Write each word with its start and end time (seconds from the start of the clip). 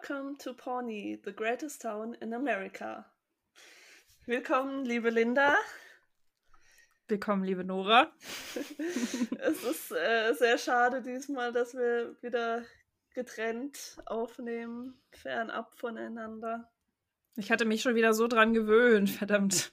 Welcome 0.00 0.36
to 0.38 0.54
Pawnee, 0.54 1.18
the 1.24 1.32
greatest 1.32 1.82
town 1.82 2.16
in 2.22 2.32
America. 2.32 3.04
Willkommen, 4.24 4.86
liebe 4.86 5.10
Linda. 5.10 5.56
Willkommen, 7.08 7.44
liebe 7.44 7.64
Nora. 7.64 8.10
es 8.54 9.62
ist 9.62 9.92
äh, 9.92 10.32
sehr 10.32 10.56
schade 10.56 11.02
diesmal, 11.02 11.52
dass 11.52 11.74
wir 11.74 12.16
wieder 12.22 12.64
getrennt 13.14 13.98
aufnehmen, 14.06 14.98
fernab 15.12 15.74
voneinander. 15.78 16.70
Ich 17.36 17.50
hatte 17.50 17.66
mich 17.66 17.82
schon 17.82 17.94
wieder 17.94 18.14
so 18.14 18.26
dran 18.26 18.54
gewöhnt, 18.54 19.10
verdammt. 19.10 19.70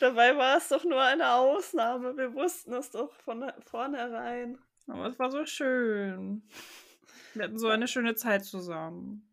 Dabei 0.00 0.36
war 0.36 0.56
es 0.56 0.68
doch 0.68 0.84
nur 0.84 1.02
eine 1.02 1.34
Ausnahme. 1.34 2.16
Wir 2.16 2.34
wussten 2.34 2.72
es 2.72 2.90
doch 2.90 3.12
von 3.20 3.52
vornherein. 3.66 4.58
Aber 4.88 5.06
es 5.06 5.18
war 5.20 5.30
so 5.30 5.46
schön. 5.46 6.42
Wir 7.34 7.44
hatten 7.44 7.58
so 7.58 7.68
eine 7.68 7.88
schöne 7.88 8.14
Zeit 8.14 8.44
zusammen. 8.44 9.26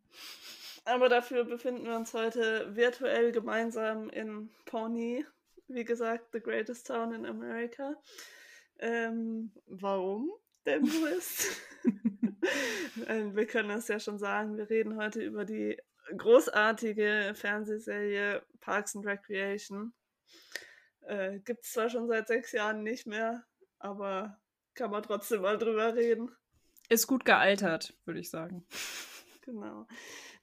Aber 0.84 1.08
dafür 1.08 1.44
befinden 1.44 1.84
wir 1.84 1.96
uns 1.96 2.14
heute 2.14 2.74
virtuell 2.74 3.32
gemeinsam 3.32 4.08
in 4.10 4.50
Pawnee. 4.64 5.26
Wie 5.66 5.84
gesagt, 5.84 6.32
the 6.32 6.40
greatest 6.40 6.86
town 6.86 7.12
in 7.12 7.26
America. 7.26 7.94
Ähm, 8.78 9.52
warum 9.66 10.30
denn 10.64 10.84
Louis? 10.84 11.60
Ähm, 13.06 13.36
wir 13.36 13.46
können 13.46 13.70
es 13.70 13.88
ja 13.88 14.00
schon 14.00 14.18
sagen, 14.18 14.56
wir 14.56 14.70
reden 14.70 14.96
heute 14.96 15.22
über 15.22 15.44
die 15.44 15.76
großartige 16.16 17.32
Fernsehserie 17.34 18.42
Parks 18.60 18.96
and 18.96 19.06
Recreation. 19.06 19.92
Äh, 21.02 21.40
Gibt 21.40 21.64
es 21.64 21.72
zwar 21.72 21.90
schon 21.90 22.08
seit 22.08 22.28
sechs 22.28 22.52
Jahren 22.52 22.82
nicht 22.82 23.06
mehr, 23.06 23.44
aber 23.78 24.40
kann 24.74 24.90
man 24.90 25.02
trotzdem 25.02 25.42
mal 25.42 25.58
drüber 25.58 25.94
reden. 25.94 26.30
Ist 26.88 27.06
gut 27.06 27.24
gealtert, 27.24 27.94
würde 28.04 28.20
ich 28.20 28.30
sagen. 28.30 28.64
Genau. 29.42 29.86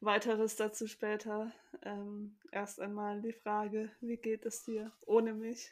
Weiteres 0.02 0.56
dazu 0.56 0.88
später. 0.88 1.52
Ähm, 1.84 2.38
erst 2.52 2.80
einmal 2.80 3.22
die 3.22 3.34
Frage, 3.34 3.92
wie 4.02 4.18
geht 4.18 4.48
es 4.48 4.64
dir 4.64 4.92
ohne 5.06 5.36
mich? 5.36 5.70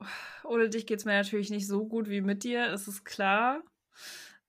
Ohne 0.44 0.70
dich 0.70 0.86
geht 0.86 1.00
es 1.00 1.04
mir 1.04 1.12
natürlich 1.12 1.50
nicht 1.50 1.66
so 1.66 1.86
gut 1.86 2.08
wie 2.08 2.22
mit 2.22 2.44
dir, 2.44 2.68
das 2.68 2.88
ist 2.88 3.04
klar. 3.04 3.62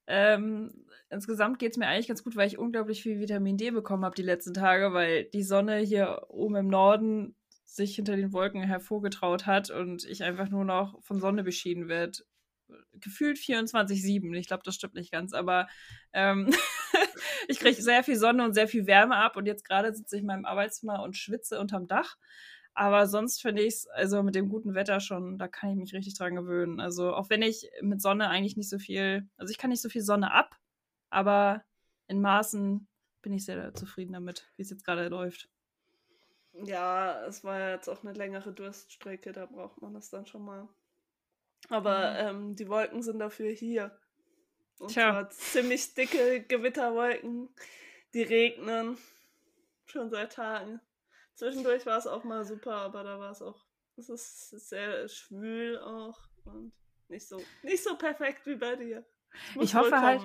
Ähm, 0.08 0.86
insgesamt 1.10 1.60
geht 1.60 1.72
es 1.72 1.78
mir 1.78 1.88
eigentlich 1.88 2.08
ganz 2.08 2.24
gut, 2.24 2.38
weil 2.38 2.48
ich 2.48 2.58
unglaublich 2.58 3.04
viel 3.04 3.20
Vitamin 3.20 3.58
D 3.58 3.72
bekommen 3.72 4.06
habe 4.06 4.16
die 4.16 4.22
letzten 4.22 4.54
Tage, 4.54 4.94
weil 4.94 5.26
die 5.26 5.44
Sonne 5.44 5.80
hier 5.80 6.28
oben 6.30 6.56
im 6.56 6.68
Norden 6.68 7.36
sich 7.66 7.96
hinter 7.96 8.16
den 8.16 8.32
Wolken 8.32 8.64
hervorgetraut 8.64 9.46
hat 9.46 9.70
und 9.70 10.06
ich 10.06 10.24
einfach 10.24 10.50
nur 10.50 10.64
noch 10.64 11.04
von 11.04 11.20
Sonne 11.20 11.44
beschieden 11.44 11.90
werde. 11.90 12.20
Gefühlt 12.94 13.38
24-7. 13.38 14.36
Ich 14.36 14.48
glaube, 14.48 14.64
das 14.64 14.76
stimmt 14.76 14.96
nicht 14.96 15.12
ganz, 15.12 15.34
aber 15.34 15.68
ähm, 16.14 16.54
ich 17.48 17.60
kriege 17.60 17.82
sehr 17.82 18.04
viel 18.04 18.18
Sonne 18.18 18.44
und 18.44 18.54
sehr 18.54 18.68
viel 18.68 18.88
Wärme 18.88 19.16
ab 19.16 19.38
und 19.38 19.46
jetzt 19.46 19.64
gerade 19.66 19.94
sitze 19.94 20.16
ich 20.16 20.22
in 20.22 20.28
meinem 20.28 20.46
Arbeitszimmer 20.46 21.02
und 21.04 21.16
schwitze 21.16 21.60
unterm 21.60 21.88
Dach. 21.88 22.18
Aber 22.74 23.08
sonst 23.08 23.42
finde 23.42 23.64
ich 23.64 23.74
es, 23.74 23.88
also 23.88 24.22
mit 24.22 24.36
dem 24.36 24.50
guten 24.50 24.76
Wetter 24.76 25.00
schon, 25.00 25.40
da 25.40 25.48
kann 25.48 25.72
ich 25.72 25.78
mich 25.78 25.94
richtig 25.96 26.16
dran 26.16 26.36
gewöhnen. 26.36 26.80
Also 26.80 27.14
auch 27.16 27.30
wenn 27.32 27.42
ich 27.42 27.68
mit 27.82 28.02
Sonne 28.04 28.30
eigentlich 28.30 28.56
nicht 28.56 28.70
so 28.70 28.78
viel, 28.78 29.28
also 29.36 29.50
ich 29.50 29.58
kann 29.58 29.72
nicht 29.72 29.82
so 29.82 29.90
viel 29.90 30.04
Sonne 30.04 30.32
ab, 30.32 30.56
aber 31.10 31.64
in 32.08 32.22
Maßen 32.22 32.88
bin 33.24 33.34
ich 33.34 33.46
sehr 33.46 33.74
zufrieden 33.74 34.14
damit, 34.14 34.52
wie 34.58 34.62
es 34.62 34.70
jetzt 34.70 34.86
gerade 34.86 35.08
läuft. 35.08 35.50
Ja, 36.54 37.26
es 37.26 37.44
war 37.44 37.72
jetzt 37.72 37.88
auch 37.88 38.04
eine 38.04 38.14
längere 38.14 38.52
Durststrecke, 38.52 39.32
da 39.32 39.46
braucht 39.48 39.82
man 39.82 39.94
das 39.94 40.10
dann 40.10 40.26
schon 40.26 40.46
mal. 40.46 40.70
Aber 41.70 42.12
mhm. 42.12 42.28
ähm, 42.28 42.56
die 42.56 42.70
Wolken 42.70 43.02
sind 43.02 43.20
dafür 43.20 43.52
hier. 43.52 43.98
Und 44.80 44.92
Tja. 44.92 45.12
zwar 45.12 45.30
ziemlich 45.30 45.94
dicke 45.94 46.42
Gewitterwolken, 46.48 47.50
die 48.14 48.22
regnen 48.22 48.98
schon 49.86 50.10
seit 50.10 50.34
Tagen. 50.34 50.80
Zwischendurch 51.36 51.86
war 51.86 51.98
es 51.98 52.08
auch 52.08 52.24
mal 52.24 52.46
super, 52.46 52.76
aber 52.76 53.04
da 53.04 53.20
war 53.20 53.32
es 53.32 53.42
auch, 53.42 53.66
es 53.96 54.10
ist 54.10 54.50
sehr 54.70 55.08
schwül 55.08 55.80
auch 55.80 56.20
und 56.46 56.74
nicht 57.10 57.28
so, 57.28 57.42
nicht 57.64 57.84
so 57.84 57.98
perfekt 57.98 58.46
wie 58.46 58.56
bei 58.56 58.76
dir. 58.76 59.06
Ich 59.60 59.76
hoffe 59.76 60.02
halt, 60.02 60.22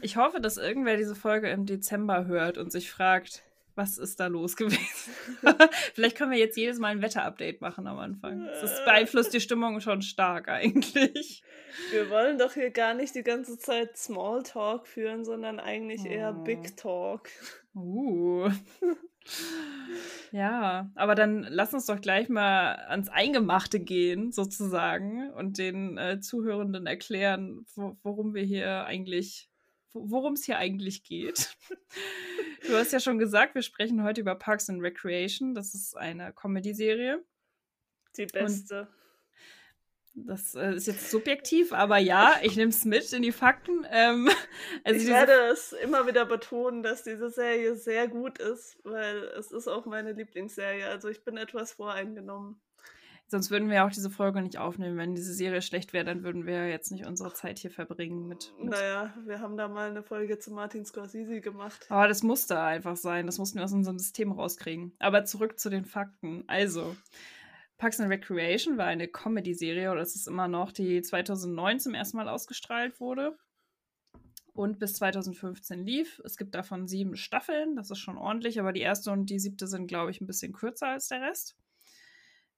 ich 0.00 0.16
hoffe, 0.16 0.40
dass 0.40 0.56
irgendwer 0.56 0.96
diese 0.96 1.14
Folge 1.14 1.50
im 1.50 1.66
Dezember 1.66 2.26
hört 2.26 2.58
und 2.58 2.70
sich 2.70 2.90
fragt, 2.90 3.42
was 3.74 3.98
ist 3.98 4.20
da 4.20 4.26
los 4.26 4.56
gewesen? 4.56 5.12
Vielleicht 5.94 6.16
können 6.16 6.30
wir 6.30 6.38
jetzt 6.38 6.56
jedes 6.56 6.78
Mal 6.78 6.88
ein 6.88 7.02
Wetterupdate 7.02 7.60
machen 7.60 7.86
am 7.86 7.98
Anfang. 7.98 8.46
Das 8.46 8.84
beeinflusst 8.84 9.34
die 9.34 9.40
Stimmung 9.40 9.80
schon 9.80 10.02
stark 10.02 10.48
eigentlich. 10.48 11.42
Wir 11.90 12.10
wollen 12.10 12.38
doch 12.38 12.54
hier 12.54 12.70
gar 12.70 12.94
nicht 12.94 13.14
die 13.14 13.22
ganze 13.22 13.58
Zeit 13.58 13.96
Smalltalk 13.96 14.86
führen, 14.86 15.24
sondern 15.24 15.58
eigentlich 15.58 16.02
oh. 16.04 16.08
eher 16.08 16.32
Big 16.32 16.76
Talk. 16.76 17.28
Uh. 17.74 18.48
Ja, 20.32 20.90
aber 20.96 21.14
dann 21.14 21.46
lass 21.48 21.72
uns 21.72 21.86
doch 21.86 22.00
gleich 22.00 22.28
mal 22.28 22.74
ans 22.88 23.08
Eingemachte 23.08 23.80
gehen, 23.80 24.32
sozusagen, 24.32 25.30
und 25.32 25.58
den 25.58 25.96
äh, 25.96 26.20
Zuhörenden 26.20 26.86
erklären, 26.86 27.64
wo, 27.74 27.96
worum 28.02 28.34
wir 28.34 28.42
hier 28.42 28.84
eigentlich, 28.84 29.48
worum 29.94 30.34
es 30.34 30.44
hier 30.44 30.58
eigentlich 30.58 31.04
geht. 31.04 31.56
du 32.66 32.76
hast 32.76 32.92
ja 32.92 33.00
schon 33.00 33.18
gesagt, 33.18 33.54
wir 33.54 33.62
sprechen 33.62 34.02
heute 34.02 34.20
über 34.20 34.34
Parks 34.34 34.68
and 34.68 34.82
Recreation. 34.82 35.54
Das 35.54 35.74
ist 35.74 35.96
eine 35.96 36.32
Comedy-Serie. 36.32 37.24
Die 38.16 38.26
beste. 38.26 38.80
Und 38.80 38.88
das 40.16 40.54
äh, 40.54 40.74
ist 40.74 40.86
jetzt 40.86 41.10
subjektiv, 41.10 41.72
aber 41.72 41.98
ja, 41.98 42.36
ich 42.42 42.56
nehme 42.56 42.70
es 42.70 42.84
mit 42.84 43.12
in 43.12 43.22
die 43.22 43.32
Fakten. 43.32 43.84
Ähm, 43.90 44.28
also 44.84 45.00
ich 45.00 45.08
werde 45.08 45.32
es 45.52 45.72
immer 45.72 46.06
wieder 46.06 46.24
betonen, 46.24 46.82
dass 46.82 47.02
diese 47.02 47.30
Serie 47.30 47.74
sehr 47.74 48.06
gut 48.06 48.38
ist, 48.38 48.78
weil 48.84 49.24
es 49.38 49.50
ist 49.50 49.66
auch 49.66 49.86
meine 49.86 50.12
Lieblingsserie. 50.12 50.86
Also 50.86 51.08
ich 51.08 51.24
bin 51.24 51.36
etwas 51.36 51.72
voreingenommen. 51.72 52.60
Sonst 53.26 53.50
würden 53.50 53.70
wir 53.70 53.84
auch 53.84 53.90
diese 53.90 54.10
Folge 54.10 54.42
nicht 54.42 54.58
aufnehmen. 54.58 54.96
Wenn 54.96 55.14
diese 55.14 55.32
Serie 55.32 55.62
schlecht 55.62 55.92
wäre, 55.92 56.04
dann 56.04 56.22
würden 56.22 56.46
wir 56.46 56.68
jetzt 56.68 56.92
nicht 56.92 57.06
unsere 57.06 57.32
Zeit 57.32 57.58
hier 57.58 57.70
verbringen 57.70 58.28
mit, 58.28 58.52
mit. 58.58 58.70
Naja, 58.70 59.14
wir 59.24 59.40
haben 59.40 59.56
da 59.56 59.66
mal 59.66 59.90
eine 59.90 60.02
Folge 60.02 60.38
zu 60.38 60.52
Martin 60.52 60.84
Scorsese 60.84 61.40
gemacht. 61.40 61.86
Aber 61.88 62.06
das 62.06 62.22
musste 62.22 62.60
einfach 62.60 62.96
sein. 62.96 63.26
Das 63.26 63.38
mussten 63.38 63.58
wir 63.58 63.64
aus 63.64 63.72
unserem 63.72 63.98
System 63.98 64.32
rauskriegen. 64.32 64.92
Aber 64.98 65.24
zurück 65.24 65.58
zu 65.58 65.70
den 65.70 65.84
Fakten. 65.84 66.44
Also, 66.46 66.94
Parks 67.78 67.98
and 67.98 68.10
Recreation 68.10 68.78
war 68.78 68.86
eine 68.86 69.08
Comedy-Serie, 69.08 69.90
oder 69.90 70.02
es 70.02 70.14
ist 70.14 70.28
immer 70.28 70.46
noch, 70.46 70.70
die 70.70 71.02
2009 71.02 71.80
zum 71.80 71.94
ersten 71.94 72.18
Mal 72.18 72.28
ausgestrahlt 72.28 73.00
wurde 73.00 73.36
und 74.52 74.78
bis 74.78 74.94
2015 74.94 75.84
lief. 75.84 76.20
Es 76.24 76.36
gibt 76.36 76.54
davon 76.54 76.86
sieben 76.86 77.16
Staffeln, 77.16 77.76
das 77.76 77.90
ist 77.90 77.98
schon 77.98 78.16
ordentlich, 78.16 78.60
aber 78.60 78.72
die 78.72 78.80
erste 78.80 79.10
und 79.10 79.28
die 79.28 79.40
siebte 79.40 79.66
sind, 79.66 79.88
glaube 79.88 80.12
ich, 80.12 80.20
ein 80.20 80.26
bisschen 80.26 80.52
kürzer 80.52 80.88
als 80.88 81.08
der 81.08 81.22
Rest. 81.22 81.56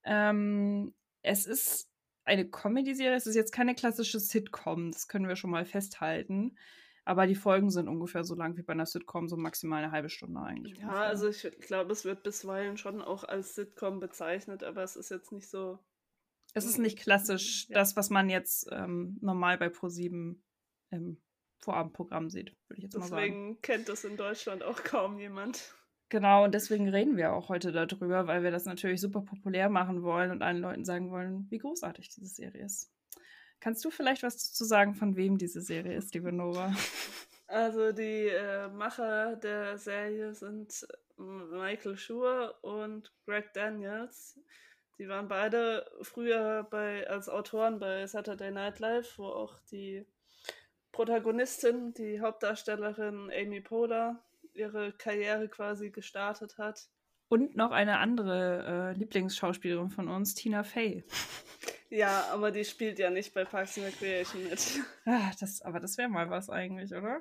Ähm, 0.07 0.95
es 1.23 1.47
ist 1.47 1.91
eine 2.25 2.49
Comedy-Serie, 2.49 3.17
es 3.17 3.27
ist 3.27 3.35
jetzt 3.35 3.53
keine 3.53 3.75
klassische 3.75 4.19
Sitcom, 4.19 4.91
das 4.93 5.09
können 5.09 5.29
wir 5.29 5.37
schon 5.37 5.51
mal 5.51 5.65
festhalten. 5.65 6.57
Aber 7.05 7.29
die 7.29 7.37
Folgen 7.37 7.71
sind 7.71 7.87
ungefähr 7.87 8.25
so 8.25 8.35
lang 8.35 8.57
wie 8.57 8.63
bei 8.63 8.73
einer 8.73 8.87
Sitcom, 8.87 9.29
so 9.29 9.37
maximal 9.37 9.83
eine 9.83 9.93
halbe 9.93 10.09
Stunde 10.09 10.41
eigentlich. 10.41 10.79
Ja, 10.79 10.87
ungefähr. 10.87 11.03
also 11.03 11.29
ich 11.29 11.49
glaube, 11.61 11.93
es 11.93 12.05
wird 12.05 12.25
bisweilen 12.25 12.77
schon 12.77 13.01
auch 13.01 13.23
als 13.23 13.55
Sitcom 13.55 14.01
bezeichnet, 14.01 14.65
aber 14.65 14.83
es 14.83 14.97
ist 14.97 15.11
jetzt 15.11 15.31
nicht 15.31 15.49
so. 15.49 15.79
Es 16.53 16.65
ist 16.65 16.79
nicht 16.79 16.99
klassisch 16.99 17.69
ja. 17.69 17.75
das, 17.75 17.95
was 17.95 18.11
man 18.11 18.29
jetzt 18.29 18.69
ähm, 18.73 19.19
normal 19.21 19.57
bei 19.57 19.69
ProSieben 19.69 20.43
im 20.91 21.21
Vorabendprogramm 21.59 22.29
sieht, 22.29 22.57
würde 22.67 22.79
ich 22.79 22.83
jetzt 22.85 22.97
deswegen 22.97 23.11
mal 23.11 23.21
sagen. 23.21 23.33
Deswegen 23.33 23.63
kennt 23.63 23.89
das 23.89 24.05
in 24.05 24.17
Deutschland 24.17 24.65
auch 24.65 24.83
kaum 24.83 25.21
jemand. 25.21 25.76
Genau, 26.09 26.45
und 26.45 26.55
deswegen 26.55 26.89
reden 26.89 27.17
wir 27.17 27.33
auch 27.33 27.49
heute 27.49 27.73
darüber, 27.73 28.27
weil 28.29 28.45
wir 28.45 28.53
das 28.53 28.65
natürlich 28.65 29.01
super 29.01 29.23
populär 29.23 29.69
machen 29.69 30.03
wollen 30.03 30.31
und 30.31 30.43
allen 30.43 30.59
Leuten 30.59 30.85
sagen 30.85 31.11
wollen, 31.11 31.47
wie 31.51 31.59
großartig 31.59 32.09
diese 32.11 32.29
Serie 32.29 32.65
ist. 32.65 32.93
Kannst 33.59 33.85
du 33.85 33.91
vielleicht 33.91 34.23
was 34.23 34.37
dazu 34.37 34.65
sagen, 34.65 34.95
von 34.95 35.17
wem 35.17 35.39
diese 35.39 35.61
Serie 35.61 35.97
ist, 35.97 36.15
liebe 36.15 36.33
Nora? 36.33 36.75
Also 37.49 37.93
die 37.93 38.27
äh, 38.27 38.67
Macher 38.71 39.37
der 39.37 39.79
Serie 39.79 40.35
sind 40.35 40.85
äh, 41.17 41.23
Michael 41.23 41.97
Schur 41.97 42.59
und 42.63 43.13
Greg 43.25 43.53
Daniels. 43.53 44.37
Die 44.99 45.09
waren 45.09 45.29
beide 45.29 45.89
früher 46.03 46.67
bei, 46.69 47.09
als 47.09 47.29
Autoren 47.29 47.79
bei 47.79 48.05
Saturday 48.09 48.51
Night 48.51 48.81
Live, 48.81 49.17
wo 49.19 49.27
auch 49.27 49.61
die 49.71 50.05
Protagonistin, 50.91 51.95
die 51.95 52.21
Hauptdarstellerin 52.21 53.31
Amy 53.31 53.61
Poehler, 53.61 54.25
ihre 54.57 54.93
Karriere 54.93 55.49
quasi 55.49 55.91
gestartet 55.91 56.59
hat. 56.59 56.89
Und 57.29 57.57
noch 57.57 57.73
eine 57.73 57.99
andere 57.99 58.93
äh, 58.95 58.99
Lieblingsschauspielerin 58.99 59.91
von 59.91 60.09
uns, 60.09 60.35
Tina 60.35 60.63
Fey. 60.63 61.05
Ja, 61.89 62.29
aber 62.33 62.51
die 62.51 62.65
spielt 62.65 62.99
ja 62.99 63.11
nicht 63.11 63.33
bei 63.33 63.45
Parks 63.45 63.79
and 63.79 63.87
Recreation 63.87 64.45
mit. 64.45 64.81
Ah, 65.05 65.31
das, 65.39 65.63
aber 65.63 65.81
das 65.81 65.97
wäre 65.99 66.09
mal 66.09 66.31
was 66.31 66.51
eigentlich, 66.51 66.93
oder? 66.93 67.21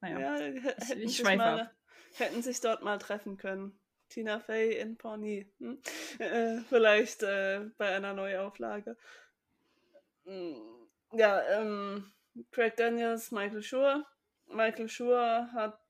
Naja, 0.00 0.18
ja, 0.18 0.74
ich, 0.78 0.90
ich 0.96 1.16
schweife 1.16 1.38
mal, 1.38 1.70
Hätten 2.16 2.42
sich 2.42 2.60
dort 2.60 2.82
mal 2.82 2.98
treffen 2.98 3.36
können. 3.36 3.78
Tina 4.08 4.38
Fey 4.38 4.78
in 4.78 4.96
Pawnee. 4.96 5.50
Hm? 5.58 5.80
Äh, 6.18 6.58
vielleicht 6.68 7.22
äh, 7.22 7.70
bei 7.76 7.96
einer 7.96 8.12
Neuauflage. 8.12 8.96
Hm, 10.24 10.56
ja, 11.12 11.42
ähm, 11.50 12.12
Craig 12.52 12.76
Daniels, 12.76 13.30
Michael 13.30 13.62
Schur. 13.62 14.06
Michael 14.46 14.88
Schur 14.88 15.48
hat 15.52 15.80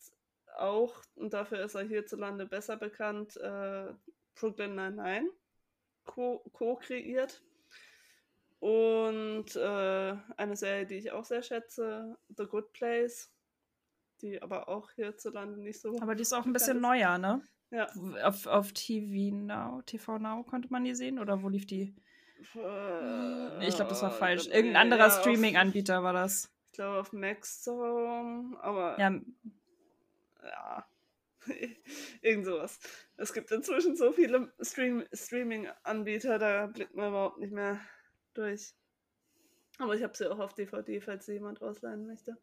auch, 0.54 0.94
und 1.14 1.32
dafür 1.32 1.64
ist 1.64 1.74
er 1.74 1.82
hierzulande 1.82 2.46
besser 2.46 2.76
bekannt, 2.76 3.36
äh, 3.36 3.92
Brooklyn 4.34 4.74
Nine-Nine 4.74 5.30
co-kreiert. 6.04 7.42
Und 8.60 9.56
äh, 9.56 10.16
eine 10.36 10.56
Serie, 10.56 10.86
die 10.86 10.94
ich 10.94 11.12
auch 11.12 11.24
sehr 11.24 11.42
schätze, 11.42 12.16
The 12.36 12.46
Good 12.46 12.72
Place, 12.72 13.30
die 14.22 14.40
aber 14.40 14.68
auch 14.68 14.90
hierzulande 14.92 15.60
nicht 15.60 15.80
so. 15.80 15.98
Aber 16.00 16.14
die 16.14 16.22
ist 16.22 16.32
auch 16.32 16.46
ein 16.46 16.52
bisschen 16.52 16.78
ist. 16.78 16.82
neuer, 16.82 17.18
ne? 17.18 17.42
Ja. 17.70 17.88
Auf, 18.22 18.46
auf 18.46 18.72
TV 18.72 19.34
Now, 19.34 19.82
TV 19.82 20.18
Now 20.18 20.44
konnte 20.44 20.68
man 20.70 20.84
die 20.84 20.94
sehen 20.94 21.18
oder 21.18 21.42
wo 21.42 21.48
lief 21.48 21.66
die? 21.66 21.94
Äh, 22.54 23.68
ich 23.68 23.74
glaube, 23.74 23.90
das 23.90 24.02
war 24.02 24.10
falsch. 24.10 24.46
Irgendein 24.46 24.76
anderer 24.76 25.08
ja, 25.08 25.10
Streaming-Anbieter 25.10 26.02
war 26.02 26.12
das. 26.12 26.50
Ich 26.66 26.72
glaube 26.72 27.00
auf 27.00 27.12
Maxstorm, 27.12 28.56
aber. 28.60 28.98
Ja. 28.98 29.12
Ja. 30.44 30.86
Irgend 32.22 32.46
sowas. 32.46 32.78
Es 33.16 33.32
gibt 33.32 33.50
inzwischen 33.50 33.96
so 33.96 34.12
viele 34.12 34.52
Stream 34.60 35.04
Streaming-Anbieter, 35.12 36.38
da 36.38 36.66
blickt 36.66 36.94
man 36.94 37.08
überhaupt 37.08 37.38
nicht 37.38 37.52
mehr 37.52 37.80
durch. 38.34 38.74
Aber 39.78 39.94
ich 39.94 40.02
habe 40.02 40.16
sie 40.16 40.30
auch 40.30 40.38
auf 40.38 40.54
DVD, 40.54 41.00
falls 41.00 41.26
sie 41.26 41.34
jemand 41.34 41.60
ausleihen 41.60 42.06
möchte. 42.06 42.36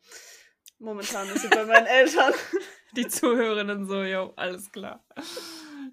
Momentan 0.80 1.30
ist 1.30 1.44
sie 1.44 1.48
bei 1.48 1.66
meinen 1.66 1.86
Eltern. 1.88 2.34
Die 2.96 3.08
Zuhörerinnen 3.08 3.86
so, 3.86 4.04
jo, 4.04 4.34
alles 4.36 4.72
klar. 4.72 5.04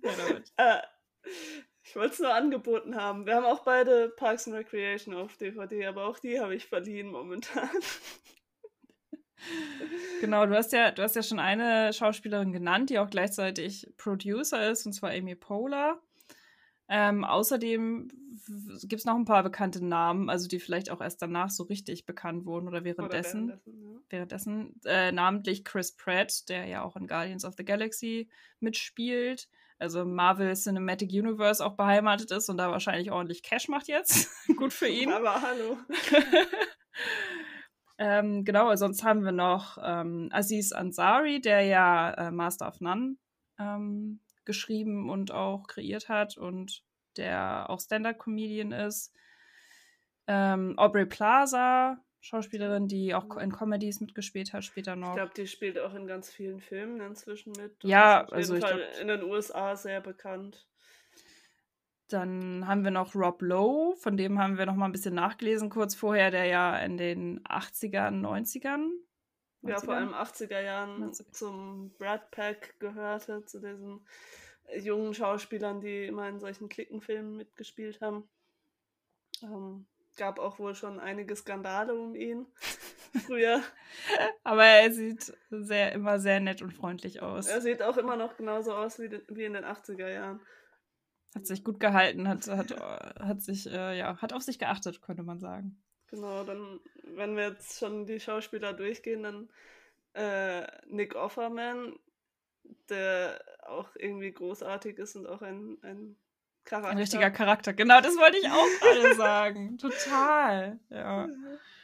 Ja. 0.03 0.13
Äh, 0.57 0.83
ich 1.83 1.97
wollte 1.97 2.15
es 2.15 2.19
nur 2.21 2.35
angeboten 2.35 2.97
haben. 2.97 3.27
Wir 3.27 3.35
haben 3.35 3.45
auch 3.45 3.65
beide 3.65 4.09
Parks 4.11 4.47
and 4.47 4.57
Recreation 4.57 5.15
auf 5.15 5.37
DVD, 5.37 5.87
aber 5.87 6.07
auch 6.07 6.19
die 6.19 6.41
habe 6.41 6.55
ich 6.55 6.67
verliehen 6.67 7.11
momentan. 7.11 7.69
Genau, 10.21 10.47
du 10.47 10.57
hast 10.57 10.73
ja, 10.73 10.91
du 10.91 11.03
hast 11.03 11.17
ja 11.17 11.23
schon 11.23 11.39
eine 11.39 11.93
Schauspielerin 11.93 12.53
genannt, 12.53 12.91
die 12.91 12.99
auch 12.99 13.11
gleichzeitig 13.11 13.89
Producer 13.97 14.71
ist, 14.71 14.85
und 14.87 14.93
zwar 14.93 15.11
Amy 15.11 15.35
Poehler. 15.35 16.01
Ähm, 16.91 17.25
außerdem 17.25 18.09
gibt 18.83 19.01
es 19.01 19.05
noch 19.05 19.15
ein 19.15 19.27
paar 19.27 19.43
bekannte 19.43 19.85
Namen, 19.85 20.31
also 20.31 20.49
die 20.49 20.59
vielleicht 20.59 20.91
auch 20.91 21.03
erst 21.03 21.21
danach 21.21 21.51
so 21.51 21.65
richtig 21.65 22.07
bekannt 22.07 22.47
wurden 22.47 22.67
oder 22.67 22.83
währenddessen. 22.83 23.51
Oder 23.51 23.61
währenddessen, 23.65 23.93
ja. 23.93 24.01
währenddessen 24.09 24.81
äh, 24.87 25.13
namentlich 25.13 25.65
Chris 25.65 25.95
Pratt, 25.95 26.49
der 26.49 26.67
ja 26.67 26.83
auch 26.83 26.97
in 26.97 27.07
Guardians 27.07 27.45
of 27.45 27.55
the 27.59 27.65
Galaxy 27.65 28.31
mitspielt, 28.61 29.49
also 29.79 30.05
Marvel 30.05 30.55
Cinematic 30.55 31.11
Universe 31.11 31.65
auch 31.65 31.75
beheimatet 31.75 32.31
ist 32.31 32.49
und 32.49 32.57
da 32.57 32.71
wahrscheinlich 32.71 33.13
ordentlich 33.13 33.43
Cash 33.43 33.69
macht 33.69 33.89
jetzt. 33.89 34.31
Gut 34.57 34.73
für 34.73 34.89
ihn. 34.89 35.13
Aber 35.13 35.43
hallo. 35.43 35.77
ähm, 37.99 38.45
genau, 38.45 38.75
sonst 38.77 39.03
haben 39.03 39.25
wir 39.25 39.33
noch 39.33 39.77
ähm, 39.83 40.29
Aziz 40.33 40.73
Ansari, 40.73 41.41
der 41.41 41.63
ja 41.63 42.11
äh, 42.13 42.31
Master 42.31 42.69
of 42.69 42.81
None 42.81 43.17
ähm, 43.59 44.21
geschrieben 44.45 45.11
und 45.11 45.33
auch 45.33 45.67
kreiert 45.67 46.09
hat 46.09 46.39
und 46.39 46.85
der 47.17 47.69
auch 47.69 47.81
Stand-up-Comedian 47.81 48.73
ist. 48.73 49.13
Ähm, 50.29 50.79
Aubrey 50.79 51.07
Plaza, 51.07 51.99
Schauspielerin, 52.21 52.87
die 52.87 53.15
auch 53.15 53.37
in 53.37 53.51
Comedies 53.51 54.01
mitgespielt 54.01 54.53
hat, 54.53 54.65
später 54.65 54.95
noch. 54.95 55.11
Ich 55.11 55.15
glaube, 55.15 55.33
die 55.37 55.47
spielt 55.47 55.79
auch 55.79 55.95
in 55.95 56.07
ganz 56.07 56.31
vielen 56.31 56.61
Filmen 56.61 57.01
inzwischen 57.01 57.53
mit. 57.53 57.83
ja, 57.83 58.25
auf 58.25 58.33
also 58.33 58.55
jeden 58.55 58.67
Fall 58.67 58.77
glaub, 58.77 59.01
in 59.01 59.09
den 59.09 59.23
USA 59.25 59.75
sehr 59.75 60.01
bekannt. 60.01 60.69
Dann 62.09 62.67
haben 62.67 62.85
wir 62.85 62.91
noch 62.91 63.15
Rob 63.15 63.43
Lowe, 63.43 63.97
von 63.97 64.17
dem 64.17 64.39
haben 64.39 64.57
wir 64.57 64.67
noch 64.67 64.75
mal 64.75 64.87
ein 64.87 64.93
bisschen 64.93 65.15
nachgelesen 65.15 65.69
kurz 65.69 65.95
vorher, 65.95 66.31
der 66.31 66.47
ja 66.47 66.77
in 66.79 66.97
den 66.97 67.41
80ern, 67.45 68.21
90ern. 68.21 68.89
90ern? 69.63 69.71
Ja, 69.71 69.81
vor 69.81 69.95
allem 69.95 70.15
80er 70.15 70.61
Jahren 70.61 71.01
90. 71.01 71.33
zum 71.33 71.93
Brad 71.99 72.31
Pack 72.31 72.79
gehörte, 72.79 73.45
zu 73.45 73.61
diesen 73.61 74.01
jungen 74.81 75.15
Schauspielern, 75.15 75.81
die 75.81 76.07
immer 76.07 76.29
in 76.29 76.41
solchen 76.41 76.69
Klickenfilmen 76.69 77.37
mitgespielt 77.37 78.01
haben. 78.01 78.29
Ähm, 79.43 79.87
gab 80.17 80.39
auch 80.39 80.59
wohl 80.59 80.75
schon 80.75 81.01
einige 81.01 81.35
Skandale 81.37 81.95
um 81.95 82.15
ihn 82.15 82.47
früher. 83.27 83.63
Aber 84.45 84.65
er 84.65 84.93
sieht 84.93 85.33
sehr, 85.51 85.93
immer 85.93 86.19
sehr 86.19 86.41
nett 86.41 86.63
und 86.63 86.73
freundlich 86.73 87.23
aus. 87.23 87.47
Er 87.47 87.61
sieht 87.61 87.83
auch 87.83 87.97
immer 87.97 88.17
noch 88.17 88.37
genauso 88.37 88.75
aus 88.75 88.99
wie, 88.99 89.11
wie 89.29 89.45
in 89.45 89.55
den 89.55 89.65
80er 89.65 90.09
Jahren. 90.09 90.41
Hat 91.35 91.47
sich 91.47 91.63
gut 91.63 91.79
gehalten, 91.79 92.29
hat, 92.29 92.49
hat, 92.49 92.81
hat 93.21 93.43
sich, 93.43 93.67
äh, 93.67 93.99
ja, 93.99 94.17
hat 94.21 94.33
auf 94.33 94.43
sich 94.43 94.59
geachtet, 94.59 95.03
könnte 95.03 95.23
man 95.23 95.39
sagen. 95.39 95.79
Genau, 96.09 96.43
dann, 96.43 96.81
wenn 97.03 97.37
wir 97.37 97.51
jetzt 97.51 97.79
schon 97.79 98.07
die 98.07 98.19
Schauspieler 98.19 98.73
durchgehen, 98.73 99.23
dann 99.23 99.49
äh, 100.15 100.67
Nick 100.87 101.15
Offerman, 101.15 101.99
der 102.89 103.41
auch 103.67 103.91
irgendwie 103.95 104.33
großartig 104.33 104.99
ist 104.99 105.17
und 105.17 105.27
auch 105.27 105.43
ein, 105.43 105.79
ein 105.83 106.17
Charakter. 106.65 106.91
Ein 106.91 106.99
richtiger 106.99 107.31
Charakter, 107.31 107.73
genau, 107.73 108.01
das 108.01 108.17
wollte 108.17 108.39
ich 108.39 108.49
auch 108.49 108.81
gerade 108.81 109.15
sagen. 109.15 109.79
Total, 109.79 110.79
ja. 110.91 111.29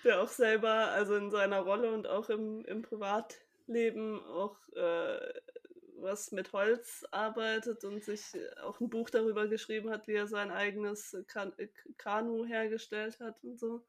Der 0.05 0.21
auch 0.21 0.29
selber, 0.29 0.91
also 0.91 1.17
in 1.17 1.31
seiner 1.31 1.61
Rolle 1.61 1.93
und 1.93 2.07
auch 2.07 2.29
im, 2.29 2.65
im 2.65 2.83
Privatleben 2.83 4.23
auch 4.25 4.57
äh, 4.75 5.19
was 6.01 6.33
mit 6.33 6.53
Holz 6.53 7.05
arbeitet 7.11 7.85
und 7.85 8.03
sich 8.03 8.23
auch 8.63 8.81
ein 8.81 8.91
Buch 8.91 9.11
darüber 9.11 9.47
geschrieben 9.49 9.91
hat, 9.91 10.07
wie 10.07 10.15
er 10.15 10.27
sein 10.27 10.51
eigenes 10.51 11.17
kan 11.27 11.53
Kanu 11.97 12.45
hergestellt 12.45 13.19
hat 13.21 13.43
und 13.43 13.59
so. 13.59 13.85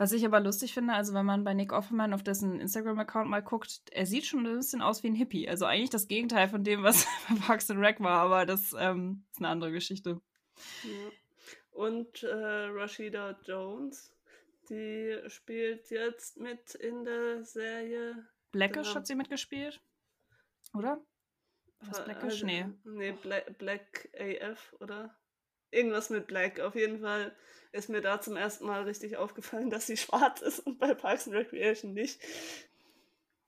Was 0.00 0.12
ich 0.12 0.24
aber 0.24 0.38
lustig 0.38 0.74
finde, 0.74 0.92
also 0.92 1.12
wenn 1.12 1.26
man 1.26 1.42
bei 1.42 1.54
Nick 1.54 1.72
Offerman 1.72 2.14
auf 2.14 2.22
dessen 2.22 2.60
Instagram-Account 2.60 3.28
mal 3.28 3.42
guckt, 3.42 3.82
er 3.90 4.06
sieht 4.06 4.26
schon 4.26 4.46
ein 4.46 4.56
bisschen 4.56 4.80
aus 4.80 5.02
wie 5.02 5.08
ein 5.08 5.16
Hippie. 5.16 5.48
Also 5.48 5.64
eigentlich 5.64 5.90
das 5.90 6.06
Gegenteil 6.06 6.48
von 6.48 6.62
dem, 6.62 6.84
was 6.84 7.04
bei 7.28 7.34
Parks 7.34 7.68
and 7.68 7.80
Rec 7.80 7.98
war, 7.98 8.20
aber 8.20 8.46
das 8.46 8.74
ähm, 8.78 9.24
ist 9.32 9.38
eine 9.38 9.48
andere 9.48 9.72
Geschichte. 9.72 10.20
Ja. 10.84 11.10
Und 11.72 12.22
äh, 12.22 12.32
Rashida 12.32 13.38
Jones, 13.44 14.12
die 14.70 15.18
spielt 15.26 15.90
jetzt 15.90 16.38
mit 16.38 16.76
in 16.76 17.04
der 17.04 17.44
Serie. 17.44 18.24
Blackish 18.52 18.94
hat 18.94 19.06
sie 19.06 19.16
mitgespielt? 19.16 19.80
Oder? 20.74 21.02
Was 21.80 22.04
Blackish? 22.04 22.42
Also, 22.42 22.46
nee. 22.46 22.66
Nee, 22.84 23.12
Bla 23.12 23.40
Black 23.58 24.08
AF, 24.18 24.74
oder? 24.80 25.16
Irgendwas 25.70 26.10
mit 26.10 26.26
Black. 26.26 26.60
Auf 26.60 26.74
jeden 26.74 27.00
Fall 27.00 27.34
ist 27.72 27.88
mir 27.88 28.00
da 28.00 28.20
zum 28.20 28.36
ersten 28.36 28.66
Mal 28.66 28.82
richtig 28.82 29.16
aufgefallen, 29.16 29.70
dass 29.70 29.86
sie 29.86 29.96
schwarz 29.96 30.40
ist 30.40 30.60
und 30.60 30.78
bei 30.78 30.94
Parks 30.94 31.26
and 31.26 31.36
Recreation 31.36 31.92
nicht. 31.92 32.20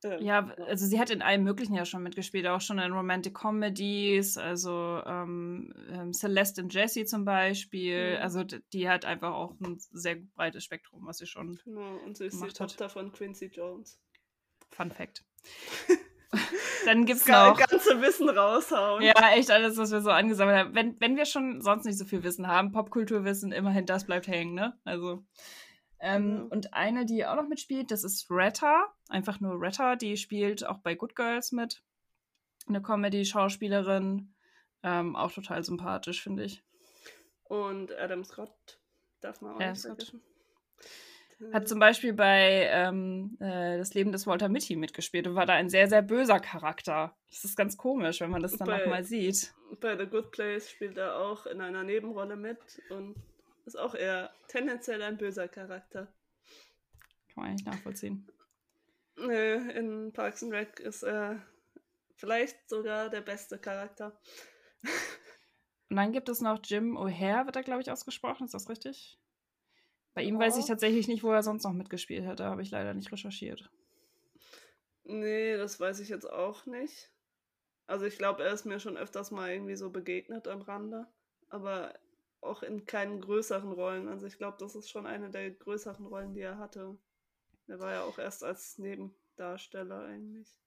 Ähm, 0.03 0.23
ja, 0.23 0.47
also 0.67 0.87
sie 0.87 0.99
hat 0.99 1.11
in 1.11 1.21
allem 1.21 1.45
Möglichen 1.45 1.75
ja 1.75 1.85
schon 1.85 2.03
mitgespielt, 2.03 2.47
auch 2.47 2.61
schon 2.61 2.79
in 2.79 2.93
Romantic 2.93 3.35
Comedies, 3.35 4.39
also 4.39 5.03
ähm, 5.05 5.75
ähm, 5.91 6.15
Celeste 6.15 6.62
und 6.62 6.73
Jessie 6.73 7.05
zum 7.05 7.25
Beispiel. 7.25 8.17
Mhm. 8.17 8.23
Also 8.23 8.45
die 8.45 8.89
hat 8.89 9.05
einfach 9.05 9.35
auch 9.35 9.59
ein 9.61 9.79
sehr 9.93 10.17
breites 10.35 10.65
Spektrum, 10.65 11.07
was 11.07 11.19
sie 11.19 11.27
schon. 11.27 11.59
Genau, 11.65 11.99
und 12.07 12.17
sie 12.17 12.27
ist 12.27 12.43
die 12.43 12.49
Tochter 12.49 12.89
von 12.89 13.12
Quincy 13.12 13.47
Jones. 13.47 14.00
Fun 14.71 14.91
Fact. 14.91 15.25
Dann 16.87 17.07
gibt's 17.07 17.25
das 17.25 17.59
noch. 17.59 17.59
ganze 17.59 18.01
Wissen 18.01 18.29
raushauen. 18.29 19.03
Ja, 19.03 19.33
echt 19.33 19.51
alles, 19.51 19.77
was 19.77 19.91
wir 19.91 20.01
so 20.01 20.11
angesammelt 20.11 20.57
haben. 20.57 20.75
Wenn, 20.75 21.01
wenn 21.01 21.17
wir 21.17 21.25
schon 21.27 21.61
sonst 21.61 21.85
nicht 21.85 21.99
so 21.99 22.05
viel 22.05 22.23
Wissen 22.23 22.47
haben, 22.47 22.73
Popkulturwissen, 22.73 23.53
immerhin 23.53 23.87
das 23.87 24.05
bleibt 24.05 24.29
hängen, 24.29 24.55
ne? 24.55 24.79
Also. 24.85 25.25
Ähm, 25.99 26.37
ja. 26.37 26.43
Und 26.45 26.73
eine, 26.73 27.05
die 27.05 27.27
auch 27.27 27.37
noch 27.37 27.49
mitspielt, 27.49 27.91
das 27.91 28.05
ist 28.05 28.31
Retta. 28.31 28.87
Einfach 29.09 29.41
nur 29.41 29.61
Retta, 29.61 29.97
die 29.97 30.17
spielt 30.17 30.65
auch 30.65 30.79
bei 30.79 30.95
Good 30.95 31.17
Girls 31.17 31.53
mit. 31.53 31.83
Eine 32.69 32.81
Comedy-Schauspielerin. 32.81 34.33
Ähm, 34.83 35.17
auch 35.17 35.33
total 35.33 35.63
sympathisch, 35.63 36.23
finde 36.23 36.45
ich. 36.45 36.63
Und 37.45 37.93
Adam 37.99 38.25
Scott 38.25 38.81
darf 39.21 39.43
man 39.43 39.53
auch 39.53 39.57
Adam 39.57 39.73
nicht 39.73 39.83
vergessen. 39.83 40.23
Hat 41.52 41.68
zum 41.68 41.78
Beispiel 41.78 42.12
bei 42.12 42.68
ähm, 42.70 43.37
äh, 43.40 43.78
Das 43.78 43.94
Leben 43.94 44.12
des 44.12 44.26
Walter 44.26 44.49
Mitty 44.49 44.76
mitgespielt 44.76 45.26
und 45.26 45.35
war 45.35 45.47
da 45.47 45.54
ein 45.54 45.70
sehr, 45.70 45.88
sehr 45.88 46.02
böser 46.02 46.38
Charakter. 46.38 47.16
Das 47.30 47.44
ist 47.44 47.56
ganz 47.56 47.76
komisch, 47.76 48.20
wenn 48.20 48.30
man 48.30 48.42
das 48.42 48.56
dann 48.56 48.68
nochmal 48.68 49.04
sieht. 49.04 49.54
Bei 49.80 49.97
The 49.97 50.06
Good 50.06 50.32
Place 50.32 50.70
spielt 50.70 50.99
er 50.99 51.16
auch 51.16 51.47
in 51.47 51.61
einer 51.61 51.82
Nebenrolle 51.82 52.37
mit 52.37 52.59
und 52.90 53.16
ist 53.64 53.78
auch 53.78 53.94
eher 53.94 54.30
tendenziell 54.49 55.02
ein 55.02 55.16
böser 55.16 55.49
Charakter. 55.49 56.09
Kann 57.32 57.37
man 57.37 57.47
eigentlich 57.47 57.66
nachvollziehen. 57.66 58.26
In 59.16 60.12
Parks 60.12 60.42
and 60.42 60.52
Rec 60.52 60.80
ist 60.80 61.02
er 61.02 61.42
vielleicht 62.16 62.68
sogar 62.68 63.09
der 63.09 63.20
beste 63.20 63.59
Charakter. 63.59 64.18
Und 65.90 65.97
dann 65.97 66.12
gibt 66.12 66.28
es 66.28 66.40
noch 66.40 66.61
Jim 66.64 66.97
O'Hare, 66.97 67.47
wird 67.47 67.56
er, 67.56 67.64
glaube 67.64 67.82
ich, 67.82 67.90
ausgesprochen. 67.90 68.44
Ist 68.44 68.54
das 68.54 68.68
richtig? 68.68 69.18
Bei 70.14 70.23
ihm 70.23 70.35
ja. 70.35 70.40
weiß 70.40 70.57
ich 70.59 70.67
tatsächlich 70.67 71.09
nicht, 71.09 71.23
wo 71.23 71.31
er 71.33 71.43
sonst 71.43 71.64
noch 71.64 71.73
mitgespielt 71.73 72.26
hat. 72.26 72.40
Da 72.40 72.50
habe 72.50 72.62
ich 72.62 72.71
leider 72.71 72.95
nicht 72.95 73.12
recherchiert. 73.12 73.71
Nee, 75.05 75.57
das 75.57 75.79
weiß 75.81 76.00
ich 76.00 76.09
jetzt 76.09 76.31
auch 76.31 76.67
nicht. 76.67 77.11
Also 77.87 78.07
ich 78.07 78.19
glaube, 78.19 78.45
er 78.45 78.52
ist 78.52 78.67
mir 78.67 78.79
schon 78.79 78.97
öfters 78.97 79.31
mal 79.31 79.50
irgendwie 79.50 79.76
so 79.76 79.90
begegnet 79.90 80.47
am 80.49 80.62
Rande. 80.62 81.07
Aber 81.49 81.95
auch 82.40 82.62
in 82.62 82.87
keinen 82.87 83.21
größeren 83.21 83.73
Rollen. 83.73 84.09
Also 84.09 84.26
ich 84.26 84.38
glaube, 84.38 84.57
das 84.61 84.75
ist 84.75 84.90
schon 84.90 85.07
eine 85.07 85.31
der 85.31 85.50
größeren 85.50 86.07
Rollen, 86.07 86.35
die 86.35 86.40
er 86.40 86.59
hatte. 86.59 86.97
Er 87.67 87.79
war 87.79 87.93
ja 87.93 88.02
auch 88.02 88.19
erst 88.19 88.45
als 88.45 88.79
Nebendarsteller 88.79 90.05
eigentlich. 90.05 90.61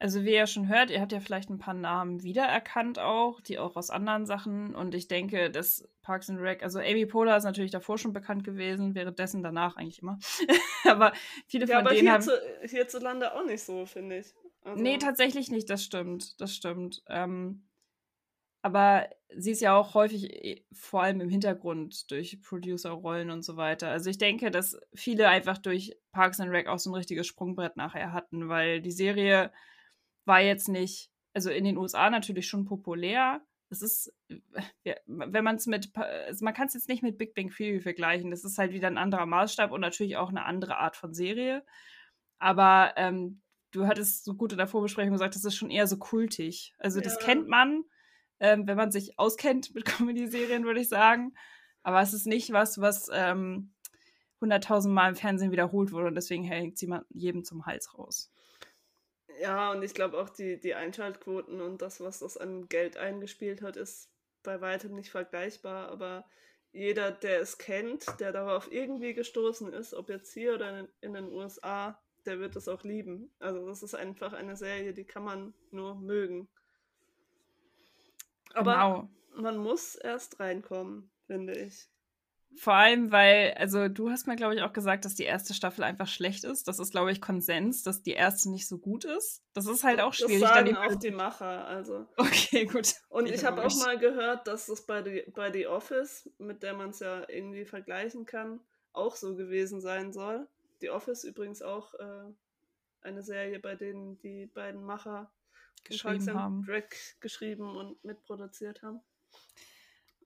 Also 0.00 0.24
wie 0.24 0.34
ihr 0.34 0.46
schon 0.46 0.68
hört, 0.68 0.90
ihr 0.90 1.00
habt 1.00 1.10
ja 1.10 1.18
vielleicht 1.18 1.50
ein 1.50 1.58
paar 1.58 1.74
Namen 1.74 2.22
wiedererkannt 2.22 3.00
auch, 3.00 3.40
die 3.40 3.58
auch 3.58 3.74
aus 3.74 3.90
anderen 3.90 4.26
Sachen. 4.26 4.76
Und 4.76 4.94
ich 4.94 5.08
denke, 5.08 5.50
dass 5.50 5.88
Parks 6.02 6.30
and 6.30 6.40
Rec, 6.40 6.62
also 6.62 6.78
Amy 6.78 7.04
Poehler 7.04 7.36
ist 7.36 7.44
natürlich 7.44 7.72
davor 7.72 7.98
schon 7.98 8.12
bekannt 8.12 8.44
gewesen, 8.44 8.94
währenddessen 8.94 9.42
danach 9.42 9.76
eigentlich 9.76 10.00
immer. 10.00 10.20
aber 10.84 11.12
viele 11.46 11.66
ja, 11.66 11.78
von 11.78 11.86
aber 11.86 11.96
denen 11.96 12.08
hierzu, 12.08 12.30
haben... 12.30 12.68
hierzulande 12.68 13.34
auch 13.34 13.44
nicht 13.44 13.62
so, 13.64 13.86
finde 13.86 14.18
ich. 14.18 14.34
Also... 14.62 14.80
Nee, 14.80 14.98
tatsächlich 14.98 15.50
nicht, 15.50 15.68
das 15.68 15.82
stimmt, 15.82 16.40
das 16.40 16.54
stimmt. 16.54 17.02
Ähm, 17.08 17.64
aber 18.62 19.08
sie 19.36 19.50
ist 19.50 19.60
ja 19.60 19.76
auch 19.76 19.94
häufig 19.94 20.32
äh, 20.44 20.62
vor 20.72 21.02
allem 21.02 21.20
im 21.20 21.28
Hintergrund 21.28 22.10
durch 22.12 22.40
Producer-Rollen 22.42 23.30
und 23.30 23.42
so 23.42 23.56
weiter. 23.56 23.88
Also 23.88 24.10
ich 24.10 24.18
denke, 24.18 24.52
dass 24.52 24.78
viele 24.94 25.28
einfach 25.28 25.58
durch 25.58 25.96
Parks 26.12 26.38
and 26.38 26.52
Rec 26.52 26.68
auch 26.68 26.78
so 26.78 26.90
ein 26.90 26.94
richtiges 26.94 27.26
Sprungbrett 27.26 27.76
nachher 27.76 28.12
hatten, 28.12 28.48
weil 28.48 28.80
die 28.80 28.92
Serie 28.92 29.50
war 30.28 30.40
jetzt 30.40 30.68
nicht, 30.68 31.10
also 31.34 31.50
in 31.50 31.64
den 31.64 31.76
USA 31.76 32.10
natürlich 32.10 32.46
schon 32.46 32.64
populär. 32.64 33.40
Es 33.70 33.82
ist, 33.82 34.14
wenn 35.06 35.44
man 35.44 35.56
es 35.56 35.66
mit, 35.66 35.90
also 35.96 36.44
man 36.44 36.54
kann 36.54 36.68
es 36.68 36.74
jetzt 36.74 36.88
nicht 36.88 37.02
mit 37.02 37.18
Big 37.18 37.34
Bang 37.34 37.50
Theory 37.50 37.80
vergleichen. 37.80 38.30
Das 38.30 38.44
ist 38.44 38.58
halt 38.58 38.72
wieder 38.72 38.86
ein 38.86 38.98
anderer 38.98 39.26
Maßstab 39.26 39.72
und 39.72 39.80
natürlich 39.80 40.16
auch 40.16 40.30
eine 40.30 40.44
andere 40.44 40.78
Art 40.78 40.96
von 40.96 41.12
Serie. 41.12 41.64
Aber 42.38 42.92
ähm, 42.96 43.42
du 43.72 43.86
hattest 43.86 44.24
so 44.24 44.34
gut 44.34 44.52
in 44.52 44.58
der 44.58 44.68
Vorbesprechung 44.68 45.12
gesagt, 45.12 45.34
das 45.34 45.44
ist 45.44 45.56
schon 45.56 45.70
eher 45.70 45.86
so 45.86 45.98
kultig. 45.98 46.74
Also 46.78 47.00
ja. 47.00 47.04
das 47.04 47.18
kennt 47.18 47.48
man, 47.48 47.84
ähm, 48.40 48.66
wenn 48.66 48.76
man 48.76 48.90
sich 48.92 49.18
auskennt 49.18 49.74
mit 49.74 49.84
Comedy-Serien, 49.86 50.64
würde 50.64 50.80
ich 50.80 50.88
sagen. 50.88 51.34
Aber 51.82 52.00
es 52.00 52.12
ist 52.12 52.26
nicht 52.26 52.52
was, 52.52 52.80
was 52.80 53.10
ähm, 53.12 53.72
100.000 54.40 54.88
Mal 54.88 55.10
im 55.10 55.16
Fernsehen 55.16 55.50
wiederholt 55.50 55.92
wurde 55.92 56.06
und 56.06 56.14
deswegen 56.14 56.44
hängt 56.44 56.80
es 56.80 56.88
jedem 57.10 57.44
zum 57.44 57.66
Hals 57.66 57.96
raus. 57.98 58.30
Ja, 59.40 59.70
und 59.72 59.82
ich 59.82 59.94
glaube 59.94 60.18
auch 60.18 60.28
die, 60.28 60.58
die 60.58 60.74
Einschaltquoten 60.74 61.60
und 61.60 61.80
das, 61.80 62.00
was 62.00 62.20
das 62.20 62.36
an 62.36 62.68
Geld 62.68 62.96
eingespielt 62.96 63.62
hat, 63.62 63.76
ist 63.76 64.10
bei 64.42 64.60
weitem 64.60 64.94
nicht 64.94 65.10
vergleichbar. 65.10 65.88
Aber 65.88 66.24
jeder, 66.72 67.10
der 67.10 67.40
es 67.40 67.58
kennt, 67.58 68.04
der 68.20 68.32
darauf 68.32 68.70
irgendwie 68.70 69.14
gestoßen 69.14 69.72
ist, 69.72 69.94
ob 69.94 70.08
jetzt 70.08 70.32
hier 70.32 70.54
oder 70.54 70.80
in, 70.80 70.88
in 71.00 71.12
den 71.14 71.32
USA, 71.32 72.00
der 72.26 72.40
wird 72.40 72.56
es 72.56 72.68
auch 72.68 72.82
lieben. 72.82 73.30
Also 73.38 73.66
das 73.66 73.82
ist 73.82 73.94
einfach 73.94 74.32
eine 74.32 74.56
Serie, 74.56 74.92
die 74.92 75.04
kann 75.04 75.24
man 75.24 75.54
nur 75.70 75.94
mögen. 75.94 76.48
Aber 78.54 78.72
genau. 78.72 79.10
man 79.42 79.56
muss 79.56 79.94
erst 79.94 80.40
reinkommen, 80.40 81.10
finde 81.26 81.54
ich. 81.54 81.88
Vor 82.56 82.74
allem, 82.74 83.12
weil, 83.12 83.54
also 83.56 83.88
du 83.88 84.10
hast 84.10 84.26
mir, 84.26 84.34
glaube 84.34 84.54
ich, 84.54 84.62
auch 84.62 84.72
gesagt, 84.72 85.04
dass 85.04 85.14
die 85.14 85.24
erste 85.24 85.54
Staffel 85.54 85.84
einfach 85.84 86.08
schlecht 86.08 86.42
ist. 86.44 86.66
Das 86.66 86.80
ist, 86.80 86.90
glaube 86.90 87.12
ich, 87.12 87.20
Konsens, 87.20 87.82
dass 87.84 88.02
die 88.02 88.12
erste 88.12 88.50
nicht 88.50 88.66
so 88.66 88.78
gut 88.78 89.04
ist. 89.04 89.44
Das 89.54 89.66
ist 89.66 89.84
halt 89.84 90.00
auch 90.00 90.12
schwierig. 90.12 90.40
Das 90.40 90.50
sagen 90.50 90.76
auch 90.76 90.94
die 90.96 91.12
Macher, 91.12 91.66
also. 91.66 92.06
Okay, 92.16 92.64
gut. 92.64 92.94
Und 93.10 93.26
ich, 93.26 93.34
ich 93.34 93.44
habe 93.44 93.64
auch 93.64 93.76
mal 93.76 93.98
gehört, 93.98 94.48
dass 94.48 94.66
das 94.66 94.84
bei 94.86 95.02
The, 95.04 95.30
bei 95.34 95.52
The 95.52 95.68
Office, 95.68 96.28
mit 96.38 96.62
der 96.62 96.74
man 96.74 96.90
es 96.90 96.98
ja 96.98 97.28
irgendwie 97.28 97.64
vergleichen 97.64 98.26
kann, 98.26 98.60
auch 98.92 99.14
so 99.14 99.36
gewesen 99.36 99.80
sein 99.80 100.12
soll. 100.12 100.48
The 100.80 100.90
Office 100.90 101.24
übrigens 101.24 101.62
auch 101.62 101.94
äh, 101.94 102.24
eine 103.02 103.22
Serie, 103.22 103.60
bei 103.60 103.76
denen 103.76 104.18
die 104.18 104.46
beiden 104.46 104.82
Macher 104.84 105.30
geschrieben 105.84 106.34
haben. 106.34 106.64
Drag 106.64 106.88
geschrieben 107.20 107.76
und 107.76 108.02
mitproduziert 108.04 108.82
haben. 108.82 109.00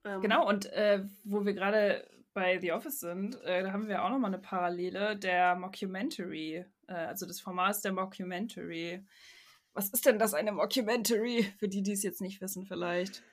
Ähm, 0.05 0.21
genau, 0.21 0.47
und 0.47 0.65
äh, 0.73 1.03
wo 1.23 1.45
wir 1.45 1.53
gerade 1.53 2.07
bei 2.33 2.59
The 2.59 2.71
Office 2.71 2.99
sind, 2.99 3.41
äh, 3.43 3.63
da 3.63 3.71
haben 3.71 3.87
wir 3.87 4.03
auch 4.03 4.09
nochmal 4.09 4.33
eine 4.33 4.41
Parallele 4.41 5.15
der 5.15 5.55
Mockumentary, 5.55 6.65
äh, 6.87 6.93
also 6.93 7.25
des 7.25 7.39
Formats 7.39 7.81
der 7.81 7.93
Mockumentary. 7.93 9.05
Was 9.73 9.89
ist 9.89 10.05
denn 10.05 10.19
das, 10.19 10.33
eine 10.33 10.51
Mockumentary? 10.51 11.53
Für 11.57 11.67
die, 11.67 11.83
die 11.83 11.93
es 11.93 12.03
jetzt 12.03 12.21
nicht 12.21 12.41
wissen, 12.41 12.65
vielleicht. 12.65 13.23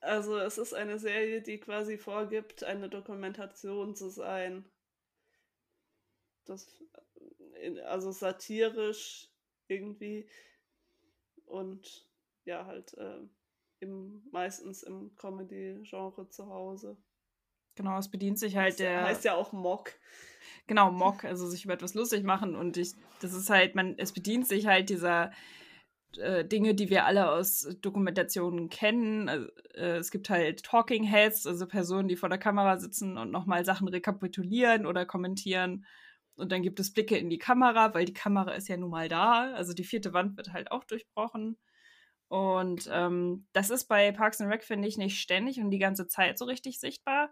Also, 0.00 0.38
es 0.38 0.58
ist 0.58 0.74
eine 0.74 0.98
Serie, 0.98 1.42
die 1.42 1.58
quasi 1.58 1.96
vorgibt, 1.96 2.64
eine 2.64 2.88
Dokumentation 2.88 3.94
zu 3.94 4.08
sein. 4.08 4.64
Das, 6.44 6.66
also 7.86 8.10
satirisch 8.10 9.28
irgendwie 9.68 10.28
und 11.46 12.06
ja, 12.44 12.66
halt 12.66 12.94
äh, 12.94 13.20
im, 13.82 14.22
meistens 14.30 14.82
im 14.82 15.14
Comedy-Genre 15.16 16.28
zu 16.28 16.46
Hause. 16.46 16.96
Genau, 17.74 17.98
es 17.98 18.10
bedient 18.10 18.38
sich 18.38 18.56
halt 18.56 18.72
das 18.72 18.76
der. 18.76 19.04
Heißt 19.04 19.24
ja 19.24 19.34
auch 19.34 19.52
Mock. 19.52 19.92
Genau, 20.66 20.90
Mock, 20.90 21.24
also 21.24 21.46
sich 21.48 21.64
über 21.64 21.74
etwas 21.74 21.94
lustig 21.94 22.22
machen 22.22 22.54
und 22.54 22.76
ich, 22.76 22.92
das 23.20 23.32
ist 23.34 23.50
halt, 23.50 23.74
man, 23.74 23.94
es 23.98 24.12
bedient 24.12 24.46
sich 24.46 24.66
halt 24.66 24.90
dieser 24.90 25.32
äh, 26.18 26.44
Dinge, 26.44 26.74
die 26.74 26.90
wir 26.90 27.06
alle 27.06 27.30
aus 27.30 27.68
Dokumentationen 27.80 28.68
kennen. 28.68 29.28
Also, 29.28 29.48
äh, 29.74 29.96
es 29.96 30.10
gibt 30.10 30.30
halt 30.30 30.62
Talking 30.62 31.04
Heads, 31.04 31.46
also 31.46 31.66
Personen, 31.66 32.08
die 32.08 32.16
vor 32.16 32.28
der 32.28 32.38
Kamera 32.38 32.78
sitzen 32.78 33.18
und 33.18 33.30
nochmal 33.30 33.64
Sachen 33.64 33.88
rekapitulieren 33.88 34.86
oder 34.86 35.06
kommentieren. 35.06 35.86
Und 36.34 36.52
dann 36.52 36.62
gibt 36.62 36.80
es 36.80 36.92
Blicke 36.92 37.16
in 37.16 37.30
die 37.30 37.38
Kamera, 37.38 37.94
weil 37.94 38.04
die 38.04 38.14
Kamera 38.14 38.52
ist 38.52 38.68
ja 38.68 38.76
nun 38.76 38.90
mal 38.90 39.08
da. 39.08 39.52
Also 39.54 39.72
die 39.74 39.84
vierte 39.84 40.12
Wand 40.12 40.36
wird 40.36 40.52
halt 40.52 40.70
auch 40.70 40.84
durchbrochen. 40.84 41.58
Und 42.32 42.88
ähm, 42.90 43.46
das 43.52 43.68
ist 43.68 43.84
bei 43.84 44.10
Parks 44.10 44.40
and 44.40 44.50
Rec, 44.50 44.64
finde 44.64 44.88
ich, 44.88 44.96
nicht 44.96 45.20
ständig 45.20 45.60
und 45.60 45.70
die 45.70 45.78
ganze 45.78 46.08
Zeit 46.08 46.38
so 46.38 46.46
richtig 46.46 46.80
sichtbar. 46.80 47.30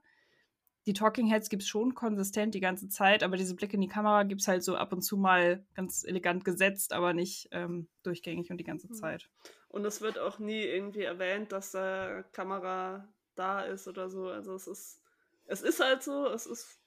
Die 0.85 0.92
Talking 0.92 1.26
Heads 1.26 1.49
gibt 1.49 1.62
es 1.62 1.69
schon 1.71 1.95
konsistent 1.95 2.54
die 2.54 2.61
ganze 2.61 2.88
Zeit, 2.88 3.23
aber 3.23 3.38
diese 3.38 3.54
Blicke 3.54 3.75
in 3.75 3.80
die 3.80 3.88
Kamera 3.88 4.25
gibt 4.25 4.42
es 4.42 4.49
halt 4.49 4.62
so 4.62 4.76
ab 4.76 4.92
und 4.92 5.00
zu 5.00 5.16
mal 5.16 5.64
ganz 5.75 6.04
elegant 6.04 6.45
gesetzt, 6.45 6.92
aber 6.92 7.14
nicht 7.14 7.49
ähm, 7.52 7.88
durchgängig 8.02 8.50
und 8.50 8.59
die 8.59 8.64
ganze 8.64 8.88
hm. 8.88 8.95
Zeit. 8.95 9.30
Und 9.69 9.87
es 9.87 10.02
wird 10.02 10.19
auch 10.19 10.38
nie 10.38 10.62
irgendwie 10.62 11.04
erwähnt, 11.04 11.52
dass 11.52 11.71
da 11.71 12.23
Kamera 12.33 13.09
da 13.37 13.62
ist 13.62 13.88
oder 13.88 14.11
so. 14.11 14.28
Also 14.28 14.54
es 14.54 14.66
ist, 14.66 15.00
es 15.47 15.62
ist 15.62 15.80
halt 15.80 16.02
so, 16.02 16.26
es 16.26 16.45
ist 16.45 16.80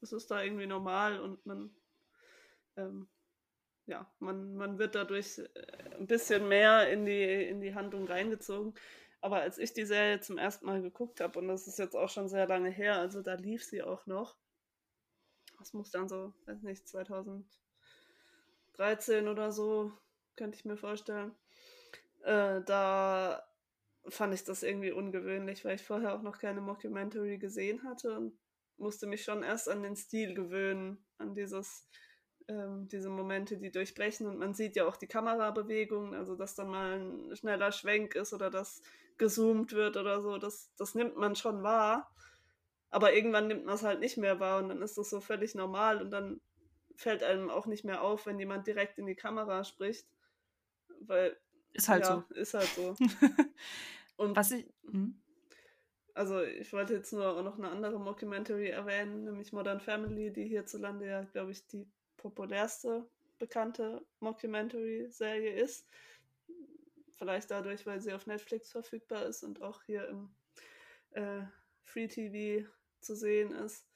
es 0.00 0.12
ist 0.12 0.30
da 0.30 0.42
irgendwie 0.42 0.66
normal 0.66 1.20
und 1.20 1.44
man, 1.44 1.70
ähm, 2.76 3.08
ja, 3.88 4.06
man, 4.20 4.54
man 4.54 4.78
wird 4.78 4.94
dadurch 4.94 5.38
äh, 5.38 5.96
ein 5.98 6.06
bisschen 6.06 6.46
mehr 6.46 6.88
in 6.90 7.06
die, 7.06 7.48
in 7.48 7.60
die 7.60 7.74
Handlung 7.74 8.06
reingezogen. 8.06 8.74
Aber 9.20 9.40
als 9.40 9.58
ich 9.58 9.72
die 9.72 9.86
Serie 9.86 10.20
zum 10.20 10.38
ersten 10.38 10.66
Mal 10.66 10.82
geguckt 10.82 11.20
habe, 11.20 11.38
und 11.38 11.48
das 11.48 11.66
ist 11.66 11.78
jetzt 11.78 11.96
auch 11.96 12.10
schon 12.10 12.28
sehr 12.28 12.46
lange 12.46 12.70
her, 12.70 12.98
also 12.98 13.22
da 13.22 13.34
lief 13.34 13.64
sie 13.64 13.82
auch 13.82 14.06
noch. 14.06 14.36
Das 15.58 15.72
muss 15.72 15.90
dann 15.90 16.08
so, 16.08 16.34
weiß 16.46 16.62
nicht, 16.62 16.86
2013 16.86 19.26
oder 19.26 19.50
so, 19.50 19.92
könnte 20.36 20.56
ich 20.56 20.64
mir 20.64 20.76
vorstellen. 20.76 21.34
Äh, 22.22 22.60
da 22.62 23.44
fand 24.06 24.34
ich 24.34 24.44
das 24.44 24.62
irgendwie 24.62 24.92
ungewöhnlich, 24.92 25.64
weil 25.64 25.76
ich 25.76 25.82
vorher 25.82 26.14
auch 26.14 26.22
noch 26.22 26.38
keine 26.38 26.60
Mockumentary 26.60 27.38
gesehen 27.38 27.82
hatte 27.84 28.16
und 28.16 28.38
musste 28.76 29.06
mich 29.06 29.24
schon 29.24 29.42
erst 29.42 29.68
an 29.68 29.82
den 29.82 29.96
Stil 29.96 30.34
gewöhnen, 30.34 31.04
an 31.16 31.34
dieses, 31.34 31.88
ähm, 32.48 32.88
diese 32.88 33.10
Momente, 33.10 33.58
die 33.58 33.70
durchbrechen. 33.70 34.26
Und 34.26 34.38
man 34.38 34.54
sieht 34.54 34.76
ja 34.76 34.86
auch 34.86 34.96
die 34.96 35.06
Kamerabewegungen, 35.06 36.14
also 36.14 36.34
dass 36.34 36.54
dann 36.54 36.68
mal 36.68 36.98
ein 36.98 37.36
schneller 37.36 37.72
Schwenk 37.72 38.14
ist 38.14 38.32
oder 38.32 38.50
dass 38.50 38.82
gezoomt 39.18 39.72
wird 39.72 39.96
oder 39.96 40.22
so, 40.22 40.38
das, 40.38 40.72
das 40.76 40.94
nimmt 40.94 41.16
man 41.16 41.36
schon 41.36 41.62
wahr. 41.62 42.10
Aber 42.90 43.12
irgendwann 43.12 43.48
nimmt 43.48 43.66
man 43.66 43.74
es 43.74 43.82
halt 43.82 44.00
nicht 44.00 44.16
mehr 44.16 44.40
wahr 44.40 44.62
und 44.62 44.70
dann 44.70 44.80
ist 44.80 44.96
das 44.96 45.10
so 45.10 45.20
völlig 45.20 45.54
normal 45.54 46.00
und 46.00 46.10
dann 46.10 46.40
fällt 46.96 47.22
einem 47.22 47.50
auch 47.50 47.66
nicht 47.66 47.84
mehr 47.84 48.02
auf, 48.02 48.26
wenn 48.26 48.38
jemand 48.38 48.66
direkt 48.66 48.98
in 48.98 49.06
die 49.06 49.14
Kamera 49.14 49.62
spricht. 49.64 50.06
Weil. 51.00 51.36
Ist 51.74 51.88
halt 51.88 52.04
ja, 52.04 52.24
so. 52.28 52.34
Ist 52.34 52.54
halt 52.54 52.68
so. 52.68 52.96
und 54.16 54.34
was 54.34 54.52
ich. 54.52 54.66
Hm? 54.90 55.20
Also 56.14 56.42
ich 56.42 56.72
wollte 56.72 56.94
jetzt 56.94 57.12
nur 57.12 57.36
auch 57.36 57.44
noch 57.44 57.58
eine 57.58 57.68
andere 57.68 58.00
Mockumentary 58.00 58.70
erwähnen, 58.70 59.22
nämlich 59.22 59.52
Modern 59.52 59.80
Family, 59.80 60.32
die 60.32 60.46
hierzulande 60.46 61.06
ja, 61.06 61.22
glaube 61.22 61.52
ich, 61.52 61.64
die 61.68 61.86
populärste 62.18 63.08
bekannte 63.38 64.04
Mockumentary-Serie 64.20 65.54
ist. 65.54 65.86
Vielleicht 67.16 67.50
dadurch, 67.50 67.86
weil 67.86 68.00
sie 68.00 68.12
auf 68.12 68.26
Netflix 68.26 68.70
verfügbar 68.70 69.24
ist 69.24 69.42
und 69.42 69.62
auch 69.62 69.82
hier 69.84 70.06
im 70.08 70.30
äh, 71.12 71.42
Free 71.82 72.08
TV 72.08 72.68
zu 73.00 73.16
sehen 73.16 73.52
ist. 73.52 73.86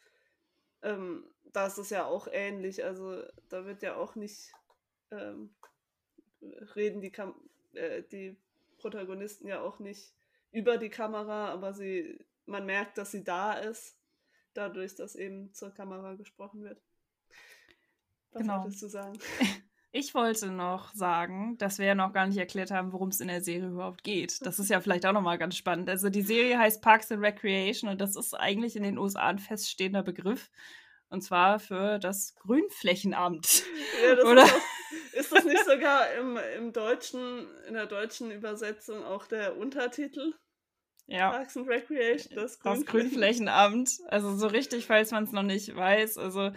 Ähm, 0.83 1.29
da 1.45 1.67
ist 1.67 1.79
es 1.79 1.91
ja 1.91 2.07
auch 2.07 2.27
ähnlich. 2.31 2.85
Also 2.85 3.23
da 3.49 3.67
wird 3.67 3.83
ja 3.83 3.97
auch 3.97 4.15
nicht 4.15 4.53
ähm, 5.11 5.55
reden 6.75 7.01
die, 7.01 7.11
Kam 7.11 7.35
äh, 7.75 8.03
die 8.03 8.37
Protagonisten 8.79 9.47
ja 9.47 9.61
auch 9.61 9.79
nicht 9.79 10.15
über 10.51 10.79
die 10.79 10.91
Kamera, 10.91 11.49
aber 11.49 11.73
sie, 11.73 12.25
man 12.47 12.67
merkt, 12.67 12.99
dass 12.99 13.13
sie 13.13 13.25
da 13.25 13.55
ist, 13.55 13.97
dadurch, 14.55 14.95
dass 14.95 15.15
eben 15.15 15.53
zur 15.55 15.73
Kamera 15.73 16.15
gesprochen 16.15 16.65
wird. 16.65 16.81
Was 18.33 18.43
genau. 18.43 18.63
wolltest 18.63 18.83
du 18.83 18.89
sagen? 18.89 19.19
Ich 19.95 20.15
wollte 20.15 20.51
noch 20.51 20.95
sagen, 20.95 21.59
dass 21.59 21.79
wir 21.79 21.85
ja 21.85 21.95
noch 21.95 22.15
gar 22.15 22.27
nicht 22.27 22.39
erklärt 22.39 22.71
haben, 22.71 22.95
worum 22.95 23.11
es 23.11 23.21
in 23.21 23.29
der 23.29 23.43
Serie 23.43 23.69
überhaupt 23.69 24.03
geht. 24.03 24.39
Das 24.41 24.59
ist 24.59 24.71
ja 24.71 24.81
vielleicht 24.81 25.05
auch 25.05 25.13
nochmal 25.13 25.37
ganz 25.37 25.55
spannend. 25.55 25.91
Also 25.91 26.09
die 26.09 26.23
Serie 26.23 26.59
heißt 26.59 26.81
Parks 26.81 27.13
and 27.13 27.23
Recreation 27.23 27.91
und 27.91 28.01
das 28.01 28.17
ist 28.17 28.33
eigentlich 28.33 28.75
in 28.75 28.85
den 28.85 28.97
USA 28.97 29.27
ein 29.27 29.39
feststehender 29.39 30.03
Begriff. 30.03 30.51
Und 31.11 31.21
zwar 31.21 31.59
für 31.59 31.99
das 31.99 32.35
Grünflächenamt. 32.37 33.65
Ja, 34.03 34.15
das 34.15 34.25
Oder? 34.31 34.45
Ist 34.45 34.55
auch, 34.55 35.13
Ist 35.13 35.33
das 35.33 35.45
nicht 35.45 35.65
sogar 35.67 36.11
im, 36.15 36.39
im 36.57 36.73
deutschen, 36.73 37.47
in 37.69 37.75
der 37.75 37.85
deutschen 37.85 38.31
Übersetzung 38.31 39.05
auch 39.05 39.27
der 39.27 39.59
Untertitel? 39.59 40.33
Ja. 41.07 41.33
Parks 41.33 41.59
and 41.59 41.69
Recreation, 41.69 42.35
das, 42.35 42.59
das 42.59 42.87
Grünflächenamt. 42.87 43.91
Also 44.09 44.35
so 44.37 44.47
richtig, 44.47 44.87
falls 44.87 45.11
man 45.11 45.25
es 45.25 45.33
noch 45.33 45.43
nicht 45.43 45.77
weiß. 45.77 46.17
Also 46.17 46.53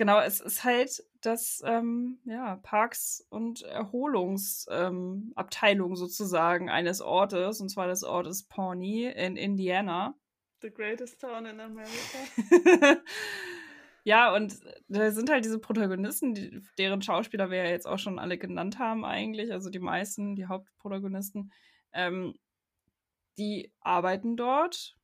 genau, 0.00 0.18
es 0.18 0.40
ist 0.40 0.64
halt 0.64 1.04
das 1.20 1.62
ähm, 1.66 2.18
ja, 2.24 2.56
Parks- 2.62 3.26
und 3.28 3.60
Erholungsabteilung 3.60 5.90
ähm, 5.90 5.96
sozusagen 5.96 6.70
eines 6.70 7.02
Ortes, 7.02 7.60
und 7.60 7.68
zwar 7.68 7.86
des 7.86 8.02
Ortes 8.02 8.44
Pawnee 8.44 9.10
in 9.10 9.36
Indiana. 9.36 10.14
The 10.62 10.70
greatest 10.70 11.20
town 11.20 11.44
in 11.44 11.60
America. 11.60 11.90
ja, 14.04 14.34
und 14.34 14.58
da 14.88 15.10
sind 15.10 15.28
halt 15.28 15.44
diese 15.44 15.58
Protagonisten, 15.58 16.32
die, 16.32 16.62
deren 16.78 17.02
Schauspieler 17.02 17.50
wir 17.50 17.58
ja 17.58 17.68
jetzt 17.68 17.86
auch 17.86 17.98
schon 17.98 18.18
alle 18.18 18.38
genannt 18.38 18.78
haben, 18.78 19.04
eigentlich, 19.04 19.52
also 19.52 19.68
die 19.68 19.80
meisten, 19.80 20.34
die 20.34 20.46
Hauptprotagonisten. 20.46 21.52
Ähm, 21.92 22.38
die 23.36 23.70
arbeiten 23.80 24.38
dort. 24.38 24.96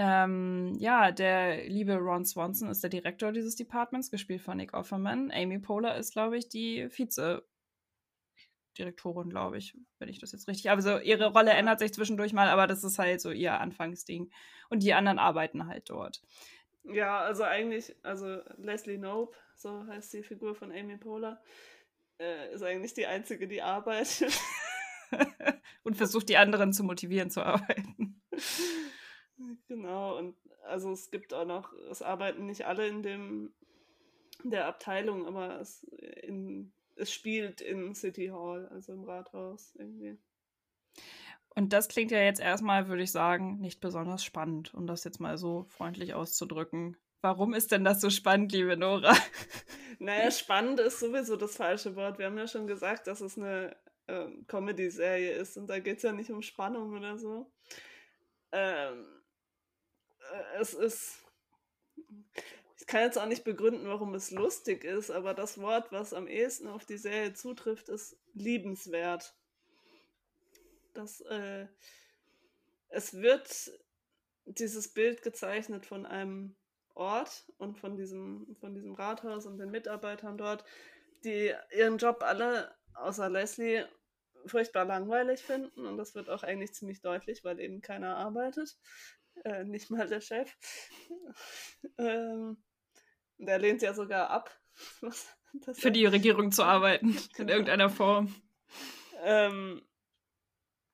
Ähm, 0.00 0.76
ja, 0.78 1.10
der 1.10 1.68
liebe 1.68 1.96
Ron 1.96 2.24
Swanson 2.24 2.70
ist 2.70 2.84
der 2.84 2.90
Direktor 2.90 3.32
dieses 3.32 3.56
Departments, 3.56 4.12
gespielt 4.12 4.40
von 4.40 4.56
Nick 4.56 4.72
Offerman. 4.72 5.32
Amy 5.32 5.58
Poehler 5.58 5.96
ist, 5.96 6.12
glaube 6.12 6.38
ich, 6.38 6.48
die 6.48 6.88
Vize-Direktorin, 6.88 9.28
glaube 9.28 9.58
ich, 9.58 9.76
wenn 9.98 10.08
ich 10.08 10.20
das 10.20 10.30
jetzt 10.30 10.46
richtig. 10.46 10.70
Also 10.70 11.00
ihre 11.00 11.32
Rolle 11.32 11.50
ändert 11.50 11.80
sich 11.80 11.92
zwischendurch 11.92 12.32
mal, 12.32 12.48
aber 12.48 12.68
das 12.68 12.84
ist 12.84 13.00
halt 13.00 13.20
so 13.20 13.32
ihr 13.32 13.58
Anfangsding. 13.58 14.30
Und 14.70 14.84
die 14.84 14.94
anderen 14.94 15.18
arbeiten 15.18 15.66
halt 15.66 15.90
dort. 15.90 16.22
Ja, 16.84 17.18
also 17.18 17.42
eigentlich, 17.42 17.96
also 18.04 18.38
Leslie 18.56 18.98
Nope, 18.98 19.36
so 19.56 19.84
heißt 19.88 20.12
die 20.12 20.22
Figur 20.22 20.54
von 20.54 20.70
Amy 20.70 20.96
Poehler, 20.96 21.42
äh, 22.20 22.54
ist 22.54 22.62
eigentlich 22.62 22.94
die 22.94 23.06
einzige, 23.06 23.48
die 23.48 23.62
arbeitet. 23.62 24.32
und 25.82 25.96
versucht 25.96 26.28
die 26.28 26.36
anderen 26.36 26.72
zu 26.72 26.84
motivieren 26.84 27.30
zu 27.30 27.44
arbeiten. 27.44 28.22
Genau, 29.68 30.18
und 30.18 30.36
also 30.64 30.92
es 30.92 31.10
gibt 31.10 31.32
auch 31.32 31.44
noch, 31.44 31.72
es 31.90 32.02
arbeiten 32.02 32.46
nicht 32.46 32.66
alle 32.66 32.88
in 32.88 33.02
dem 33.02 33.52
in 34.44 34.50
der 34.50 34.66
Abteilung, 34.66 35.26
aber 35.26 35.60
es, 35.60 35.82
in, 36.22 36.72
es 36.96 37.12
spielt 37.12 37.60
in 37.60 37.94
City 37.94 38.28
Hall, 38.28 38.68
also 38.68 38.92
im 38.92 39.04
Rathaus 39.04 39.74
irgendwie. 39.76 40.16
Und 41.54 41.72
das 41.72 41.88
klingt 41.88 42.12
ja 42.12 42.20
jetzt 42.20 42.40
erstmal, 42.40 42.88
würde 42.88 43.02
ich 43.02 43.10
sagen, 43.10 43.58
nicht 43.58 43.80
besonders 43.80 44.22
spannend, 44.22 44.74
um 44.74 44.86
das 44.86 45.04
jetzt 45.04 45.18
mal 45.18 45.38
so 45.38 45.64
freundlich 45.64 46.14
auszudrücken. 46.14 46.96
Warum 47.20 47.52
ist 47.52 47.72
denn 47.72 47.82
das 47.82 48.00
so 48.00 48.10
spannend, 48.10 48.52
liebe 48.52 48.76
Nora? 48.76 49.12
Naja, 50.00 50.30
spannend 50.30 50.78
ist 50.78 51.00
sowieso 51.00 51.34
das 51.34 51.56
falsche 51.56 51.96
Wort. 51.96 52.20
Wir 52.20 52.26
haben 52.26 52.38
ja 52.38 52.46
schon 52.46 52.68
gesagt, 52.68 53.08
dass 53.08 53.20
es 53.20 53.36
eine 53.36 53.74
ähm, 54.06 54.46
Comedy-Serie 54.46 55.32
ist 55.32 55.56
und 55.56 55.66
da 55.66 55.80
geht 55.80 55.96
es 55.96 56.04
ja 56.04 56.12
nicht 56.12 56.30
um 56.30 56.40
Spannung 56.40 56.96
oder 56.96 57.18
so. 57.18 57.50
Ähm, 58.52 59.00
äh, 59.02 59.17
es 60.58 60.74
ist. 60.74 61.18
Ich 62.78 62.86
kann 62.86 63.02
jetzt 63.02 63.18
auch 63.18 63.26
nicht 63.26 63.44
begründen, 63.44 63.86
warum 63.86 64.14
es 64.14 64.30
lustig 64.30 64.84
ist, 64.84 65.10
aber 65.10 65.34
das 65.34 65.58
Wort, 65.60 65.92
was 65.92 66.14
am 66.14 66.26
ehesten 66.26 66.68
auf 66.68 66.86
die 66.86 66.96
Serie 66.96 67.34
zutrifft, 67.34 67.88
ist 67.88 68.16
liebenswert. 68.34 69.34
Das, 70.94 71.20
äh, 71.22 71.66
es 72.88 73.14
wird 73.14 73.72
dieses 74.46 74.88
Bild 74.88 75.22
gezeichnet 75.22 75.84
von 75.84 76.06
einem 76.06 76.56
Ort 76.94 77.44
und 77.58 77.78
von 77.78 77.96
diesem, 77.96 78.56
von 78.60 78.74
diesem 78.74 78.94
Rathaus 78.94 79.46
und 79.46 79.58
den 79.58 79.70
Mitarbeitern 79.70 80.38
dort, 80.38 80.64
die 81.24 81.52
ihren 81.76 81.98
Job 81.98 82.22
alle, 82.22 82.74
außer 82.94 83.28
Leslie, 83.28 83.86
furchtbar 84.46 84.84
langweilig 84.84 85.42
finden 85.42 85.86
und 85.86 85.96
das 85.96 86.14
wird 86.14 86.30
auch 86.30 86.42
eigentlich 86.42 86.72
ziemlich 86.72 87.00
deutlich, 87.00 87.44
weil 87.44 87.60
eben 87.60 87.80
keiner 87.80 88.16
arbeitet, 88.16 88.76
äh, 89.44 89.64
nicht 89.64 89.90
mal 89.90 90.06
der 90.06 90.20
Chef. 90.20 90.54
ähm, 91.98 92.62
der 93.38 93.58
lehnt 93.58 93.82
ja 93.82 93.94
sogar 93.94 94.30
ab. 94.30 94.50
Für 95.72 95.90
die 95.90 96.06
Regierung 96.06 96.52
zu 96.52 96.62
arbeiten, 96.62 97.08
in 97.16 97.28
genau. 97.34 97.52
irgendeiner 97.52 97.90
Form. 97.90 98.34
Ähm, 99.22 99.82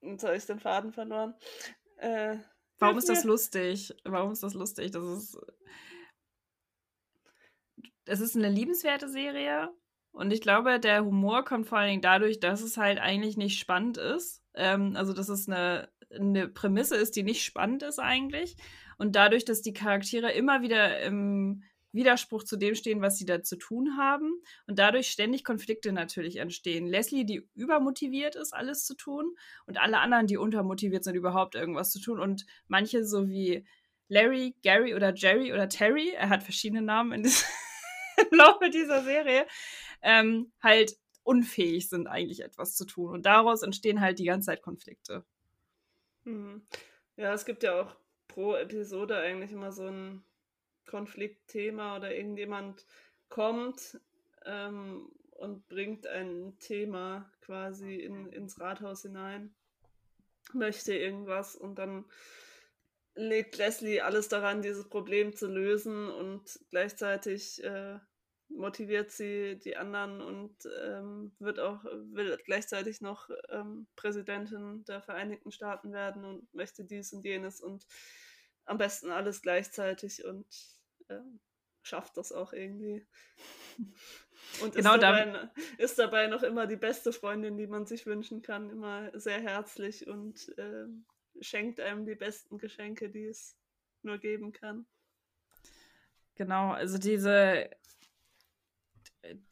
jetzt 0.00 0.24
habe 0.24 0.36
ich 0.36 0.46
den 0.46 0.60
Faden 0.60 0.92
verloren. 0.92 1.34
Äh, 1.96 2.38
Warum 2.78 2.98
ist 2.98 3.08
das 3.08 3.24
lustig? 3.24 3.94
Warum 4.04 4.32
ist 4.32 4.42
das 4.42 4.54
lustig? 4.54 4.90
Das 4.92 5.04
ist. 5.04 5.38
Es 8.06 8.20
ist 8.20 8.36
eine 8.36 8.50
liebenswerte 8.50 9.08
Serie 9.08 9.70
und 10.14 10.32
ich 10.32 10.40
glaube, 10.40 10.78
der 10.78 11.04
Humor 11.04 11.44
kommt 11.44 11.66
vor 11.66 11.78
allen 11.78 11.90
Dingen 11.90 12.02
dadurch, 12.02 12.38
dass 12.38 12.62
es 12.62 12.76
halt 12.76 13.00
eigentlich 13.00 13.36
nicht 13.36 13.58
spannend 13.58 13.98
ist. 13.98 14.44
Ähm, 14.54 14.94
also, 14.94 15.12
dass 15.12 15.28
es 15.28 15.48
eine, 15.48 15.88
eine 16.08 16.46
Prämisse 16.46 16.94
ist, 16.94 17.16
die 17.16 17.24
nicht 17.24 17.42
spannend 17.42 17.82
ist 17.82 17.98
eigentlich. 17.98 18.56
Und 18.96 19.16
dadurch, 19.16 19.44
dass 19.44 19.60
die 19.60 19.72
Charaktere 19.72 20.30
immer 20.30 20.62
wieder 20.62 21.00
im 21.00 21.64
Widerspruch 21.90 22.44
zu 22.44 22.56
dem 22.56 22.76
stehen, 22.76 23.02
was 23.02 23.18
sie 23.18 23.26
da 23.26 23.42
zu 23.42 23.56
tun 23.56 23.96
haben. 23.98 24.40
Und 24.68 24.78
dadurch 24.78 25.08
ständig 25.10 25.42
Konflikte 25.42 25.90
natürlich 25.90 26.36
entstehen. 26.36 26.86
Leslie, 26.86 27.24
die 27.24 27.48
übermotiviert 27.56 28.36
ist, 28.36 28.54
alles 28.54 28.84
zu 28.84 28.94
tun. 28.94 29.34
Und 29.66 29.80
alle 29.80 29.98
anderen, 29.98 30.28
die 30.28 30.36
untermotiviert 30.36 31.02
sind, 31.02 31.16
überhaupt 31.16 31.56
irgendwas 31.56 31.90
zu 31.90 32.00
tun. 32.00 32.20
Und 32.20 32.46
manche, 32.68 33.04
so 33.04 33.28
wie 33.28 33.66
Larry, 34.06 34.54
Gary 34.62 34.94
oder 34.94 35.12
Jerry 35.12 35.52
oder 35.52 35.68
Terry, 35.68 36.10
er 36.10 36.28
hat 36.28 36.44
verschiedene 36.44 36.82
Namen 36.82 37.10
in 37.10 37.24
diesem 37.24 37.48
im 38.30 38.38
Laufe 38.38 38.70
dieser 38.70 39.02
Serie, 39.02 39.46
ähm, 40.04 40.52
halt 40.62 40.96
unfähig 41.24 41.88
sind, 41.88 42.06
eigentlich 42.06 42.44
etwas 42.44 42.76
zu 42.76 42.84
tun. 42.84 43.10
Und 43.10 43.26
daraus 43.26 43.62
entstehen 43.62 44.00
halt 44.00 44.18
die 44.18 44.26
ganze 44.26 44.46
Zeit 44.46 44.62
Konflikte. 44.62 45.24
Mhm. 46.24 46.66
Ja, 47.16 47.32
es 47.32 47.44
gibt 47.44 47.62
ja 47.62 47.80
auch 47.80 47.96
pro 48.28 48.54
Episode 48.54 49.16
eigentlich 49.16 49.50
immer 49.50 49.72
so 49.72 49.86
ein 49.86 50.22
Konfliktthema 50.86 51.96
oder 51.96 52.14
irgendjemand 52.14 52.86
kommt 53.28 53.98
ähm, 54.44 55.10
und 55.30 55.66
bringt 55.68 56.06
ein 56.06 56.58
Thema 56.58 57.30
quasi 57.40 57.96
in, 57.96 58.26
ins 58.26 58.60
Rathaus 58.60 59.02
hinein, 59.02 59.54
möchte 60.52 60.94
irgendwas 60.94 61.56
und 61.56 61.78
dann 61.78 62.04
legt 63.14 63.56
Leslie 63.56 64.00
alles 64.00 64.28
daran, 64.28 64.60
dieses 64.60 64.88
Problem 64.88 65.34
zu 65.34 65.46
lösen 65.46 66.10
und 66.10 66.60
gleichzeitig 66.70 67.62
äh, 67.62 67.98
motiviert 68.48 69.10
sie 69.10 69.58
die 69.58 69.76
anderen 69.76 70.20
und 70.20 70.54
ähm, 70.84 71.32
wird 71.38 71.58
auch 71.60 71.84
will 71.84 72.38
gleichzeitig 72.44 73.00
noch 73.00 73.30
ähm, 73.48 73.86
Präsidentin 73.96 74.84
der 74.84 75.02
Vereinigten 75.02 75.50
Staaten 75.50 75.92
werden 75.92 76.24
und 76.24 76.52
möchte 76.54 76.84
dies 76.84 77.12
und 77.12 77.24
jenes 77.24 77.60
und 77.60 77.86
am 78.64 78.78
besten 78.78 79.10
alles 79.10 79.42
gleichzeitig 79.42 80.24
und 80.24 80.46
äh, 81.08 81.18
schafft 81.82 82.16
das 82.16 82.32
auch 82.32 82.52
irgendwie. 82.52 83.06
Und 84.62 84.74
genau 84.74 84.94
ist, 84.94 85.02
dabei, 85.02 85.50
ist 85.78 85.98
dabei 85.98 86.26
noch 86.26 86.42
immer 86.42 86.66
die 86.66 86.76
beste 86.76 87.12
Freundin, 87.12 87.56
die 87.56 87.66
man 87.66 87.86
sich 87.86 88.06
wünschen 88.06 88.42
kann, 88.42 88.70
immer 88.70 89.10
sehr 89.18 89.40
herzlich 89.40 90.06
und 90.06 90.56
äh, 90.58 90.86
schenkt 91.40 91.80
einem 91.80 92.06
die 92.06 92.14
besten 92.14 92.58
Geschenke, 92.58 93.10
die 93.10 93.26
es 93.26 93.56
nur 94.02 94.18
geben 94.18 94.52
kann. 94.52 94.86
Genau, 96.36 96.72
also 96.72 96.98
diese 96.98 97.70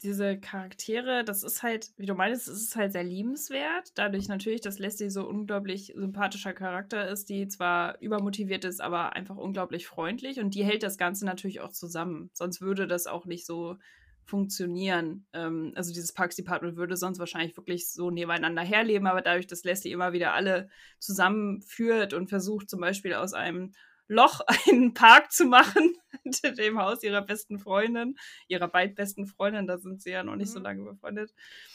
diese 0.01 0.39
Charaktere, 0.39 1.23
das 1.23 1.43
ist 1.43 1.63
halt, 1.63 1.91
wie 1.97 2.05
du 2.05 2.13
meinst, 2.13 2.47
es 2.47 2.61
ist 2.61 2.75
halt 2.75 2.91
sehr 2.91 3.03
liebenswert. 3.03 3.91
Dadurch 3.95 4.27
natürlich, 4.27 4.61
dass 4.61 4.79
Leslie 4.79 5.09
so 5.09 5.27
unglaublich 5.27 5.93
sympathischer 5.95 6.53
Charakter 6.53 7.07
ist, 7.09 7.29
die 7.29 7.47
zwar 7.47 7.99
übermotiviert 8.01 8.65
ist, 8.65 8.81
aber 8.81 9.13
einfach 9.13 9.35
unglaublich 9.35 9.87
freundlich 9.87 10.39
und 10.39 10.55
die 10.55 10.63
hält 10.63 10.83
das 10.83 10.97
Ganze 10.97 11.25
natürlich 11.25 11.61
auch 11.61 11.71
zusammen. 11.71 12.29
Sonst 12.33 12.61
würde 12.61 12.87
das 12.87 13.07
auch 13.07 13.25
nicht 13.25 13.45
so 13.45 13.77
funktionieren. 14.25 15.25
Ähm, 15.33 15.73
also 15.75 15.93
dieses 15.93 16.13
Parks 16.13 16.35
Department 16.35 16.77
würde 16.77 16.95
sonst 16.95 17.19
wahrscheinlich 17.19 17.57
wirklich 17.57 17.91
so 17.91 18.09
nebeneinander 18.09 18.61
herleben, 18.61 19.07
aber 19.07 19.21
dadurch, 19.21 19.47
dass 19.47 19.63
Leslie 19.63 19.91
immer 19.91 20.13
wieder 20.13 20.33
alle 20.33 20.69
zusammenführt 20.99 22.13
und 22.13 22.29
versucht 22.29 22.69
zum 22.69 22.79
Beispiel 22.79 23.13
aus 23.13 23.33
einem 23.33 23.73
Loch 24.07 24.41
einen 24.67 24.93
Park 24.93 25.31
zu 25.31 25.45
machen 25.45 25.97
hinter 26.23 26.51
dem 26.51 26.79
Haus 26.79 27.03
ihrer 27.03 27.21
besten 27.21 27.59
Freundin, 27.59 28.17
ihrer 28.47 28.67
beidbesten 28.67 29.27
Freundin, 29.27 29.67
da 29.67 29.77
sind 29.77 30.01
sie 30.01 30.11
ja 30.11 30.23
noch 30.23 30.35
nicht 30.35 30.49
mhm. 30.49 30.53
so 30.53 30.59
lange 30.59 30.83
befreundet. 30.83 31.33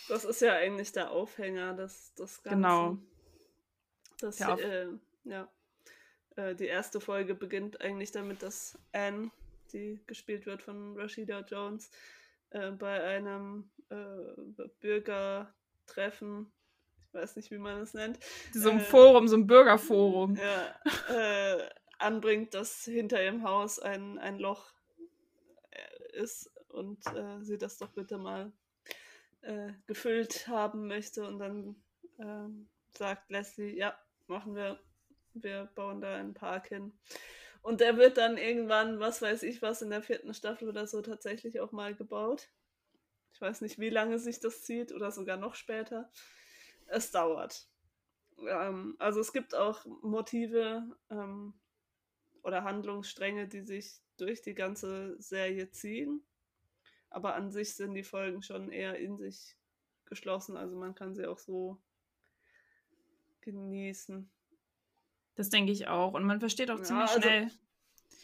Das 0.08 0.24
ist 0.24 0.40
ja 0.40 0.54
eigentlich 0.54 0.92
der 0.92 1.10
Aufhänger 1.10 1.74
des, 1.74 2.14
des 2.14 2.42
Ganzen. 2.42 2.62
Genau. 2.62 2.98
Das, 4.20 4.40
äh, 4.40 4.88
ja. 5.24 5.48
Äh, 6.36 6.54
die 6.54 6.66
erste 6.66 7.00
Folge 7.00 7.34
beginnt 7.34 7.80
eigentlich 7.80 8.10
damit, 8.12 8.42
dass 8.42 8.78
Anne, 8.92 9.30
die 9.72 10.00
gespielt 10.06 10.46
wird 10.46 10.62
von 10.62 10.96
Rashida 10.96 11.40
Jones, 11.40 11.90
äh, 12.50 12.70
bei 12.70 13.02
einem 13.04 13.70
äh, 13.90 14.64
Bürgertreffen 14.80 16.50
ich 17.08 17.14
weiß 17.14 17.36
nicht, 17.36 17.50
wie 17.50 17.58
man 17.58 17.80
es 17.80 17.94
nennt. 17.94 18.18
So 18.52 18.70
ein 18.70 18.80
äh, 18.80 18.84
Forum, 18.84 19.28
so 19.28 19.36
ein 19.36 19.46
Bürgerforum. 19.46 20.36
Ja, 20.36 21.56
äh, 21.56 21.68
anbringt, 21.98 22.54
dass 22.54 22.84
hinter 22.84 23.22
ihrem 23.22 23.42
Haus 23.42 23.78
ein, 23.78 24.18
ein 24.18 24.38
Loch 24.38 24.72
äh, 25.70 26.20
ist 26.20 26.50
und 26.68 27.04
äh, 27.06 27.42
sie 27.42 27.58
das 27.58 27.78
doch 27.78 27.90
bitte 27.90 28.18
mal 28.18 28.52
äh, 29.42 29.72
gefüllt 29.86 30.48
haben 30.48 30.86
möchte. 30.86 31.26
Und 31.26 31.38
dann 31.38 31.76
ähm, 32.18 32.68
sagt 32.96 33.30
Leslie, 33.30 33.76
ja, 33.76 33.98
machen 34.26 34.54
wir, 34.54 34.78
wir 35.34 35.70
bauen 35.74 36.00
da 36.00 36.16
einen 36.16 36.34
Park 36.34 36.68
hin. 36.68 36.92
Und 37.62 37.80
der 37.80 37.96
wird 37.96 38.16
dann 38.16 38.38
irgendwann, 38.38 39.00
was 39.00 39.20
weiß 39.20 39.42
ich 39.42 39.62
was, 39.62 39.82
in 39.82 39.90
der 39.90 40.02
vierten 40.02 40.32
Staffel 40.32 40.68
oder 40.68 40.86
so 40.86 41.02
tatsächlich 41.02 41.60
auch 41.60 41.72
mal 41.72 41.94
gebaut. 41.94 42.48
Ich 43.32 43.40
weiß 43.40 43.60
nicht, 43.60 43.78
wie 43.78 43.90
lange 43.90 44.18
sich 44.18 44.40
das 44.40 44.62
zieht 44.62 44.92
oder 44.92 45.10
sogar 45.10 45.36
noch 45.36 45.54
später. 45.54 46.10
Es 46.86 47.10
dauert. 47.10 47.68
Ähm, 48.46 48.96
also 48.98 49.20
es 49.20 49.32
gibt 49.32 49.54
auch 49.54 49.84
Motive 50.02 50.96
ähm, 51.10 51.54
oder 52.42 52.64
Handlungsstränge, 52.64 53.48
die 53.48 53.62
sich 53.62 54.00
durch 54.16 54.42
die 54.42 54.54
ganze 54.54 55.20
Serie 55.20 55.70
ziehen. 55.70 56.22
Aber 57.10 57.34
an 57.34 57.50
sich 57.50 57.74
sind 57.74 57.94
die 57.94 58.02
Folgen 58.02 58.42
schon 58.42 58.70
eher 58.70 58.98
in 58.98 59.16
sich 59.16 59.56
geschlossen. 60.04 60.56
Also 60.56 60.76
man 60.76 60.94
kann 60.94 61.14
sie 61.14 61.26
auch 61.26 61.38
so 61.38 61.78
genießen. 63.40 64.28
Das 65.36 65.50
denke 65.50 65.72
ich 65.72 65.86
auch. 65.88 66.14
Und 66.14 66.24
man 66.24 66.40
versteht 66.40 66.70
auch 66.70 66.78
ja, 66.78 66.84
ziemlich 66.84 67.10
also, 67.10 67.20
schnell. 67.20 67.50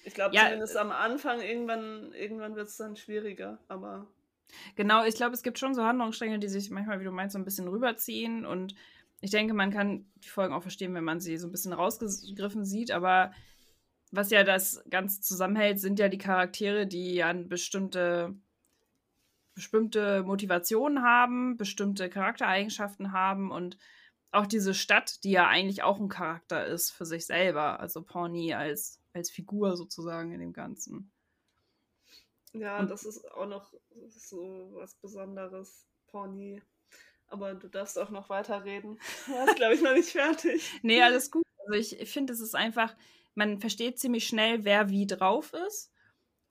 Ich 0.05 0.15
glaube, 0.15 0.35
ja, 0.35 0.45
zumindest 0.45 0.77
am 0.77 0.91
Anfang, 0.91 1.41
irgendwann, 1.41 2.13
irgendwann 2.13 2.57
wird 2.57 2.69
es 2.69 2.77
dann 2.77 2.97
schwieriger, 2.97 3.59
aber. 3.69 4.07
Genau, 4.77 5.05
ich 5.05 5.15
glaube, 5.15 5.35
es 5.35 5.43
gibt 5.43 5.59
schon 5.59 5.75
so 5.75 5.83
Handlungsstränge, 5.83 6.39
die 6.39 6.49
sich 6.49 6.71
manchmal, 6.71 7.01
wie 7.01 7.05
du 7.05 7.11
meinst, 7.11 7.33
so 7.33 7.39
ein 7.39 7.45
bisschen 7.45 7.69
rüberziehen. 7.69 8.45
Und 8.45 8.75
ich 9.21 9.31
denke, 9.31 9.55
man 9.55 9.71
kann 9.71 10.07
die 10.17 10.29
Folgen 10.29 10.53
auch 10.53 10.63
verstehen, 10.63 10.93
wenn 10.95 11.05
man 11.05 11.21
sie 11.21 11.39
so 11.39 11.49
ein 11.49 11.53
bisschen 11.53 11.73
rausgegriffen 11.73 12.65
sieht. 12.65 12.91
Aber 12.91 13.33
was 14.17 14.31
ja 14.31 14.45
das 14.45 14.83
Ganze 14.91 15.21
zusammenhält, 15.21 15.81
sind 15.81 15.99
ja 15.99 16.09
die 16.09 16.19
Charaktere, 16.19 16.87
die 16.87 17.15
ja 17.15 17.33
bestimmte, 17.33 18.35
bestimmte 19.55 20.23
Motivationen 20.23 21.03
haben, 21.03 21.57
bestimmte 21.57 22.09
Charaktereigenschaften 22.09 23.13
haben 23.13 23.51
und 23.51 23.79
auch 24.33 24.47
diese 24.47 24.75
Stadt, 24.75 25.23
die 25.25 25.31
ja 25.31 25.47
eigentlich 25.47 25.83
auch 25.83 26.01
ein 26.01 26.09
Charakter 26.09 26.67
ist 26.67 26.91
für 26.91 27.07
sich 27.07 27.27
selber, 27.27 27.81
also 27.81 28.03
Pawnee 28.03 28.55
als, 28.55 29.01
als 29.13 29.31
Figur 29.31 29.77
sozusagen 29.77 30.33
in 30.33 30.41
dem 30.41 30.53
Ganzen. 30.53 31.13
Ja, 32.53 32.79
und 32.79 32.91
das 32.91 33.05
ist 33.05 33.31
auch 33.33 33.47
noch 33.47 33.73
so 34.09 34.71
was 34.75 34.95
Besonderes, 34.95 35.87
Pawnee. 36.09 36.63
Aber 37.27 37.55
du 37.55 37.69
darfst 37.69 37.99
auch 37.99 38.11
noch 38.11 38.29
weiterreden. 38.29 38.99
Du 39.27 39.33
warst, 39.35 39.57
glaube 39.57 39.75
ich, 39.75 39.83
noch 39.83 39.95
nicht 39.95 40.11
fertig. 40.11 40.81
nee, 40.83 41.03
alles 41.03 41.31
gut. 41.31 41.45
Also 41.67 41.73
ich, 41.79 42.01
ich 42.01 42.13
finde, 42.13 42.33
es 42.33 42.41
ist 42.41 42.55
einfach, 42.55 42.95
man 43.35 43.59
versteht 43.59 43.99
ziemlich 43.99 44.27
schnell, 44.27 44.65
wer 44.65 44.89
wie 44.89 45.07
drauf 45.07 45.53
ist. 45.69 45.91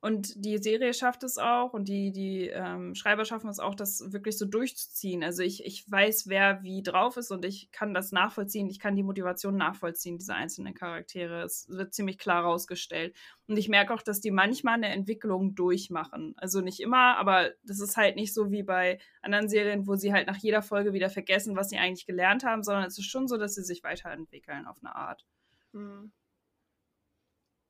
Und 0.04 0.44
die 0.44 0.58
Serie 0.58 0.94
schafft 0.94 1.24
es 1.24 1.38
auch 1.38 1.72
und 1.72 1.88
die, 1.88 2.12
die 2.12 2.50
ähm, 2.50 2.94
Schreiber 2.94 3.24
schaffen 3.24 3.50
es 3.50 3.60
auch, 3.60 3.74
das 3.74 4.12
wirklich 4.12 4.38
so 4.38 4.44
durchzuziehen. 4.44 5.24
Also 5.24 5.44
ich, 5.44 5.66
ich 5.66 5.90
weiß, 5.90 6.28
wer 6.28 6.62
wie 6.62 6.84
drauf 6.84 7.16
ist 7.16 7.32
und 7.32 7.46
ich 7.46 7.72
kann 7.72 7.94
das 7.94 8.12
nachvollziehen. 8.12 8.70
Ich 8.70 8.80
kann 8.80 8.98
die 8.98 9.04
Motivation 9.04 9.56
nachvollziehen, 9.56 10.18
diese 10.18 10.34
einzelnen 10.34 10.74
Charaktere. 10.74 11.44
Es 11.44 11.70
wird 11.70 11.94
ziemlich 11.94 12.18
klar 12.18 12.44
rausgestellt. 12.44 13.16
Und 13.48 13.56
ich 13.56 13.70
merke 13.70 13.94
auch, 13.94 14.02
dass 14.02 14.20
die 14.20 14.32
manchmal 14.32 14.74
eine 14.74 14.90
Entwicklung 14.90 15.56
durchmachen. 15.56 16.34
Also 16.36 16.60
nicht 16.60 16.82
immer, 16.82 17.16
aber 17.16 17.52
das 17.64 17.80
ist 17.80 17.96
halt 17.96 18.18
nicht 18.18 18.34
so 18.34 18.52
wie 18.52 18.64
bei 18.64 19.00
anderen 19.22 19.48
Serien, 19.48 19.88
wo 19.88 19.96
sie 19.96 20.12
halt 20.12 20.28
nach 20.28 20.36
jeder 20.36 20.62
Folge 20.62 20.92
wieder 20.92 21.10
vergessen, 21.10 21.56
was 21.56 21.70
sie 21.70 21.78
eigentlich 21.78 22.06
gelernt 22.06 22.44
haben, 22.44 22.64
sondern 22.64 22.84
es 22.84 22.98
ist 22.98 23.06
schon 23.06 23.30
so, 23.30 23.38
dass 23.38 23.56
sie 23.56 23.64
sich 23.64 23.84
weiterentwickeln 23.84 24.68
auf 24.68 24.80
eine 24.84 24.94
Art. 24.94 25.26
Mhm. 25.72 26.12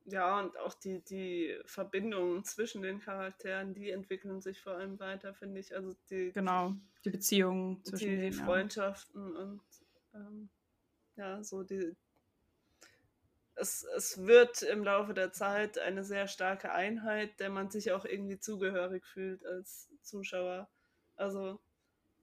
Ja, 0.06 0.40
und 0.40 0.58
auch 0.58 0.74
die, 0.74 1.02
die 1.02 1.58
Verbindungen 1.66 2.44
zwischen 2.44 2.82
den 2.82 3.00
Charakteren, 3.00 3.74
die 3.74 3.90
entwickeln 3.90 4.42
sich 4.42 4.62
vor 4.62 4.74
allem 4.74 5.00
weiter, 5.00 5.34
finde 5.34 5.62
ich. 5.62 5.74
Also 5.74 5.96
die, 6.10 6.32
genau, 6.34 6.74
die 7.06 7.10
Beziehungen 7.10 7.84
zwischen 7.86 8.10
die, 8.10 8.18
den, 8.18 8.34
Freundschaften 8.34 9.34
ja. 9.34 9.40
und 9.40 9.62
ähm, 10.14 10.50
ja, 11.16 11.44
so 11.44 11.64
die. 11.64 11.96
Es, 13.56 13.86
es 13.96 14.26
wird 14.26 14.64
im 14.64 14.84
Laufe 14.84 15.14
der 15.14 15.32
Zeit 15.32 15.78
eine 15.78 16.04
sehr 16.04 16.28
starke 16.28 16.72
Einheit, 16.72 17.40
der 17.40 17.52
man 17.52 17.70
sich 17.70 17.92
auch 17.92 18.04
irgendwie 18.04 18.40
zugehörig 18.40 19.06
fühlt 19.06 19.46
als 19.46 19.90
Zuschauer. 20.02 20.68
Also 21.16 21.62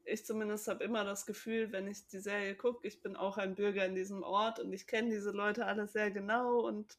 ich 0.05 0.27
zumindest 0.27 0.69
habe 0.69 0.85
immer 0.85 1.05
das 1.05 1.27
Gefühl, 1.27 1.73
wenn 1.73 1.87
ich 1.87 2.07
die 2.09 2.19
Serie 2.19 2.57
gucke, 2.57 2.87
ich 2.87 3.01
bin 3.01 3.17
auch 3.17 3.39
ein 3.39 3.55
Bürger 3.55 3.87
in 3.87 3.95
diesem 3.95 4.23
Ort 4.23 4.59
und 4.59 4.73
ich 4.73 4.87
kenne 4.87 5.11
diese 5.11 5.31
Leute 5.31 5.67
alle 5.67 5.87
sehr 5.87 6.11
genau 6.11 6.61
und 6.67 6.99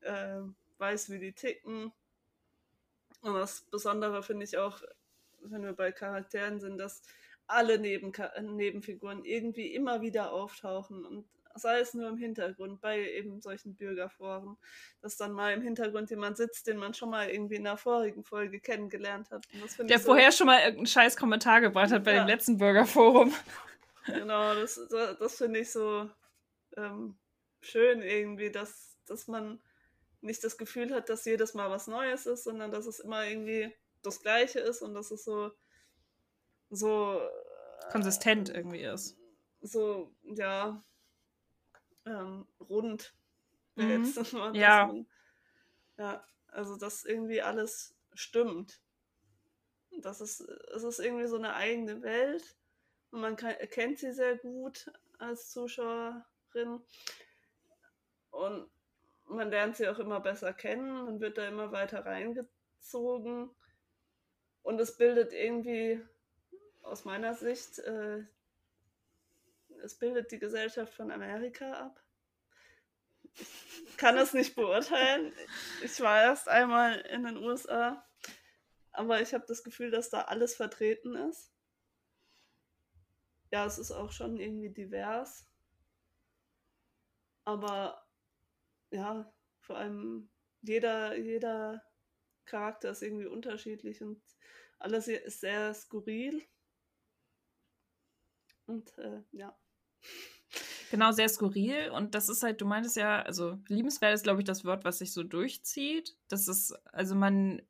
äh, 0.00 0.40
weiß, 0.78 1.10
wie 1.10 1.18
die 1.18 1.32
ticken. 1.32 1.92
Und 3.20 3.34
das 3.34 3.62
Besondere 3.62 4.22
finde 4.22 4.44
ich 4.44 4.58
auch, 4.58 4.82
wenn 5.40 5.62
wir 5.62 5.72
bei 5.72 5.92
Charakteren 5.92 6.60
sind, 6.60 6.78
dass 6.78 7.02
alle 7.46 7.78
Neben 7.78 8.12
Nebenfiguren 8.56 9.24
irgendwie 9.24 9.74
immer 9.74 10.02
wieder 10.02 10.32
auftauchen 10.32 11.04
und 11.04 11.26
sei 11.54 11.80
es 11.80 11.94
nur 11.94 12.08
im 12.08 12.16
Hintergrund, 12.16 12.80
bei 12.80 13.00
eben 13.00 13.40
solchen 13.40 13.74
Bürgerforen, 13.74 14.56
dass 15.00 15.16
dann 15.16 15.32
mal 15.32 15.52
im 15.52 15.62
Hintergrund 15.62 16.10
jemand 16.10 16.36
sitzt, 16.36 16.66
den 16.66 16.76
man 16.76 16.94
schon 16.94 17.10
mal 17.10 17.28
irgendwie 17.28 17.56
in 17.56 17.66
einer 17.66 17.76
vorigen 17.76 18.22
Folge 18.22 18.60
kennengelernt 18.60 19.30
hat. 19.30 19.46
Der 19.80 19.98
vorher 19.98 20.30
so, 20.30 20.38
schon 20.38 20.46
mal 20.46 20.60
irgendeinen 20.60 20.86
scheiß 20.86 21.16
Kommentar 21.16 21.60
gebracht 21.60 21.90
hat 21.90 22.04
bei 22.04 22.14
ja. 22.14 22.22
dem 22.22 22.28
letzten 22.28 22.58
Bürgerforum. 22.58 23.34
Genau, 24.06 24.54
das, 24.54 24.80
das 24.88 25.36
finde 25.36 25.60
ich 25.60 25.70
so 25.70 26.08
ähm, 26.76 27.18
schön 27.60 28.02
irgendwie, 28.02 28.50
dass, 28.50 28.96
dass 29.06 29.26
man 29.26 29.60
nicht 30.20 30.42
das 30.44 30.58
Gefühl 30.58 30.94
hat, 30.94 31.08
dass 31.08 31.24
jedes 31.24 31.54
Mal 31.54 31.70
was 31.70 31.86
Neues 31.86 32.26
ist, 32.26 32.44
sondern 32.44 32.70
dass 32.70 32.86
es 32.86 33.00
immer 33.00 33.26
irgendwie 33.26 33.72
das 34.02 34.20
Gleiche 34.20 34.60
ist 34.60 34.82
und 34.82 34.94
dass 34.94 35.10
es 35.10 35.24
so 35.24 35.52
so 36.70 37.20
konsistent 37.90 38.48
irgendwie 38.50 38.82
ist. 38.82 39.16
So, 39.60 40.14
ja, 40.22 40.82
ähm, 42.06 42.46
rund. 42.60 43.14
Mhm. 43.76 44.04
Jetzt, 44.04 44.32
ja. 44.54 44.86
Man, 44.86 45.06
ja, 45.96 46.26
also 46.48 46.76
dass 46.76 47.04
irgendwie 47.04 47.42
alles 47.42 47.94
stimmt. 48.14 48.80
Das 50.00 50.20
ist, 50.20 50.40
es 50.40 50.82
ist 50.82 51.00
irgendwie 51.00 51.26
so 51.26 51.36
eine 51.36 51.54
eigene 51.54 52.02
Welt 52.02 52.56
und 53.10 53.20
man 53.20 53.36
kann, 53.36 53.54
kennt 53.70 53.98
sie 53.98 54.12
sehr 54.12 54.36
gut 54.36 54.90
als 55.18 55.50
Zuschauerin. 55.50 56.82
Und 58.30 58.70
man 59.28 59.50
lernt 59.50 59.76
sie 59.76 59.88
auch 59.88 59.98
immer 59.98 60.20
besser 60.20 60.52
kennen, 60.52 61.04
man 61.04 61.20
wird 61.20 61.38
da 61.38 61.46
immer 61.46 61.72
weiter 61.72 62.04
reingezogen 62.04 63.50
und 64.62 64.80
es 64.80 64.96
bildet 64.96 65.32
irgendwie 65.32 66.02
aus 66.82 67.04
meiner 67.04 67.34
Sicht, 67.34 67.78
äh, 67.80 68.24
es 69.82 69.98
bildet 69.98 70.32
die 70.32 70.38
Gesellschaft 70.38 70.92
von 70.94 71.10
Amerika 71.10 71.72
ab. 71.72 72.02
Ich 73.34 73.96
kann 73.96 74.16
es 74.16 74.32
nicht 74.32 74.56
beurteilen. 74.56 75.32
Ich 75.82 76.00
war 76.00 76.22
erst 76.22 76.48
einmal 76.48 76.98
in 77.00 77.24
den 77.24 77.36
USA, 77.36 78.04
aber 78.92 79.20
ich 79.20 79.34
habe 79.34 79.44
das 79.46 79.62
Gefühl, 79.62 79.90
dass 79.90 80.10
da 80.10 80.22
alles 80.22 80.56
vertreten 80.56 81.14
ist. 81.14 81.52
Ja, 83.50 83.64
es 83.64 83.78
ist 83.78 83.92
auch 83.92 84.10
schon 84.10 84.38
irgendwie 84.38 84.70
divers. 84.70 85.46
Aber 87.44 88.07
ja, 88.90 89.32
vor 89.60 89.76
allem 89.76 90.30
jeder, 90.62 91.16
jeder 91.16 91.82
Charakter 92.44 92.90
ist 92.90 93.02
irgendwie 93.02 93.26
unterschiedlich 93.26 94.02
und 94.02 94.20
alles 94.78 95.08
ist 95.08 95.40
sehr 95.40 95.74
skurril. 95.74 96.42
Und 98.66 98.96
äh, 98.98 99.22
ja. 99.32 99.56
Genau, 100.90 101.10
sehr 101.12 101.28
skurril. 101.28 101.90
Und 101.90 102.14
das 102.14 102.28
ist 102.28 102.42
halt, 102.42 102.60
du 102.60 102.66
meintest 102.66 102.96
ja, 102.96 103.22
also 103.22 103.58
liebenswert 103.68 104.14
ist, 104.14 104.22
glaube 104.22 104.40
ich, 104.40 104.46
das 104.46 104.64
Wort, 104.64 104.84
was 104.84 104.98
sich 104.98 105.12
so 105.12 105.22
durchzieht. 105.22 106.16
Das 106.28 106.48
ist, 106.48 106.72
also 106.92 107.14
man, 107.14 107.62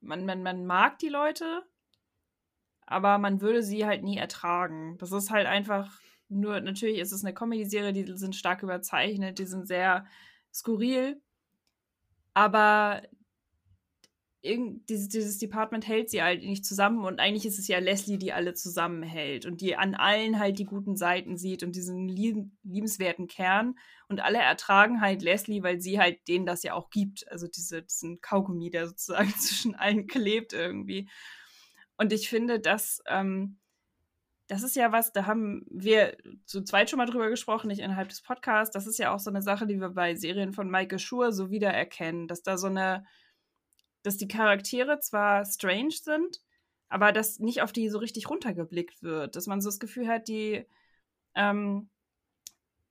man, 0.00 0.24
man, 0.26 0.42
man 0.42 0.66
mag 0.66 0.98
die 0.98 1.08
Leute, 1.08 1.62
aber 2.86 3.18
man 3.18 3.40
würde 3.40 3.62
sie 3.62 3.86
halt 3.86 4.02
nie 4.02 4.18
ertragen. 4.18 4.96
Das 4.98 5.12
ist 5.12 5.30
halt 5.30 5.46
einfach 5.46 6.00
nur, 6.28 6.60
natürlich 6.60 6.98
ist 6.98 7.12
es 7.12 7.24
eine 7.24 7.34
Comedy-Serie, 7.34 7.92
die 7.92 8.16
sind 8.16 8.34
stark 8.34 8.62
überzeichnet, 8.62 9.38
die 9.38 9.46
sind 9.46 9.66
sehr 9.66 10.06
skurril. 10.52 11.20
Aber 12.34 13.02
dieses, 14.44 15.08
dieses 15.08 15.38
Department 15.38 15.88
hält 15.88 16.10
sie 16.10 16.22
halt 16.22 16.42
nicht 16.42 16.64
zusammen 16.64 17.04
und 17.04 17.18
eigentlich 17.18 17.46
ist 17.46 17.58
es 17.58 17.66
ja 17.68 17.78
Leslie, 17.78 18.18
die 18.18 18.32
alle 18.32 18.54
zusammenhält 18.54 19.44
und 19.46 19.60
die 19.60 19.76
an 19.76 19.94
allen 19.94 20.38
halt 20.38 20.58
die 20.58 20.64
guten 20.64 20.96
Seiten 20.96 21.36
sieht 21.36 21.62
und 21.62 21.74
diesen 21.74 22.08
lieb 22.08 22.36
liebenswerten 22.62 23.26
Kern 23.26 23.76
und 24.08 24.20
alle 24.20 24.38
ertragen 24.38 25.00
halt 25.00 25.22
Leslie, 25.22 25.62
weil 25.62 25.80
sie 25.80 25.98
halt 25.98 26.28
denen 26.28 26.46
das 26.46 26.62
ja 26.62 26.74
auch 26.74 26.90
gibt, 26.90 27.28
also 27.30 27.48
diese, 27.48 27.82
diesen 27.82 28.20
Kaugummi, 28.20 28.70
der 28.70 28.86
sozusagen 28.86 29.30
zwischen 29.38 29.74
allen 29.74 30.06
klebt 30.06 30.52
irgendwie. 30.52 31.08
Und 31.96 32.12
ich 32.12 32.28
finde, 32.28 32.60
dass 32.60 33.02
ähm, 33.06 33.58
das 34.48 34.62
ist 34.62 34.76
ja 34.76 34.92
was, 34.92 35.12
da 35.12 35.26
haben 35.26 35.66
wir 35.68 36.16
zu 36.44 36.62
zweit 36.62 36.88
schon 36.88 36.98
mal 36.98 37.06
drüber 37.06 37.28
gesprochen, 37.28 37.68
nicht 37.68 37.80
innerhalb 37.80 38.08
des 38.08 38.22
Podcasts. 38.22 38.72
Das 38.72 38.86
ist 38.86 38.98
ja 38.98 39.12
auch 39.12 39.18
so 39.18 39.30
eine 39.30 39.42
Sache, 39.42 39.66
die 39.66 39.80
wir 39.80 39.90
bei 39.90 40.14
Serien 40.14 40.52
von 40.52 40.70
Michael 40.70 41.00
Schur 41.00 41.32
so 41.32 41.50
wiedererkennen, 41.50 42.28
dass 42.28 42.42
da 42.42 42.56
so 42.56 42.68
eine, 42.68 43.04
dass 44.02 44.16
die 44.16 44.28
Charaktere 44.28 45.00
zwar 45.00 45.44
strange 45.44 45.90
sind, 45.90 46.40
aber 46.88 47.10
dass 47.10 47.40
nicht 47.40 47.62
auf 47.62 47.72
die 47.72 47.88
so 47.88 47.98
richtig 47.98 48.30
runtergeblickt 48.30 49.02
wird. 49.02 49.34
Dass 49.34 49.48
man 49.48 49.60
so 49.60 49.68
das 49.68 49.80
Gefühl 49.80 50.06
hat, 50.06 50.28
die, 50.28 50.64
ähm, 51.34 51.90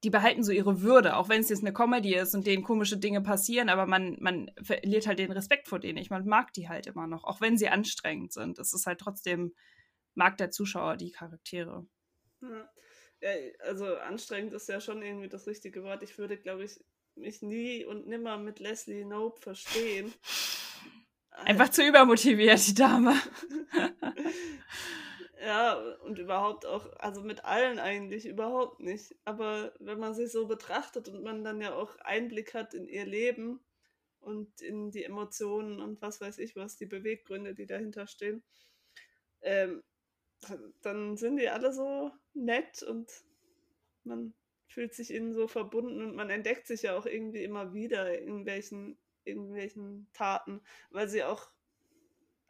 die 0.03 0.09
behalten 0.09 0.43
so 0.43 0.51
ihre 0.51 0.81
Würde, 0.81 1.15
auch 1.15 1.29
wenn 1.29 1.39
es 1.39 1.49
jetzt 1.49 1.63
eine 1.63 1.73
Comedy 1.73 2.15
ist 2.15 2.35
und 2.35 2.45
denen 2.45 2.63
komische 2.63 2.97
Dinge 2.97 3.21
passieren, 3.21 3.69
aber 3.69 3.85
man, 3.85 4.17
man 4.19 4.51
verliert 4.61 5.07
halt 5.07 5.19
den 5.19 5.31
Respekt 5.31 5.69
vor 5.69 5.79
denen 5.79 5.95
nicht. 5.95 6.11
Man 6.11 6.25
mag 6.25 6.51
die 6.53 6.67
halt 6.67 6.85
immer 6.85 7.07
noch, 7.07 7.23
auch 7.23 7.39
wenn 7.39 7.57
sie 7.57 7.69
anstrengend 7.69 8.33
sind. 8.33 8.59
Es 8.59 8.73
ist 8.73 8.85
halt 8.85 8.99
trotzdem, 8.99 9.53
mag 10.15 10.37
der 10.37 10.51
Zuschauer 10.51 10.97
die 10.97 11.11
Charaktere. 11.11 11.87
Ja. 12.41 12.69
also 13.59 13.95
anstrengend 13.97 14.53
ist 14.53 14.69
ja 14.69 14.79
schon 14.79 15.01
irgendwie 15.01 15.29
das 15.29 15.47
richtige 15.47 15.83
Wort. 15.83 16.03
Ich 16.03 16.17
würde, 16.17 16.37
glaube 16.37 16.63
ich, 16.63 16.83
mich 17.15 17.41
nie 17.41 17.85
und 17.85 18.07
nimmer 18.07 18.37
mit 18.37 18.59
Leslie 18.59 19.05
Nope 19.05 19.39
verstehen. 19.41 20.13
Einfach 21.31 21.69
zu 21.69 21.85
übermotiviert, 21.85 22.65
die 22.67 22.73
Dame. 22.73 23.13
ja, 25.41 25.73
und 26.03 26.17
überhaupt 26.17 26.65
auch, 26.65 26.91
also 26.97 27.21
mit 27.21 27.43
allen 27.43 27.79
eigentlich 27.79 28.25
überhaupt 28.25 28.79
nicht. 28.79 29.15
Aber 29.25 29.73
wenn 29.79 29.99
man 29.99 30.13
sich 30.13 30.31
so 30.31 30.47
betrachtet 30.47 31.09
und 31.09 31.23
man 31.23 31.43
dann 31.43 31.61
ja 31.61 31.73
auch 31.73 31.95
Einblick 31.97 32.53
hat 32.53 32.73
in 32.73 32.87
ihr 32.87 33.05
Leben 33.05 33.59
und 34.21 34.61
in 34.61 34.91
die 34.91 35.03
Emotionen 35.03 35.81
und 35.81 36.01
was 36.01 36.21
weiß 36.21 36.37
ich 36.37 36.55
was, 36.55 36.77
die 36.77 36.85
Beweggründe, 36.85 37.53
die 37.53 37.65
dahinter 37.65 38.07
stehen, 38.07 38.43
ähm, 39.41 39.83
dann 40.81 41.17
sind 41.17 41.37
die 41.37 41.49
alle 41.49 41.73
so 41.73 42.11
nett 42.33 42.83
und 42.83 43.09
man 44.03 44.33
fühlt 44.67 44.93
sich 44.93 45.13
ihnen 45.13 45.33
so 45.33 45.47
verbunden 45.47 46.01
und 46.01 46.15
man 46.15 46.29
entdeckt 46.29 46.67
sich 46.67 46.83
ja 46.83 46.97
auch 46.97 47.05
irgendwie 47.05 47.43
immer 47.43 47.73
wieder 47.73 48.19
in 48.19 48.45
welchen, 48.45 48.97
irgendwelchen 49.23 50.07
Taten, 50.13 50.61
weil 50.89 51.07
sie 51.07 51.23
auch 51.23 51.49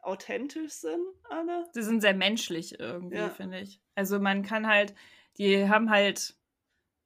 authentisch 0.00 0.72
sind, 0.72 1.04
alle. 1.24 1.68
Sie 1.72 1.82
sind 1.82 2.00
sehr 2.00 2.14
menschlich 2.14 2.78
irgendwie, 2.78 3.16
ja. 3.16 3.30
finde 3.30 3.60
ich. 3.60 3.80
Also 3.94 4.20
man 4.20 4.42
kann 4.42 4.66
halt, 4.66 4.94
die 5.36 5.68
haben 5.68 5.90
halt 5.90 6.36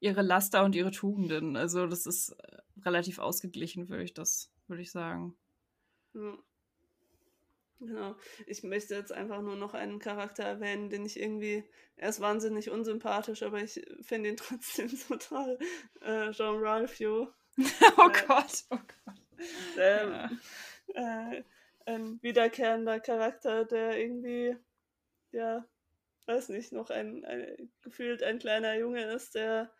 ihre 0.01 0.23
Laster 0.23 0.65
und 0.65 0.75
ihre 0.75 0.91
Tugenden. 0.91 1.57
Also 1.57 1.87
das 1.87 2.07
ist 2.07 2.31
äh, 2.31 2.59
relativ 2.85 3.19
ausgeglichen, 3.19 3.89
würde 3.89 4.05
ich 4.05 4.15
das, 4.15 4.53
würde 4.67 4.83
ich 4.83 4.91
sagen. 4.91 5.37
Ja. 6.15 6.39
Genau. 7.81 8.15
Ich 8.47 8.63
möchte 8.63 8.95
jetzt 8.95 9.11
einfach 9.11 9.41
nur 9.41 9.57
noch 9.57 9.73
einen 9.73 9.99
Charakter 10.01 10.45
erwähnen, 10.45 10.91
den 10.91 11.07
ich 11.07 11.19
irgendwie, 11.19 11.65
er 11.97 12.11
ist 12.11 12.21
wahnsinnig 12.21 12.71
unsympathisch, 12.71 13.43
aber 13.43 13.63
ich 13.63 13.83
finde 14.03 14.29
ihn 14.29 14.37
trotzdem 14.37 14.89
so 14.89 15.17
toll. 15.17 15.59
Äh, 16.03 16.31
Jean 16.33 16.59
Ralphio. 16.59 17.33
oh 17.59 18.09
äh, 18.09 18.27
Gott, 18.27 18.65
oh 18.71 18.77
Gott. 18.77 19.15
Der, 19.77 20.31
ja. 20.95 21.33
äh, 21.33 21.45
ein 21.87 22.23
wiederkehrender 22.23 23.01
Charakter, 23.01 23.65
der 23.65 23.99
irgendwie, 23.99 24.57
ja, 25.33 25.67
weiß 26.27 26.51
nicht, 26.51 26.73
noch 26.73 26.91
ein, 26.91 27.25
ein 27.25 27.73
gefühlt 27.81 28.23
ein 28.23 28.39
kleiner 28.39 28.75
Junge 28.77 29.05
ist, 29.05 29.35
der 29.35 29.73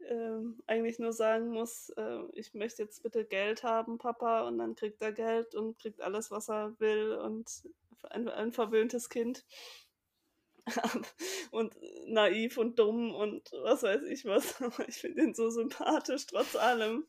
ähm, 0.00 0.60
eigentlich 0.66 0.98
nur 0.98 1.12
sagen 1.12 1.48
muss, 1.48 1.90
äh, 1.90 2.20
ich 2.32 2.54
möchte 2.54 2.82
jetzt 2.82 3.02
bitte 3.02 3.24
Geld 3.24 3.62
haben, 3.62 3.98
Papa, 3.98 4.46
und 4.46 4.58
dann 4.58 4.74
kriegt 4.74 5.02
er 5.02 5.12
Geld 5.12 5.54
und 5.54 5.78
kriegt 5.78 6.00
alles, 6.00 6.30
was 6.30 6.48
er 6.48 6.78
will 6.78 7.12
und 7.14 7.62
ein, 8.10 8.28
ein 8.28 8.52
verwöhntes 8.52 9.08
Kind. 9.08 9.44
und 11.52 11.76
naiv 12.06 12.56
und 12.58 12.78
dumm 12.78 13.14
und 13.14 13.52
was 13.62 13.84
weiß 13.84 14.02
ich 14.02 14.24
was, 14.24 14.60
aber 14.62 14.88
ich 14.88 14.96
finde 14.96 15.22
ihn 15.22 15.34
so 15.34 15.48
sympathisch 15.50 16.26
trotz 16.26 16.56
allem. 16.56 17.06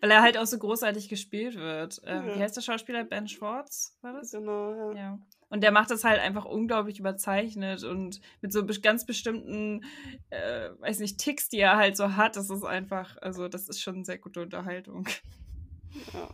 Weil 0.00 0.12
er 0.12 0.22
halt 0.22 0.38
auch 0.38 0.46
so 0.46 0.58
großartig 0.58 1.08
gespielt 1.08 1.56
wird. 1.56 2.00
Ähm, 2.04 2.28
ja. 2.28 2.36
Wie 2.36 2.40
heißt 2.40 2.56
der 2.56 2.62
Schauspieler? 2.62 3.02
Ben 3.02 3.26
Schwartz, 3.26 3.98
war 4.02 4.12
das? 4.12 4.30
Genau, 4.30 4.72
ja. 4.72 4.92
ja. 4.92 5.18
Und 5.54 5.60
der 5.60 5.70
macht 5.70 5.92
das 5.92 6.02
halt 6.02 6.20
einfach 6.20 6.46
unglaublich 6.46 6.98
überzeichnet 6.98 7.84
und 7.84 8.20
mit 8.40 8.52
so 8.52 8.66
ganz 8.82 9.06
bestimmten, 9.06 9.84
äh, 10.30 10.70
weiß 10.80 10.98
nicht, 10.98 11.18
Ticks, 11.18 11.48
die 11.48 11.60
er 11.60 11.76
halt 11.76 11.96
so 11.96 12.16
hat. 12.16 12.34
Das 12.34 12.50
ist 12.50 12.64
einfach, 12.64 13.16
also 13.22 13.46
das 13.46 13.68
ist 13.68 13.80
schon 13.80 14.04
sehr 14.04 14.18
gute 14.18 14.42
Unterhaltung. 14.42 15.08
Ja. 16.12 16.28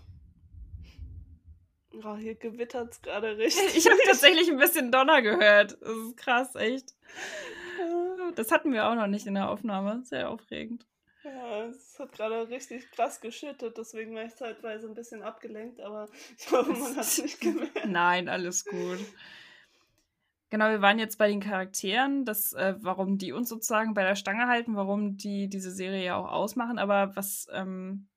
Oh, 2.02 2.16
hier 2.16 2.34
gewittert 2.34 2.92
es 2.92 3.02
gerade 3.02 3.36
richtig. 3.36 3.62
Ich 3.76 3.86
habe 3.90 4.00
tatsächlich 4.06 4.50
ein 4.50 4.56
bisschen 4.56 4.90
Donner 4.90 5.20
gehört. 5.20 5.76
Das 5.82 5.98
ist 5.98 6.16
krass, 6.16 6.54
echt. 6.54 6.94
Das 8.36 8.50
hatten 8.50 8.72
wir 8.72 8.88
auch 8.88 8.94
noch 8.94 9.06
nicht 9.06 9.26
in 9.26 9.34
der 9.34 9.50
Aufnahme. 9.50 10.00
Sehr 10.02 10.30
aufregend. 10.30 10.86
Ja, 11.22 11.64
es 11.66 11.98
hat 11.98 12.12
gerade 12.12 12.48
richtig 12.48 12.90
krass 12.92 13.20
geschüttet, 13.20 13.76
deswegen 13.76 14.14
war 14.14 14.24
ich 14.24 14.34
zeitweise 14.36 14.88
ein 14.88 14.94
bisschen 14.94 15.22
abgelenkt, 15.22 15.80
aber 15.80 16.08
ich 16.38 16.50
hoffe, 16.50 16.72
man 16.72 16.96
hat 16.96 17.04
es 17.04 17.22
nicht 17.22 17.40
gemerkt. 17.40 17.86
Nein, 17.86 18.28
alles 18.28 18.64
gut. 18.64 18.98
Genau, 20.48 20.68
wir 20.70 20.82
waren 20.82 20.98
jetzt 20.98 21.18
bei 21.18 21.28
den 21.28 21.40
Charakteren, 21.40 22.24
das, 22.24 22.52
äh, 22.54 22.74
warum 22.80 23.18
die 23.18 23.32
uns 23.32 23.48
sozusagen 23.48 23.94
bei 23.94 24.02
der 24.02 24.16
Stange 24.16 24.48
halten, 24.48 24.74
warum 24.74 25.16
die 25.16 25.48
diese 25.48 25.70
Serie 25.70 26.04
ja 26.04 26.16
auch 26.16 26.30
ausmachen, 26.30 26.78
aber 26.78 27.14
was, 27.14 27.46
ähm, 27.52 28.08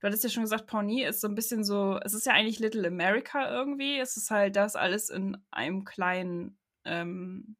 du 0.00 0.06
hattest 0.06 0.24
ja 0.24 0.30
schon 0.30 0.42
gesagt, 0.42 0.66
Pawnee 0.66 1.04
ist 1.04 1.20
so 1.20 1.28
ein 1.28 1.34
bisschen 1.34 1.62
so, 1.62 2.00
es 2.02 2.14
ist 2.14 2.26
ja 2.26 2.32
eigentlich 2.32 2.58
Little 2.58 2.88
America 2.88 3.50
irgendwie, 3.50 3.98
es 3.98 4.16
ist 4.16 4.30
halt 4.30 4.56
das 4.56 4.74
alles 4.76 5.10
in 5.10 5.36
einem 5.50 5.84
kleinen, 5.84 6.58
ähm, 6.84 7.56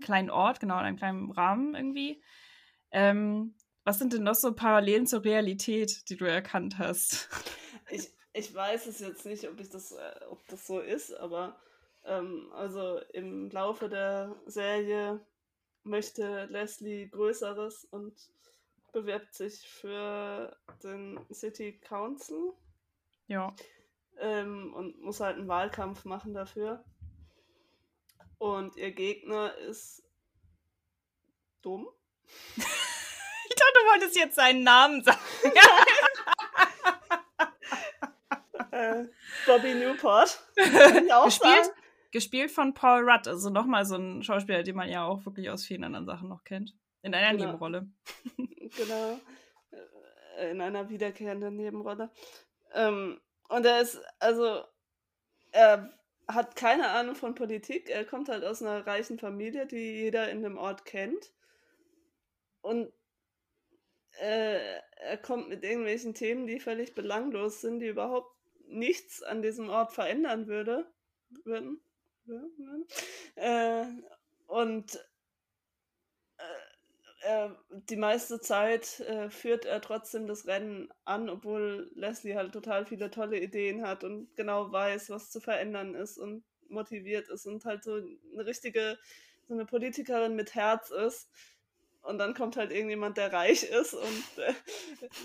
kleinen 0.00 0.30
Ort, 0.30 0.60
genau, 0.60 0.78
in 0.78 0.86
einem 0.86 0.96
kleinen 0.96 1.30
Rahmen 1.30 1.74
irgendwie. 1.74 2.22
Ähm, 2.92 3.54
was 3.84 3.98
sind 3.98 4.12
denn 4.12 4.24
noch 4.24 4.34
so 4.34 4.54
Parallelen 4.54 5.06
zur 5.06 5.24
Realität, 5.24 6.08
die 6.08 6.16
du 6.16 6.24
erkannt 6.24 6.78
hast? 6.78 7.28
Ich, 7.92 8.08
ich 8.32 8.54
weiß 8.54 8.86
es 8.86 9.00
jetzt 9.00 9.26
nicht, 9.26 9.48
ob, 9.48 9.58
ich 9.58 9.68
das, 9.68 9.90
äh, 9.90 10.24
ob 10.28 10.46
das 10.46 10.64
so 10.64 10.78
ist, 10.78 11.12
aber 11.12 11.60
ähm, 12.04 12.48
also 12.52 13.00
im 13.12 13.50
Laufe 13.50 13.88
der 13.88 14.40
Serie 14.46 15.20
möchte 15.82 16.44
Leslie 16.44 17.08
Größeres 17.08 17.84
und 17.86 18.14
bewirbt 18.92 19.34
sich 19.34 19.68
für 19.68 20.56
den 20.82 21.18
City 21.32 21.80
Council. 21.80 22.52
Ja. 23.26 23.54
Ähm, 24.18 24.74
und 24.74 25.00
muss 25.00 25.20
halt 25.20 25.36
einen 25.38 25.48
Wahlkampf 25.48 26.04
machen 26.04 26.34
dafür. 26.34 26.84
Und 28.38 28.76
ihr 28.76 28.92
Gegner 28.92 29.56
ist 29.56 30.02
dumm. 31.62 31.88
wolltest 33.90 34.16
jetzt 34.16 34.36
seinen 34.36 34.62
Namen 34.62 35.02
sagen. 35.02 35.18
äh, 38.70 39.04
Bobby 39.46 39.74
Newport. 39.74 40.40
gespielt, 40.54 41.72
gespielt 42.12 42.50
von 42.50 42.74
Paul 42.74 43.08
Rudd, 43.08 43.28
also 43.28 43.50
nochmal 43.50 43.84
so 43.84 43.96
ein 43.96 44.22
Schauspieler, 44.22 44.62
den 44.62 44.76
man 44.76 44.88
ja 44.88 45.04
auch 45.04 45.24
wirklich 45.24 45.50
aus 45.50 45.64
vielen 45.64 45.84
anderen 45.84 46.06
Sachen 46.06 46.28
noch 46.28 46.44
kennt. 46.44 46.74
In 47.02 47.14
einer 47.14 47.30
genau. 47.32 47.46
Nebenrolle. 47.46 47.88
genau. 48.36 49.20
Äh, 50.38 50.50
in 50.50 50.60
einer 50.60 50.88
wiederkehrenden 50.88 51.56
Nebenrolle. 51.56 52.10
Ähm, 52.74 53.20
und 53.48 53.66
er 53.66 53.80
ist, 53.80 54.00
also, 54.18 54.62
er 55.50 55.90
hat 56.28 56.54
keine 56.56 56.88
Ahnung 56.90 57.14
von 57.14 57.34
Politik. 57.34 57.90
Er 57.90 58.04
kommt 58.04 58.28
halt 58.28 58.44
aus 58.44 58.62
einer 58.62 58.86
reichen 58.86 59.18
Familie, 59.18 59.66
die 59.66 60.02
jeder 60.02 60.30
in 60.30 60.42
dem 60.42 60.58
Ort 60.58 60.84
kennt. 60.84 61.32
Und 62.60 62.92
äh, 64.20 64.80
er 64.96 65.16
kommt 65.16 65.48
mit 65.48 65.64
irgendwelchen 65.64 66.14
Themen, 66.14 66.46
die 66.46 66.60
völlig 66.60 66.94
belanglos 66.94 67.60
sind, 67.60 67.80
die 67.80 67.88
überhaupt 67.88 68.30
nichts 68.66 69.22
an 69.22 69.42
diesem 69.42 69.70
Ort 69.70 69.92
verändern 69.92 70.46
würde, 70.46 70.86
würden. 71.44 71.80
Äh, 73.34 73.84
und 74.46 74.98
äh, 77.22 77.48
die 77.88 77.96
meiste 77.96 78.40
Zeit 78.40 79.00
äh, 79.00 79.30
führt 79.30 79.64
er 79.64 79.80
trotzdem 79.80 80.26
das 80.26 80.46
Rennen 80.46 80.92
an, 81.04 81.28
obwohl 81.28 81.90
Leslie 81.94 82.36
halt 82.36 82.52
total 82.52 82.86
viele 82.86 83.10
tolle 83.10 83.40
Ideen 83.40 83.86
hat 83.86 84.04
und 84.04 84.34
genau 84.36 84.70
weiß, 84.70 85.10
was 85.10 85.30
zu 85.30 85.40
verändern 85.40 85.94
ist 85.94 86.18
und 86.18 86.44
motiviert 86.68 87.28
ist 87.28 87.46
und 87.46 87.64
halt 87.64 87.84
so 87.84 87.94
eine 87.94 88.46
richtige, 88.46 88.98
so 89.48 89.54
eine 89.54 89.64
Politikerin 89.64 90.36
mit 90.36 90.54
Herz 90.54 90.90
ist 90.90 91.28
und 92.02 92.18
dann 92.18 92.34
kommt 92.34 92.56
halt 92.56 92.72
irgendjemand, 92.72 93.16
der 93.16 93.32
reich 93.32 93.62
ist 93.62 93.94
und 93.94 94.38
äh, 94.38 94.52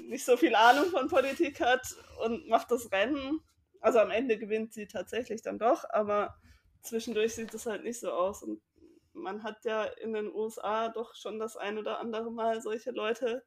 nicht 0.03 0.25
so 0.25 0.37
viel 0.37 0.55
Ahnung 0.55 0.89
von 0.89 1.07
Politik 1.07 1.61
hat 1.61 1.95
und 2.23 2.47
macht 2.47 2.71
das 2.71 2.91
Rennen. 2.91 3.39
Also 3.79 3.99
am 3.99 4.11
Ende 4.11 4.37
gewinnt 4.37 4.73
sie 4.73 4.87
tatsächlich 4.87 5.41
dann 5.41 5.59
doch, 5.59 5.85
aber 5.89 6.35
zwischendurch 6.81 7.35
sieht 7.35 7.53
es 7.53 7.65
halt 7.65 7.83
nicht 7.83 7.99
so 7.99 8.11
aus. 8.11 8.43
Und 8.43 8.61
man 9.13 9.43
hat 9.43 9.63
ja 9.63 9.83
in 9.83 10.13
den 10.13 10.33
USA 10.33 10.89
doch 10.89 11.15
schon 11.15 11.39
das 11.39 11.55
ein 11.55 11.77
oder 11.77 11.99
andere 11.99 12.31
Mal 12.31 12.61
solche 12.61 12.91
Leute 12.91 13.45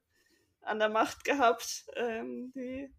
an 0.60 0.78
der 0.78 0.88
Macht 0.88 1.24
gehabt, 1.24 1.86
ähm, 1.96 2.52
die 2.54 2.92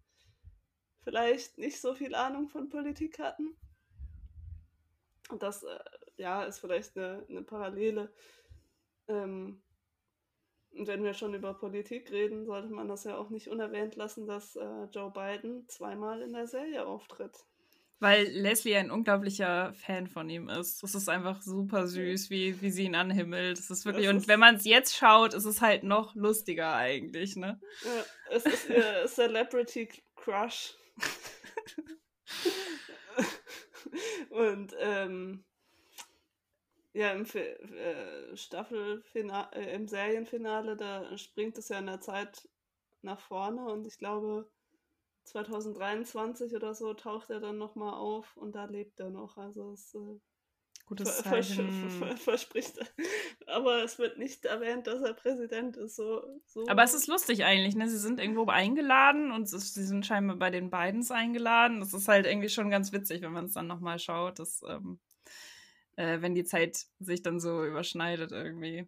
vielleicht 1.01 1.57
nicht 1.57 1.81
so 1.81 1.93
viel 1.95 2.13
Ahnung 2.13 2.49
von 2.49 2.69
Politik 2.69 3.19
hatten. 3.19 3.57
Und 5.29 5.43
das, 5.43 5.63
äh, 5.63 5.79
ja, 6.17 6.43
ist 6.43 6.59
vielleicht 6.59 6.97
eine, 6.97 7.25
eine 7.29 7.43
Parallele. 7.43 8.11
Ähm, 9.07 9.61
wenn 10.71 11.03
wir 11.03 11.13
schon 11.13 11.33
über 11.33 11.53
Politik 11.53 12.11
reden, 12.11 12.45
sollte 12.45 12.69
man 12.69 12.87
das 12.87 13.03
ja 13.03 13.17
auch 13.17 13.29
nicht 13.29 13.49
unerwähnt 13.49 13.95
lassen, 13.95 14.27
dass 14.27 14.55
äh, 14.55 14.83
Joe 14.91 15.11
Biden 15.11 15.67
zweimal 15.67 16.21
in 16.21 16.33
der 16.33 16.47
Serie 16.47 16.85
auftritt. 16.85 17.45
Weil 18.01 18.27
Leslie 18.27 18.77
ein 18.77 18.91
unglaublicher 18.91 19.73
Fan 19.73 20.07
von 20.07 20.29
ihm 20.29 20.47
ist. 20.47 20.81
Das 20.81 20.95
ist 20.95 21.09
einfach 21.09 21.41
super 21.41 21.85
süß, 21.85 22.29
wie, 22.29 22.61
wie 22.61 22.71
sie 22.71 22.85
ihn 22.85 22.95
anhimmelt. 22.95 23.57
Das 23.57 23.69
ist 23.69 23.83
wirklich, 23.83 24.05
das 24.05 24.15
und 24.15 24.29
wenn 24.29 24.39
man 24.39 24.55
es 24.55 24.63
jetzt 24.63 24.95
schaut, 24.95 25.33
ist 25.33 25.43
es 25.43 25.59
halt 25.59 25.83
noch 25.83 26.15
lustiger 26.15 26.75
eigentlich, 26.75 27.35
ne? 27.35 27.59
Ja, 27.83 28.05
es 28.29 28.45
ist 28.45 28.69
ihr 28.69 29.03
Celebrity 29.07 29.89
Crush. 30.15 30.75
und 34.29 34.73
ähm, 34.79 35.43
ja, 36.93 37.11
im 37.11 37.25
äh, 37.25 38.35
Staffelfinale, 38.35 39.49
äh, 39.53 39.75
im 39.75 39.87
Serienfinale, 39.87 40.75
da 40.75 41.17
springt 41.17 41.57
es 41.57 41.69
ja 41.69 41.79
in 41.79 41.85
der 41.85 42.01
Zeit 42.01 42.49
nach 43.01 43.19
vorne 43.19 43.65
und 43.65 43.85
ich 43.87 43.97
glaube 43.97 44.49
2023 45.25 46.55
oder 46.55 46.73
so 46.73 46.93
taucht 46.93 47.29
er 47.29 47.39
dann 47.39 47.57
nochmal 47.57 47.93
auf 47.93 48.35
und 48.35 48.55
da 48.55 48.65
lebt 48.65 48.99
er 48.99 49.09
noch. 49.09 49.37
Also 49.37 49.73
es 49.73 49.93
äh, 49.93 50.19
Gutes 50.89 51.21
ver 51.21 51.43
vers 51.43 52.19
verspricht. 52.19 52.79
Aber 53.45 53.83
es 53.83 53.99
wird 53.99 54.17
nicht 54.17 54.45
erwähnt, 54.45 54.87
dass 54.87 55.03
er 55.03 55.13
Präsident 55.13 55.77
ist. 55.77 55.95
So, 55.95 56.23
so. 56.47 56.67
Aber 56.67 56.81
es 56.81 56.95
ist 56.95 57.05
lustig 57.05 57.45
eigentlich, 57.45 57.75
ne? 57.75 57.87
Sie 57.87 57.99
sind 57.99 58.19
irgendwo 58.19 58.47
eingeladen 58.47 59.31
und 59.31 59.47
sie 59.47 59.85
sind 59.85 60.07
scheinbar 60.07 60.37
bei 60.37 60.49
den 60.49 60.71
Bidens 60.71 61.11
eingeladen. 61.11 61.79
Das 61.79 61.93
ist 61.93 62.07
halt 62.07 62.25
irgendwie 62.25 62.49
schon 62.49 62.71
ganz 62.71 62.91
witzig, 62.91 63.21
wenn 63.21 63.31
man 63.31 63.45
es 63.45 63.53
dann 63.53 63.67
nochmal 63.67 63.99
schaut, 63.99 64.39
dass, 64.39 64.63
ähm, 64.67 64.99
äh, 65.99 66.21
wenn 66.21 66.33
die 66.33 66.45
Zeit 66.45 66.85
sich 66.99 67.21
dann 67.21 67.41
so 67.41 67.65
überschneidet 67.65 68.31
irgendwie. 68.31 68.87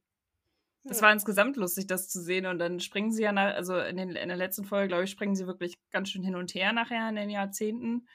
Es 0.86 0.98
ja. 0.98 1.04
war 1.04 1.14
insgesamt 1.14 1.58
lustig, 1.58 1.86
das 1.88 2.08
zu 2.08 2.22
sehen. 2.22 2.46
Und 2.46 2.58
dann 2.58 2.80
springen 2.80 3.12
sie 3.12 3.24
ja, 3.24 3.34
nach, 3.34 3.54
also 3.54 3.78
in, 3.78 3.98
den, 3.98 4.12
in 4.12 4.30
der 4.30 4.38
letzten 4.38 4.64
Folge, 4.64 4.88
glaube 4.88 5.04
ich, 5.04 5.12
springen 5.12 5.36
sie 5.36 5.46
wirklich 5.46 5.78
ganz 5.92 6.10
schön 6.10 6.24
hin 6.24 6.36
und 6.36 6.56
her 6.56 6.72
nachher 6.72 7.10
in 7.10 7.18
den 7.18 7.30
Jahrzehnten. 7.30 8.08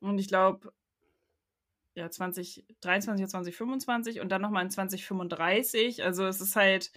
Und 0.00 0.18
ich 0.18 0.26
glaube, 0.26 0.72
ja, 1.94 2.10
2023 2.10 3.22
oder 3.22 3.28
2025 3.28 4.20
und 4.20 4.28
dann 4.30 4.42
nochmal 4.42 4.64
in 4.64 4.70
2035. 4.70 6.02
Also 6.02 6.26
es 6.26 6.40
ist 6.40 6.56
halt, 6.56 6.90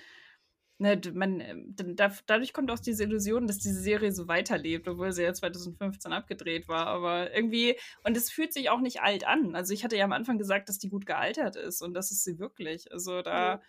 ne, 0.80 1.00
man, 1.14 1.40
ähm, 1.40 1.76
da, 1.76 2.12
dadurch 2.26 2.52
kommt 2.52 2.72
auch 2.72 2.80
diese 2.80 3.04
Illusion, 3.04 3.48
dass 3.48 3.60
diese 3.60 3.80
Serie 3.80 4.12
so 4.12 4.28
weiterlebt, 4.28 4.88
obwohl 4.88 5.12
sie 5.12 5.24
ja 5.24 5.34
2015 5.34 6.12
abgedreht 6.12 6.68
war. 6.68 6.88
Aber 6.88 7.34
irgendwie, 7.34 7.78
und 8.04 8.18
es 8.18 8.32
fühlt 8.32 8.54
sich 8.54 8.70
auch 8.70 8.82
nicht 8.82 9.02
alt 9.02 9.28
an. 9.28 9.56
Also 9.56 9.74
ich 9.74 9.84
hatte 9.84 9.96
ja 9.96 10.06
am 10.06 10.14
Anfang 10.14 10.38
gesagt, 10.38 10.68
dass 10.70 10.80
die 10.80 10.90
gut 10.90 11.06
gealtert 11.06 11.56
ist 11.56 11.82
und 11.82 11.94
das 11.94 12.12
ist 12.12 12.24
sie 12.24 12.40
wirklich. 12.40 12.92
Also 12.92 13.22
da. 13.22 13.54
Ja 13.54 13.62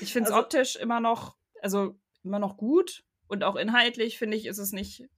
ich 0.00 0.12
finde 0.12 0.28
es 0.28 0.34
also, 0.34 0.44
optisch 0.44 0.76
immer 0.76 1.00
noch, 1.00 1.36
also 1.60 1.98
immer 2.22 2.38
noch 2.38 2.56
gut 2.56 3.04
und 3.28 3.44
auch 3.44 3.56
inhaltlich 3.56 4.18
finde 4.18 4.36
ich, 4.36 4.46
ist 4.46 4.58
es 4.58 4.72
nicht, 4.72 5.08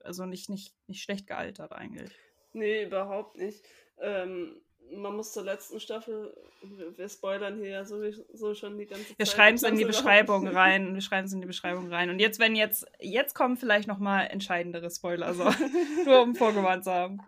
also 0.00 0.26
nicht, 0.26 0.48
nicht, 0.48 0.74
nicht 0.86 1.02
schlecht 1.02 1.26
gealtert 1.26 1.72
eigentlich. 1.72 2.10
Nee, 2.52 2.84
überhaupt 2.84 3.36
nicht. 3.36 3.64
Ähm, 3.98 4.60
man 4.94 5.16
muss 5.16 5.32
zur 5.32 5.44
letzten 5.44 5.80
Staffel, 5.80 6.34
wir 6.62 7.08
spoilern 7.08 7.56
hier 7.56 7.68
ja 7.68 7.84
sowieso 7.84 8.54
schon 8.54 8.78
die 8.78 8.86
ganze 8.86 9.08
Zeit. 9.08 9.18
Wir 9.18 9.26
schreiben 9.26 9.56
es 9.56 9.62
in 9.62 9.76
die 9.76 9.84
Beschreibung 9.84 10.46
rein. 10.48 10.94
Wir 10.94 11.00
schreiben 11.00 11.26
es 11.26 11.32
in 11.32 11.40
die 11.40 11.46
Beschreibung 11.46 11.92
rein. 11.92 12.10
Und 12.10 12.18
jetzt, 12.18 12.38
wenn 12.38 12.56
jetzt, 12.56 12.86
jetzt 13.00 13.34
kommen 13.34 13.56
vielleicht 13.56 13.88
nochmal 13.88 14.28
entscheidendere 14.28 14.90
Spoiler, 14.90 15.34
so. 15.34 15.44
nur 16.04 16.22
um 16.22 16.34
vorgewarnt 16.34 16.84
zu 16.84 16.92
haben. 16.92 17.18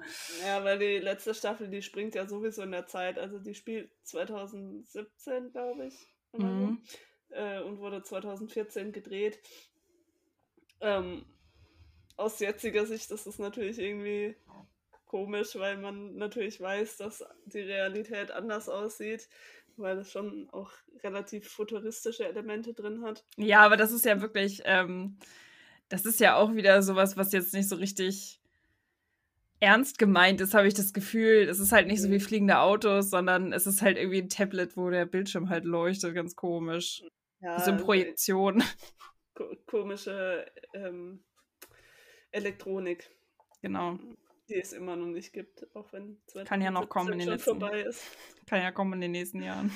Ja, 0.45 0.65
weil 0.65 0.79
die 0.79 0.99
letzte 0.99 1.35
Staffel, 1.35 1.69
die 1.69 1.83
springt 1.83 2.15
ja 2.15 2.27
sowieso 2.27 2.63
in 2.63 2.73
der 2.73 2.87
Zeit. 2.87 3.19
Also 3.19 3.39
die 3.39 3.55
spielt 3.55 3.91
2017, 4.05 5.51
glaube 5.53 5.87
ich 5.87 5.95
mhm. 6.33 6.81
äh, 7.31 7.61
und 7.61 7.79
wurde 7.79 8.03
2014 8.03 8.93
gedreht. 8.93 9.39
Ähm, 10.81 11.25
aus 12.17 12.41
jetziger 12.41 12.87
Sicht 12.87 13.11
ist 13.11 13.27
es 13.27 13.39
natürlich 13.39 13.79
irgendwie 13.79 14.37
komisch, 15.09 15.57
weil 15.57 15.79
man 15.79 16.17
natürlich 16.17 16.61
weiß, 16.61 16.99
dass 16.99 17.25
die 17.47 17.61
Realität 17.61 18.31
anders 18.31 18.69
aussieht, 18.69 19.29
weil 19.77 19.99
es 19.99 20.13
schon 20.13 20.49
auch 20.51 20.71
relativ 21.03 21.49
futuristische 21.49 22.27
Elemente 22.27 22.75
drin 22.75 23.03
hat. 23.03 23.25
Ja, 23.37 23.61
aber 23.61 23.77
das 23.77 23.93
ist 23.93 24.05
ja 24.05 24.21
wirklich, 24.21 24.63
ähm, 24.65 25.19
das 25.89 26.05
ist 26.05 26.21
ja 26.21 26.37
auch 26.37 26.55
wieder 26.55 26.83
sowas, 26.83 27.17
was 27.17 27.33
jetzt 27.33 27.55
nicht 27.55 27.69
so 27.69 27.77
richtig 27.77 28.41
ernst 29.61 29.99
gemeint 29.99 30.41
ist, 30.41 30.55
habe 30.55 30.69
ich 30.69 30.75
das 30.75 30.93
Gefühl. 30.93 31.49
Es 31.49 31.59
ist 31.59 31.73
halt 31.73 31.89
nicht 31.89 32.01
so 32.01 32.11
wie 32.11 32.15
mhm. 32.15 32.21
fliegende 32.21 32.59
Autos, 32.59 33.11
sondern 33.11 33.53
es 33.53 33.67
ist 33.67 33.83
halt 33.83 33.97
irgendwie 33.97 34.23
ein 34.23 34.29
Tablet, 34.29 34.77
wo 34.77 34.91
der 34.91 35.07
Bildschirm 35.07 35.49
halt 35.49 35.65
leuchtet, 35.65 36.15
ganz 36.15 36.37
komisch. 36.37 37.03
Ja, 37.41 37.59
so 37.61 37.73
eine 37.73 37.83
Projektion. 37.83 38.63
Ko 39.35 39.45
komische 39.67 40.47
ähm, 40.75 41.23
Elektronik. 42.31 43.11
Genau. 43.63 43.99
Die 44.49 44.61
es 44.61 44.73
immer 44.73 44.97
noch 44.97 45.07
nicht 45.07 45.33
gibt, 45.33 45.67
auch 45.75 45.93
wenn 45.93 46.21
Kann 46.45 46.63
ja 46.63 46.71
noch 46.71 46.89
kommen 46.89 47.13
in 47.13 47.19
den 47.19 47.29
nächsten 47.31 47.61
Jahren. 47.61 47.95
Kann 48.47 48.63
ja 48.63 48.73
kommen 48.73 48.95
in 48.95 49.01
den 49.01 49.13
nächsten 49.13 49.43
Jahren. 49.43 49.73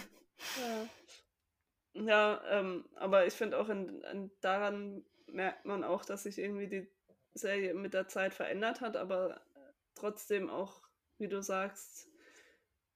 Ja, 1.94 2.02
ja 2.02 2.42
ähm, 2.50 2.88
aber 2.94 3.26
ich 3.26 3.34
finde 3.34 3.58
auch 3.58 3.68
in, 3.68 4.02
in, 4.02 4.30
daran 4.40 5.04
merkt 5.26 5.64
man 5.64 5.84
auch, 5.84 6.04
dass 6.04 6.22
sich 6.22 6.38
irgendwie 6.38 6.68
die 6.68 6.88
Serie 7.34 7.74
mit 7.74 7.94
der 7.94 8.08
Zeit 8.08 8.34
verändert 8.34 8.80
hat, 8.80 8.96
aber 8.96 9.42
trotzdem 9.94 10.50
auch, 10.50 10.82
wie 11.18 11.28
du 11.28 11.42
sagst, 11.42 12.08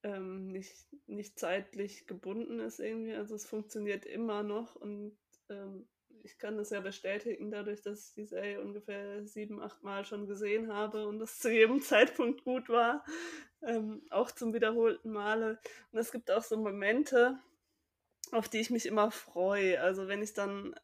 ähm, 0.02 0.48
nicht, 0.48 0.86
nicht 1.06 1.38
zeitlich 1.38 2.06
gebunden 2.06 2.60
ist 2.60 2.80
irgendwie. 2.80 3.14
Also 3.14 3.34
es 3.34 3.46
funktioniert 3.46 4.04
immer 4.06 4.42
noch 4.42 4.76
und 4.76 5.16
ähm, 5.48 5.88
ich 6.22 6.38
kann 6.38 6.56
das 6.56 6.70
ja 6.70 6.80
bestätigen, 6.80 7.50
dadurch, 7.50 7.82
dass 7.82 8.08
ich 8.08 8.14
die 8.14 8.24
Serie 8.24 8.60
ungefähr 8.60 9.26
sieben, 9.26 9.60
acht 9.60 9.82
Mal 9.82 10.04
schon 10.04 10.26
gesehen 10.26 10.72
habe 10.72 11.06
und 11.06 11.18
das 11.18 11.38
zu 11.38 11.50
jedem 11.50 11.80
Zeitpunkt 11.82 12.44
gut 12.44 12.68
war, 12.68 13.04
ähm, 13.62 14.02
auch 14.10 14.30
zum 14.30 14.54
wiederholten 14.54 15.10
Male. 15.10 15.58
Und 15.92 15.98
es 15.98 16.12
gibt 16.12 16.30
auch 16.30 16.42
so 16.42 16.56
Momente, 16.56 17.38
auf 18.32 18.48
die 18.48 18.60
ich 18.60 18.70
mich 18.70 18.86
immer 18.86 19.10
freue. 19.10 19.80
Also 19.80 20.08
wenn 20.08 20.22
ich 20.22 20.34
dann 20.34 20.74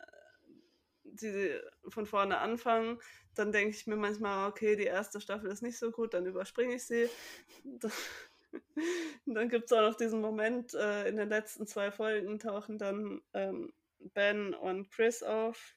die 1.04 1.58
von 1.88 2.06
vorne 2.06 2.38
anfangen, 2.38 2.98
dann 3.34 3.52
denke 3.52 3.74
ich 3.74 3.86
mir 3.86 3.96
manchmal, 3.96 4.48
okay, 4.48 4.76
die 4.76 4.84
erste 4.84 5.20
Staffel 5.20 5.50
ist 5.50 5.62
nicht 5.62 5.78
so 5.78 5.90
gut, 5.90 6.14
dann 6.14 6.26
überspringe 6.26 6.74
ich 6.74 6.84
sie. 6.84 7.08
dann 9.26 9.48
gibt 9.48 9.66
es 9.66 9.72
auch 9.72 9.80
noch 9.80 9.96
diesen 9.96 10.20
Moment, 10.20 10.74
äh, 10.74 11.08
in 11.08 11.16
den 11.16 11.28
letzten 11.28 11.66
zwei 11.66 11.90
Folgen 11.90 12.38
tauchen 12.38 12.78
dann 12.78 13.22
ähm, 13.32 13.72
Ben 14.14 14.54
und 14.54 14.90
Chris 14.90 15.22
auf. 15.22 15.76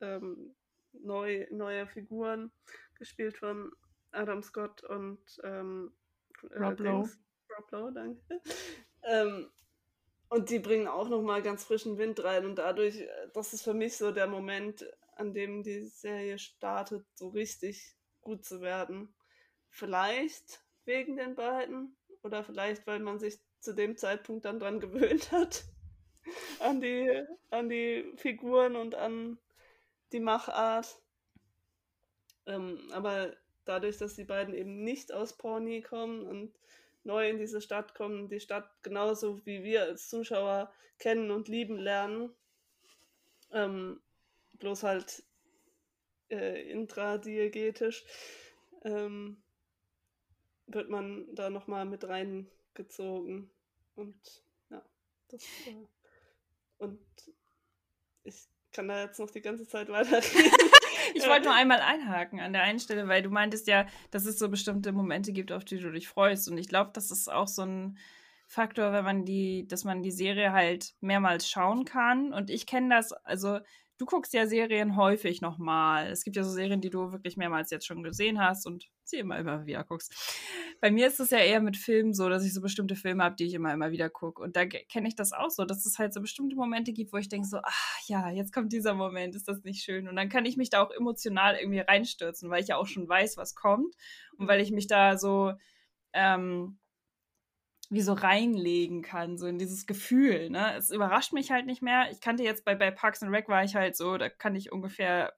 Ähm, 0.00 0.54
neu, 0.92 1.46
neue 1.50 1.86
Figuren, 1.86 2.50
gespielt 2.94 3.36
von 3.36 3.72
Adam 4.12 4.42
Scott 4.42 4.84
und 4.84 5.18
ähm, 5.44 5.92
äh, 6.50 6.58
Rob 6.58 6.80
Lowe. 6.80 7.10
Rob 7.56 7.70
Lowe, 7.70 7.92
danke. 7.92 8.20
ähm, 9.04 9.50
und 10.28 10.50
die 10.50 10.58
bringen 10.58 10.88
auch 10.88 11.08
nochmal 11.08 11.42
ganz 11.42 11.64
frischen 11.64 11.98
Wind 11.98 12.22
rein 12.22 12.44
und 12.44 12.56
dadurch, 12.56 13.00
äh, 13.00 13.28
das 13.32 13.52
ist 13.52 13.62
für 13.62 13.74
mich 13.74 13.96
so 13.96 14.12
der 14.12 14.26
Moment, 14.26 14.86
an 15.16 15.32
dem 15.32 15.62
die 15.62 15.82
Serie 15.86 16.38
startet, 16.38 17.04
so 17.14 17.28
richtig 17.28 17.96
gut 18.20 18.44
zu 18.44 18.60
werden. 18.60 19.14
Vielleicht 19.68 20.62
wegen 20.84 21.16
den 21.16 21.34
beiden 21.34 21.96
oder 22.22 22.44
vielleicht, 22.44 22.86
weil 22.86 23.00
man 23.00 23.18
sich 23.18 23.40
zu 23.60 23.74
dem 23.74 23.96
Zeitpunkt 23.96 24.44
dann 24.44 24.60
dran 24.60 24.80
gewöhnt 24.80 25.32
hat. 25.32 25.64
An 26.60 26.80
die, 26.80 27.24
an 27.50 27.68
die 27.68 28.12
Figuren 28.16 28.76
und 28.76 28.94
an 28.94 29.38
die 30.12 30.20
Machart. 30.20 31.00
Ähm, 32.46 32.90
aber 32.92 33.36
dadurch, 33.64 33.98
dass 33.98 34.14
die 34.14 34.24
beiden 34.24 34.54
eben 34.54 34.82
nicht 34.82 35.12
aus 35.12 35.36
Pawnee 35.36 35.82
kommen 35.82 36.26
und 36.26 36.58
neu 37.04 37.28
in 37.28 37.38
diese 37.38 37.60
Stadt 37.60 37.94
kommen, 37.94 38.28
die 38.28 38.40
Stadt 38.40 38.70
genauso 38.82 39.44
wie 39.46 39.62
wir 39.62 39.82
als 39.82 40.08
Zuschauer 40.08 40.72
kennen 40.98 41.30
und 41.30 41.48
lieben 41.48 41.78
lernen. 41.78 42.34
Ähm, 43.52 44.00
bloß 44.58 44.82
halt 44.82 45.22
äh, 46.30 46.70
intradiegetisch 46.70 48.04
ähm, 48.84 49.42
wird 50.66 50.90
man 50.90 51.34
da 51.34 51.50
nochmal 51.50 51.86
mit 51.86 52.04
reingezogen. 52.04 53.50
Und 53.94 54.42
ja, 54.70 54.84
das 55.28 55.42
äh, 55.66 55.86
und 56.78 56.98
ich 58.24 58.48
kann 58.72 58.88
da 58.88 59.02
jetzt 59.02 59.18
noch 59.18 59.30
die 59.30 59.40
ganze 59.40 59.66
Zeit 59.66 59.88
weiterreden. 59.88 60.22
ich 61.14 61.26
wollte 61.26 61.46
nur 61.46 61.54
einmal 61.54 61.80
einhaken 61.80 62.40
an 62.40 62.52
der 62.52 62.62
einen 62.62 62.80
Stelle, 62.80 63.08
weil 63.08 63.22
du 63.22 63.30
meintest 63.30 63.66
ja, 63.66 63.86
dass 64.10 64.26
es 64.26 64.38
so 64.38 64.48
bestimmte 64.48 64.92
Momente 64.92 65.32
gibt, 65.32 65.52
auf 65.52 65.64
die 65.64 65.78
du 65.78 65.90
dich 65.90 66.08
freust. 66.08 66.48
Und 66.48 66.58
ich 66.58 66.68
glaube, 66.68 66.90
das 66.92 67.10
ist 67.10 67.30
auch 67.30 67.48
so 67.48 67.62
ein 67.62 67.98
Faktor, 68.46 68.92
wenn 68.92 69.04
man 69.04 69.24
die, 69.24 69.66
dass 69.68 69.84
man 69.84 70.02
die 70.02 70.10
Serie 70.10 70.52
halt 70.52 70.94
mehrmals 71.00 71.48
schauen 71.48 71.84
kann. 71.84 72.32
Und 72.32 72.50
ich 72.50 72.66
kenne 72.66 72.94
das, 72.94 73.12
also 73.12 73.58
du 73.98 74.06
guckst 74.06 74.32
ja 74.32 74.46
Serien 74.46 74.96
häufig 74.96 75.40
nochmal. 75.40 76.06
Es 76.06 76.22
gibt 76.22 76.36
ja 76.36 76.44
so 76.44 76.50
Serien, 76.50 76.80
die 76.80 76.90
du 76.90 77.12
wirklich 77.12 77.36
mehrmals 77.36 77.70
jetzt 77.70 77.86
schon 77.86 78.02
gesehen 78.02 78.40
hast 78.40 78.66
und 78.66 78.88
sie 79.02 79.18
immer, 79.18 79.38
immer 79.38 79.66
wieder 79.66 79.82
guckst. 79.84 80.14
Bei 80.80 80.90
mir 80.90 81.08
ist 81.08 81.18
es 81.18 81.30
ja 81.30 81.38
eher 81.38 81.60
mit 81.60 81.76
Filmen 81.76 82.14
so, 82.14 82.28
dass 82.28 82.44
ich 82.44 82.54
so 82.54 82.60
bestimmte 82.60 82.94
Filme 82.94 83.24
habe, 83.24 83.34
die 83.34 83.46
ich 83.46 83.54
immer, 83.54 83.72
immer 83.72 83.90
wieder 83.90 84.08
gucke. 84.08 84.40
Und 84.40 84.54
da 84.56 84.66
kenne 84.66 85.08
ich 85.08 85.16
das 85.16 85.32
auch 85.32 85.50
so, 85.50 85.64
dass 85.64 85.84
es 85.84 85.98
halt 85.98 86.14
so 86.14 86.20
bestimmte 86.20 86.54
Momente 86.54 86.92
gibt, 86.92 87.12
wo 87.12 87.16
ich 87.16 87.28
denke 87.28 87.48
so, 87.48 87.58
ach 87.62 87.98
ja, 88.06 88.30
jetzt 88.30 88.52
kommt 88.52 88.72
dieser 88.72 88.94
Moment, 88.94 89.34
ist 89.34 89.48
das 89.48 89.64
nicht 89.64 89.82
schön? 89.82 90.08
Und 90.08 90.16
dann 90.16 90.28
kann 90.28 90.46
ich 90.46 90.56
mich 90.56 90.70
da 90.70 90.82
auch 90.82 90.92
emotional 90.92 91.56
irgendwie 91.56 91.80
reinstürzen, 91.80 92.50
weil 92.50 92.62
ich 92.62 92.68
ja 92.68 92.76
auch 92.76 92.86
schon 92.86 93.08
weiß, 93.08 93.36
was 93.36 93.56
kommt. 93.56 93.94
Und 94.36 94.46
weil 94.46 94.60
ich 94.60 94.70
mich 94.70 94.86
da 94.86 95.18
so, 95.18 95.54
ähm, 96.12 96.78
wie 97.90 98.02
so 98.02 98.12
reinlegen 98.12 99.02
kann, 99.02 99.38
so 99.38 99.46
in 99.46 99.58
dieses 99.58 99.86
Gefühl. 99.86 100.50
Ne? 100.50 100.76
Es 100.76 100.90
überrascht 100.90 101.32
mich 101.32 101.50
halt 101.50 101.66
nicht 101.66 101.82
mehr. 101.82 102.10
Ich 102.10 102.20
kannte 102.20 102.42
jetzt 102.42 102.64
bei, 102.64 102.74
bei 102.74 102.90
Parks 102.90 103.22
and 103.22 103.32
Rec 103.34 103.48
war 103.48 103.64
ich 103.64 103.74
halt 103.74 103.96
so, 103.96 104.18
da 104.18 104.28
kann 104.28 104.54
ich 104.54 104.72
ungefähr, 104.72 105.32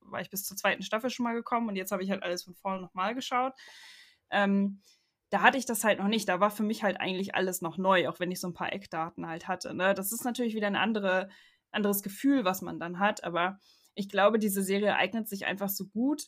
war 0.00 0.20
ich 0.20 0.30
bis 0.30 0.44
zur 0.44 0.56
zweiten 0.56 0.82
Staffel 0.82 1.08
schon 1.08 1.24
mal 1.24 1.34
gekommen 1.34 1.68
und 1.68 1.76
jetzt 1.76 1.92
habe 1.92 2.02
ich 2.02 2.10
halt 2.10 2.22
alles 2.22 2.44
von 2.44 2.54
vorne 2.54 2.82
nochmal 2.82 3.14
geschaut. 3.14 3.54
Ähm, 4.30 4.82
da 5.30 5.40
hatte 5.40 5.58
ich 5.58 5.64
das 5.64 5.84
halt 5.84 5.98
noch 5.98 6.08
nicht. 6.08 6.28
Da 6.28 6.38
war 6.38 6.50
für 6.50 6.62
mich 6.62 6.82
halt 6.82 7.00
eigentlich 7.00 7.34
alles 7.34 7.62
noch 7.62 7.78
neu, 7.78 8.08
auch 8.08 8.20
wenn 8.20 8.30
ich 8.30 8.40
so 8.40 8.48
ein 8.48 8.54
paar 8.54 8.72
Eckdaten 8.72 9.26
halt 9.26 9.48
hatte. 9.48 9.74
Ne? 9.74 9.94
Das 9.94 10.12
ist 10.12 10.24
natürlich 10.24 10.54
wieder 10.54 10.66
ein 10.66 10.76
andere, 10.76 11.28
anderes 11.70 12.02
Gefühl, 12.02 12.44
was 12.44 12.62
man 12.62 12.78
dann 12.78 12.98
hat, 12.98 13.24
aber 13.24 13.58
ich 13.94 14.10
glaube, 14.10 14.38
diese 14.38 14.62
Serie 14.62 14.96
eignet 14.96 15.28
sich 15.28 15.46
einfach 15.46 15.70
so 15.70 15.86
gut, 15.86 16.26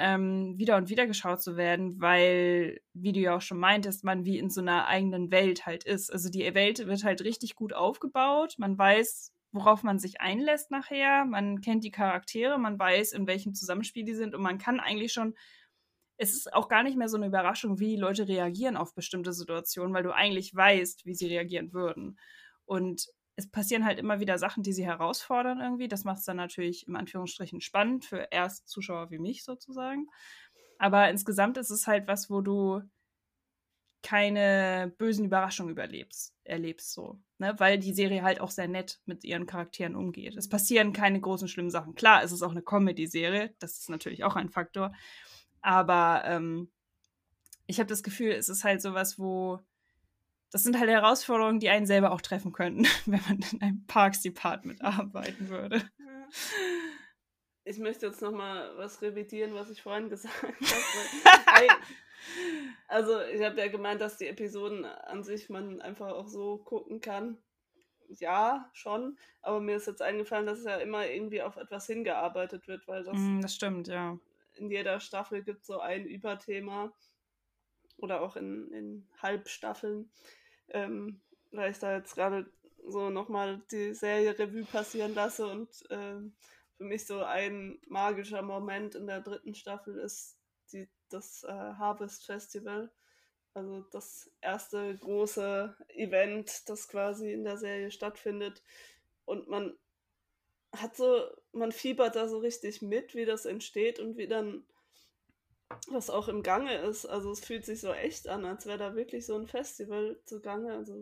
ähm, 0.00 0.58
wieder 0.58 0.76
und 0.76 0.88
wieder 0.88 1.06
geschaut 1.06 1.42
zu 1.42 1.56
werden, 1.56 2.00
weil, 2.00 2.80
wie 2.94 3.12
du 3.12 3.20
ja 3.20 3.36
auch 3.36 3.42
schon 3.42 3.58
meintest, 3.58 4.02
man 4.04 4.24
wie 4.24 4.38
in 4.38 4.50
so 4.50 4.60
einer 4.60 4.86
eigenen 4.86 5.30
Welt 5.30 5.66
halt 5.66 5.84
ist. 5.84 6.12
Also 6.12 6.30
die 6.30 6.54
Welt 6.54 6.86
wird 6.86 7.04
halt 7.04 7.22
richtig 7.22 7.54
gut 7.54 7.72
aufgebaut. 7.72 8.54
Man 8.58 8.78
weiß, 8.78 9.32
worauf 9.52 9.82
man 9.82 9.98
sich 9.98 10.20
einlässt 10.20 10.70
nachher. 10.70 11.24
Man 11.24 11.60
kennt 11.60 11.84
die 11.84 11.90
Charaktere, 11.90 12.58
man 12.58 12.78
weiß, 12.78 13.12
in 13.12 13.26
welchem 13.26 13.54
Zusammenspiel 13.54 14.04
die 14.04 14.14
sind 14.14 14.34
und 14.34 14.42
man 14.42 14.58
kann 14.58 14.80
eigentlich 14.80 15.12
schon. 15.12 15.34
Es 16.16 16.34
ist 16.34 16.52
auch 16.52 16.68
gar 16.68 16.82
nicht 16.82 16.98
mehr 16.98 17.08
so 17.08 17.16
eine 17.16 17.26
Überraschung, 17.26 17.78
wie 17.80 17.96
Leute 17.96 18.28
reagieren 18.28 18.76
auf 18.76 18.94
bestimmte 18.94 19.32
Situationen, 19.32 19.94
weil 19.94 20.02
du 20.02 20.14
eigentlich 20.14 20.54
weißt, 20.54 21.06
wie 21.06 21.14
sie 21.14 21.28
reagieren 21.28 21.72
würden. 21.72 22.18
Und 22.66 23.06
es 23.36 23.50
passieren 23.50 23.84
halt 23.84 23.98
immer 23.98 24.20
wieder 24.20 24.38
Sachen, 24.38 24.62
die 24.62 24.72
sie 24.72 24.84
herausfordern 24.84 25.60
irgendwie. 25.60 25.88
Das 25.88 26.04
macht 26.04 26.18
es 26.18 26.24
dann 26.24 26.36
natürlich 26.36 26.86
im 26.86 26.96
Anführungsstrichen 26.96 27.60
spannend 27.60 28.04
für 28.04 28.28
Erstzuschauer 28.30 29.10
wie 29.10 29.18
mich 29.18 29.44
sozusagen. 29.44 30.06
Aber 30.78 31.08
insgesamt 31.10 31.56
ist 31.58 31.70
es 31.70 31.86
halt 31.86 32.06
was, 32.08 32.30
wo 32.30 32.40
du 32.40 32.82
keine 34.02 34.92
bösen 34.96 35.26
Überraschungen 35.26 35.72
überlebst, 35.72 36.34
erlebst 36.44 36.92
so. 36.92 37.20
Ne? 37.38 37.54
Weil 37.58 37.78
die 37.78 37.92
Serie 37.92 38.22
halt 38.22 38.40
auch 38.40 38.50
sehr 38.50 38.68
nett 38.68 39.00
mit 39.04 39.24
ihren 39.24 39.46
Charakteren 39.46 39.94
umgeht. 39.94 40.36
Es 40.36 40.48
passieren 40.48 40.92
keine 40.92 41.20
großen 41.20 41.48
schlimmen 41.48 41.70
Sachen. 41.70 41.94
Klar, 41.94 42.22
es 42.22 42.32
ist 42.32 42.42
auch 42.42 42.50
eine 42.50 42.62
Comedy-Serie, 42.62 43.54
das 43.58 43.78
ist 43.78 43.90
natürlich 43.90 44.24
auch 44.24 44.36
ein 44.36 44.48
Faktor. 44.48 44.92
Aber 45.60 46.22
ähm, 46.24 46.70
ich 47.66 47.78
habe 47.78 47.88
das 47.88 48.02
Gefühl, 48.02 48.32
es 48.32 48.48
ist 48.48 48.64
halt 48.64 48.80
sowas, 48.80 49.18
wo 49.18 49.60
das 50.50 50.64
sind 50.64 50.78
halt 50.78 50.90
Herausforderungen, 50.90 51.60
die 51.60 51.68
einen 51.68 51.86
selber 51.86 52.12
auch 52.12 52.20
treffen 52.20 52.52
könnten, 52.52 52.84
wenn 53.06 53.20
man 53.26 53.40
in 53.52 53.62
einem 53.62 53.86
Parks 53.86 54.20
Department 54.20 54.82
arbeiten 54.82 55.48
würde. 55.48 55.82
Ich 57.64 57.78
möchte 57.78 58.06
jetzt 58.06 58.22
noch 58.22 58.32
mal 58.32 58.76
was 58.76 59.00
revidieren, 59.02 59.54
was 59.54 59.70
ich 59.70 59.82
vorhin 59.82 60.08
gesagt 60.08 60.42
habe. 60.42 60.54
also 62.88 63.20
ich 63.22 63.42
habe 63.42 63.58
ja 63.58 63.68
gemeint, 63.68 64.00
dass 64.00 64.16
die 64.16 64.26
Episoden 64.26 64.84
an 64.84 65.22
sich 65.22 65.50
man 65.50 65.80
einfach 65.80 66.08
auch 66.08 66.26
so 66.26 66.58
gucken 66.58 67.00
kann. 67.00 67.38
Ja, 68.08 68.68
schon. 68.72 69.18
Aber 69.40 69.60
mir 69.60 69.76
ist 69.76 69.86
jetzt 69.86 70.02
eingefallen, 70.02 70.46
dass 70.46 70.58
es 70.58 70.64
ja 70.64 70.78
immer 70.78 71.06
irgendwie 71.06 71.42
auf 71.42 71.56
etwas 71.56 71.86
hingearbeitet 71.86 72.66
wird, 72.66 72.88
weil 72.88 73.04
das. 73.04 73.16
Mm, 73.16 73.40
das 73.40 73.54
stimmt, 73.54 73.86
ja. 73.86 74.18
In 74.56 74.68
jeder 74.68 74.98
Staffel 74.98 75.44
gibt 75.44 75.60
es 75.60 75.66
so 75.68 75.78
ein 75.78 76.06
Überthema. 76.06 76.92
Oder 77.98 78.22
auch 78.22 78.34
in, 78.36 78.72
in 78.72 79.06
Halbstaffeln 79.20 80.10
ähm, 80.70 81.20
weil 81.50 81.70
ich 81.70 81.78
da 81.78 81.96
jetzt 81.96 82.14
gerade 82.14 82.50
so 82.86 83.10
nochmal 83.10 83.60
die 83.70 83.94
Serie 83.94 84.38
Revue 84.38 84.64
passieren 84.64 85.14
lasse 85.14 85.46
und 85.46 85.68
ähm, 85.90 86.34
für 86.76 86.84
mich 86.84 87.06
so 87.06 87.22
ein 87.22 87.78
magischer 87.86 88.42
Moment 88.42 88.94
in 88.94 89.06
der 89.06 89.20
dritten 89.20 89.54
Staffel 89.54 89.98
ist 89.98 90.38
die, 90.72 90.88
das 91.10 91.44
äh, 91.44 91.48
Harvest 91.48 92.24
Festival. 92.24 92.90
Also 93.52 93.84
das 93.90 94.30
erste 94.40 94.96
große 94.96 95.76
Event, 95.88 96.68
das 96.68 96.88
quasi 96.88 97.32
in 97.32 97.44
der 97.44 97.58
Serie 97.58 97.90
stattfindet. 97.90 98.62
Und 99.24 99.48
man 99.48 99.76
hat 100.72 100.96
so, 100.96 101.24
man 101.52 101.72
fiebert 101.72 102.16
da 102.16 102.28
so 102.28 102.38
richtig 102.38 102.80
mit, 102.80 103.14
wie 103.14 103.24
das 103.24 103.44
entsteht 103.44 103.98
und 103.98 104.16
wie 104.16 104.28
dann 104.28 104.64
was 105.88 106.10
auch 106.10 106.28
im 106.28 106.42
Gange 106.42 106.74
ist. 106.74 107.06
Also 107.06 107.30
es 107.30 107.40
fühlt 107.40 107.64
sich 107.64 107.80
so 107.80 107.92
echt 107.92 108.28
an, 108.28 108.44
als 108.44 108.66
wäre 108.66 108.78
da 108.78 108.94
wirklich 108.94 109.26
so 109.26 109.36
ein 109.36 109.46
Festival 109.46 110.18
zugange. 110.24 110.72
Also, 110.72 110.94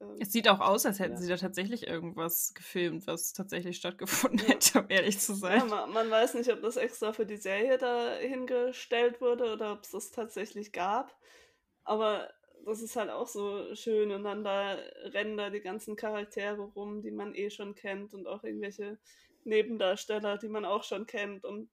ähm, 0.00 0.16
es 0.18 0.32
sieht 0.32 0.48
auch 0.48 0.60
aus, 0.60 0.86
als 0.86 0.98
hätten 0.98 1.14
ja. 1.14 1.18
sie 1.18 1.28
da 1.28 1.36
tatsächlich 1.36 1.86
irgendwas 1.86 2.54
gefilmt, 2.54 3.06
was 3.06 3.32
tatsächlich 3.32 3.76
stattgefunden 3.76 4.40
ja. 4.40 4.54
hätte, 4.54 4.80
um 4.80 4.86
ehrlich 4.88 5.18
zu 5.18 5.34
sein. 5.34 5.58
Ja, 5.58 5.64
man, 5.64 5.92
man, 5.92 6.10
weiß 6.10 6.34
nicht, 6.34 6.52
ob 6.52 6.60
das 6.62 6.76
extra 6.76 7.12
für 7.12 7.26
die 7.26 7.36
Serie 7.36 7.78
da 7.78 8.14
hingestellt 8.16 9.20
wurde 9.20 9.52
oder 9.52 9.72
ob 9.72 9.84
es 9.84 9.90
das 9.90 10.10
tatsächlich 10.10 10.72
gab. 10.72 11.16
Aber 11.84 12.28
das 12.64 12.82
ist 12.82 12.96
halt 12.96 13.10
auch 13.10 13.28
so 13.28 13.74
schön 13.76 14.10
und 14.10 14.24
dann 14.24 14.42
da 14.42 14.76
rennen 15.04 15.36
da 15.36 15.50
die 15.50 15.60
ganzen 15.60 15.94
Charaktere 15.94 16.60
rum, 16.60 17.00
die 17.00 17.12
man 17.12 17.32
eh 17.34 17.48
schon 17.48 17.76
kennt 17.76 18.12
und 18.12 18.26
auch 18.26 18.42
irgendwelche 18.42 18.98
Nebendarsteller, 19.44 20.36
die 20.36 20.48
man 20.48 20.64
auch 20.64 20.82
schon 20.82 21.06
kennt 21.06 21.44
und 21.44 21.70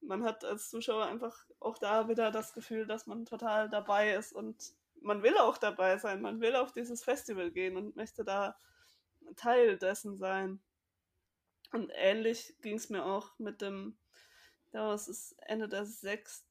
man 0.00 0.24
hat 0.24 0.44
als 0.44 0.70
Zuschauer 0.70 1.06
einfach 1.06 1.46
auch 1.60 1.78
da 1.78 2.08
wieder 2.08 2.30
das 2.30 2.52
Gefühl, 2.52 2.86
dass 2.86 3.06
man 3.06 3.24
total 3.24 3.68
dabei 3.68 4.14
ist 4.14 4.32
und 4.32 4.74
man 5.00 5.22
will 5.22 5.36
auch 5.38 5.58
dabei 5.58 5.98
sein, 5.98 6.20
man 6.20 6.40
will 6.40 6.56
auf 6.56 6.72
dieses 6.72 7.04
Festival 7.04 7.50
gehen 7.50 7.76
und 7.76 7.96
möchte 7.96 8.24
da 8.24 8.58
Teil 9.36 9.76
dessen 9.78 10.16
sein. 10.16 10.60
Und 11.72 11.90
ähnlich 11.94 12.54
ging 12.62 12.76
es 12.76 12.90
mir 12.90 13.04
auch 13.04 13.38
mit 13.38 13.60
dem, 13.60 13.96
ja, 14.72 14.88
was 14.88 15.08
ist 15.08 15.34
Ende 15.40 15.68
der 15.68 15.84
sechsten 15.84 16.46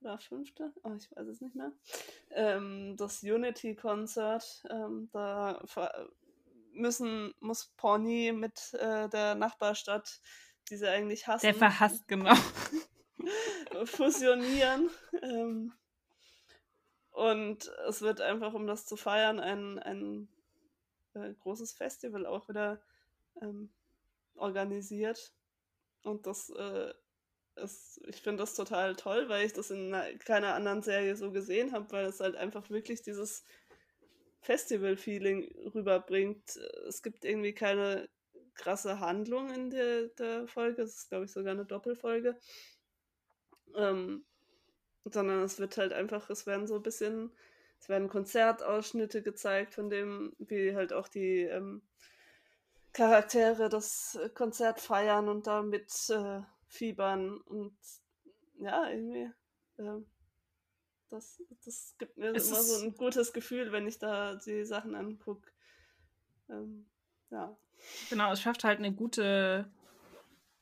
oder 0.00 0.18
fünfte, 0.18 0.72
oh, 0.82 0.94
ich 0.96 1.10
weiß 1.14 1.28
es 1.28 1.40
nicht 1.40 1.54
mehr, 1.54 1.72
ähm, 2.30 2.96
das 2.96 3.22
Unity-Konzert. 3.22 4.64
Ähm, 4.70 5.08
da 5.12 5.62
müssen, 6.72 7.34
muss 7.40 7.72
Pawnee 7.76 8.32
mit 8.32 8.74
äh, 8.74 9.08
der 9.08 9.34
Nachbarstadt 9.34 10.20
die 10.70 10.76
sie 10.76 10.88
eigentlich 10.88 11.26
hassen. 11.26 11.46
Der 11.46 11.54
verhasst, 11.54 12.06
genau. 12.08 12.34
fusionieren. 13.84 14.90
Ähm, 15.22 15.72
und 17.10 17.70
es 17.88 18.02
wird 18.02 18.20
einfach, 18.20 18.54
um 18.54 18.66
das 18.66 18.86
zu 18.86 18.96
feiern, 18.96 19.38
ein, 19.38 19.78
ein 19.78 20.28
äh, 21.14 21.32
großes 21.34 21.72
Festival 21.72 22.26
auch 22.26 22.48
wieder 22.48 22.82
ähm, 23.40 23.70
organisiert. 24.34 25.32
Und 26.02 26.26
das 26.26 26.50
äh, 26.50 26.92
ist, 27.56 28.00
ich 28.08 28.20
finde 28.20 28.42
das 28.42 28.54
total 28.54 28.96
toll, 28.96 29.28
weil 29.28 29.46
ich 29.46 29.52
das 29.52 29.70
in 29.70 29.94
keiner 30.24 30.54
anderen 30.54 30.82
Serie 30.82 31.16
so 31.16 31.30
gesehen 31.30 31.72
habe, 31.72 31.90
weil 31.92 32.06
es 32.06 32.20
halt 32.20 32.36
einfach 32.36 32.68
wirklich 32.70 33.02
dieses 33.02 33.44
Festival-Feeling 34.40 35.54
rüberbringt. 35.74 36.56
Es 36.88 37.02
gibt 37.02 37.24
irgendwie 37.24 37.54
keine 37.54 38.08
krasse 38.54 39.00
Handlung 39.00 39.50
in 39.50 39.70
der, 39.70 40.08
der 40.08 40.46
Folge. 40.46 40.82
Es 40.82 40.96
ist, 40.96 41.08
glaube 41.08 41.24
ich, 41.24 41.32
sogar 41.32 41.52
eine 41.52 41.64
Doppelfolge. 41.64 42.38
Ähm, 43.76 44.24
sondern 45.04 45.42
es 45.42 45.58
wird 45.58 45.76
halt 45.76 45.92
einfach, 45.92 46.30
es 46.30 46.46
werden 46.46 46.66
so 46.66 46.76
ein 46.76 46.82
bisschen, 46.82 47.32
es 47.78 47.88
werden 47.88 48.08
Konzertausschnitte 48.08 49.22
gezeigt, 49.22 49.74
von 49.74 49.90
dem, 49.90 50.34
wie 50.38 50.74
halt 50.74 50.92
auch 50.92 51.08
die 51.08 51.42
ähm, 51.42 51.82
Charaktere 52.92 53.68
das 53.68 54.18
Konzert 54.34 54.80
feiern 54.80 55.28
und 55.28 55.46
damit 55.46 55.92
äh, 56.10 56.40
fiebern. 56.68 57.38
Und 57.38 57.76
ja, 58.58 58.88
irgendwie. 58.88 59.30
Äh, 59.76 60.00
das, 61.10 61.40
das 61.64 61.94
gibt 61.98 62.16
mir 62.16 62.34
es 62.34 62.48
immer 62.48 62.62
so 62.62 62.84
ein 62.84 62.96
gutes 62.96 63.32
Gefühl, 63.32 63.70
wenn 63.72 63.86
ich 63.86 63.98
da 63.98 64.34
die 64.36 64.64
Sachen 64.64 64.94
angucke. 64.94 65.50
Ähm, 66.48 66.86
ja. 67.34 67.56
Genau, 68.10 68.32
es 68.32 68.40
schafft 68.40 68.64
halt 68.64 68.78
eine 68.78 68.92
gute 68.92 69.70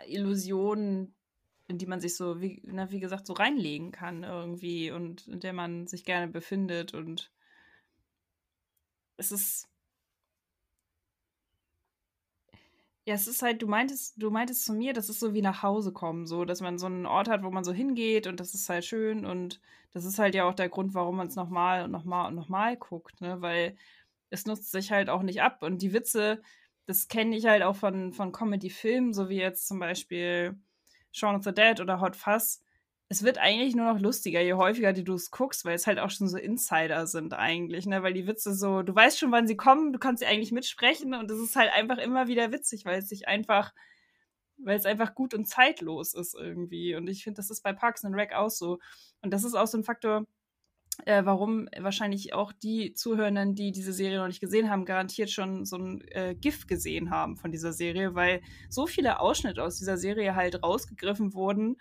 Illusion, 0.07 1.15
in 1.69 1.79
die 1.79 1.87
man 1.87 2.01
sich 2.01 2.17
so, 2.17 2.41
wie, 2.41 2.63
na, 2.65 2.91
wie 2.91 3.01
gesagt, 3.01 3.27
so 3.27 3.35
reinlegen 3.35 3.93
kann 3.93 4.25
irgendwie 4.25 4.91
und 4.91 5.29
in 5.29 5.41
der 5.41 5.53
man 5.53 5.87
sich 5.87 6.05
gerne 6.05 6.29
befindet. 6.29 6.95
Und 6.95 7.31
es 9.17 9.31
ist. 9.33 9.69
Ja, 13.05 13.15
es 13.15 13.27
ist 13.27 13.43
halt, 13.43 13.61
du 13.63 13.67
meintest, 13.67 14.15
du 14.23 14.31
meintest 14.31 14.65
zu 14.65 14.73
mir, 14.73 14.93
das 14.93 15.09
ist 15.09 15.19
so 15.19 15.35
wie 15.35 15.43
nach 15.43 15.65
Hause 15.65 15.93
kommen, 15.93 16.25
so, 16.27 16.45
dass 16.45 16.61
man 16.61 16.79
so 16.79 16.87
einen 16.87 17.05
Ort 17.05 17.29
hat, 17.29 17.43
wo 17.43 17.51
man 17.51 17.65
so 17.65 17.73
hingeht 17.73 18.29
und 18.29 18.39
das 18.39 18.55
ist 18.55 18.69
halt 18.69 18.85
schön 18.85 19.27
und 19.27 19.61
das 19.93 20.05
ist 20.05 20.21
halt 20.21 20.37
ja 20.37 20.45
auch 20.45 20.55
der 20.55 20.69
Grund, 20.69 20.95
warum 20.95 21.17
man 21.17 21.27
es 21.27 21.35
nochmal 21.35 21.83
und 21.85 21.91
nochmal 21.91 22.29
und 22.29 22.37
nochmal 22.37 22.77
guckt, 22.77 23.21
ne, 23.21 23.43
weil 23.43 23.77
es 24.31 24.47
nutzt 24.47 24.71
sich 24.71 24.93
halt 24.93 25.11
auch 25.11 25.23
nicht 25.23 25.43
ab 25.43 25.63
und 25.63 25.83
die 25.83 25.93
Witze, 25.93 26.43
das 26.87 27.09
kenne 27.09 27.37
ich 27.37 27.47
halt 27.47 27.63
auch 27.63 27.77
von, 27.77 28.13
von 28.13 28.33
Comedy-Filmen, 28.33 29.13
so 29.13 29.29
wie 29.29 29.39
jetzt 29.39 29.69
zum 29.69 29.79
Beispiel 29.79 30.57
Shaun 31.13 31.37
of 31.37 31.45
the 31.45 31.53
Dead 31.53 31.81
oder 31.81 32.01
Hot 32.01 32.17
Fuzz. 32.17 32.65
Es 33.09 33.23
wird 33.23 33.39
eigentlich 33.39 33.75
nur 33.77 33.93
noch 33.93 34.01
lustiger, 34.01 34.41
je 34.41 34.55
häufiger 34.55 34.93
du 34.95 35.15
es 35.15 35.31
guckst, 35.31 35.65
weil 35.65 35.75
es 35.75 35.87
halt 35.87 35.99
auch 35.99 36.11
schon 36.11 36.29
so 36.29 36.39
Insider 36.39 37.07
sind 37.07 37.35
eigentlich, 37.35 37.87
ne? 37.87 38.03
Weil 38.03 38.15
die 38.15 38.27
Witze 38.27 38.55
so, 38.55 38.83
du 38.83 38.95
weißt 38.95 39.19
schon, 39.19 39.31
wann 39.33 39.47
sie 39.47 39.57
kommen, 39.57 39.93
du 39.93 39.99
kannst 39.99 40.21
sie 40.21 40.27
eigentlich 40.27 40.53
mitsprechen 40.53 41.15
und 41.15 41.31
es 41.31 41.39
ist 41.39 41.57
halt 41.57 41.71
einfach 41.73 41.99
immer 41.99 42.27
wieder 42.27 42.53
witzig, 42.53 42.87
weil 42.87 43.01
es 43.01 43.09
sich 43.09 43.29
einfach, 43.29 43.75
weil 44.57 44.79
es 44.79 44.87
einfach 44.87 45.15
gut 45.15 45.35
und 45.35 45.47
zeitlos 45.47 46.15
ist 46.15 46.35
irgendwie. 46.35 46.95
Und 46.95 47.07
ich 47.09 47.23
finde, 47.23 47.37
das 47.37 47.51
ist 47.51 47.63
bei 47.63 47.75
Parks 47.75 48.05
and 48.05 48.15
Rec 48.17 48.33
auch 48.33 48.51
so. 48.51 48.79
Und 49.21 49.33
das 49.33 49.45
ist 49.45 49.55
auch 49.55 49.67
so 49.67 49.77
ein 49.79 49.85
Faktor, 49.85 50.27
äh, 51.05 51.25
warum 51.25 51.69
wahrscheinlich 51.79 52.35
auch 52.35 52.53
die 52.53 52.93
Zuhörenden, 52.93 53.55
die 53.55 53.73
diese 53.73 53.93
Serie 53.93 54.19
noch 54.19 54.27
nicht 54.27 54.41
gesehen 54.41 54.71
haben, 54.71 54.85
garantiert 54.85 55.31
schon 55.31 55.65
so 55.65 55.77
ein 55.77 56.01
äh, 56.09 56.35
GIF 56.35 56.67
gesehen 56.67 57.11
haben 57.11 57.37
von 57.37 57.51
dieser 57.51 57.73
Serie, 57.73 58.15
weil 58.15 58.43
so 58.69 58.87
viele 58.87 59.21
Ausschnitte 59.21 59.63
aus 59.63 59.79
dieser 59.79 59.97
Serie 59.97 60.35
halt 60.35 60.63
rausgegriffen 60.63 61.35
wurden 61.35 61.77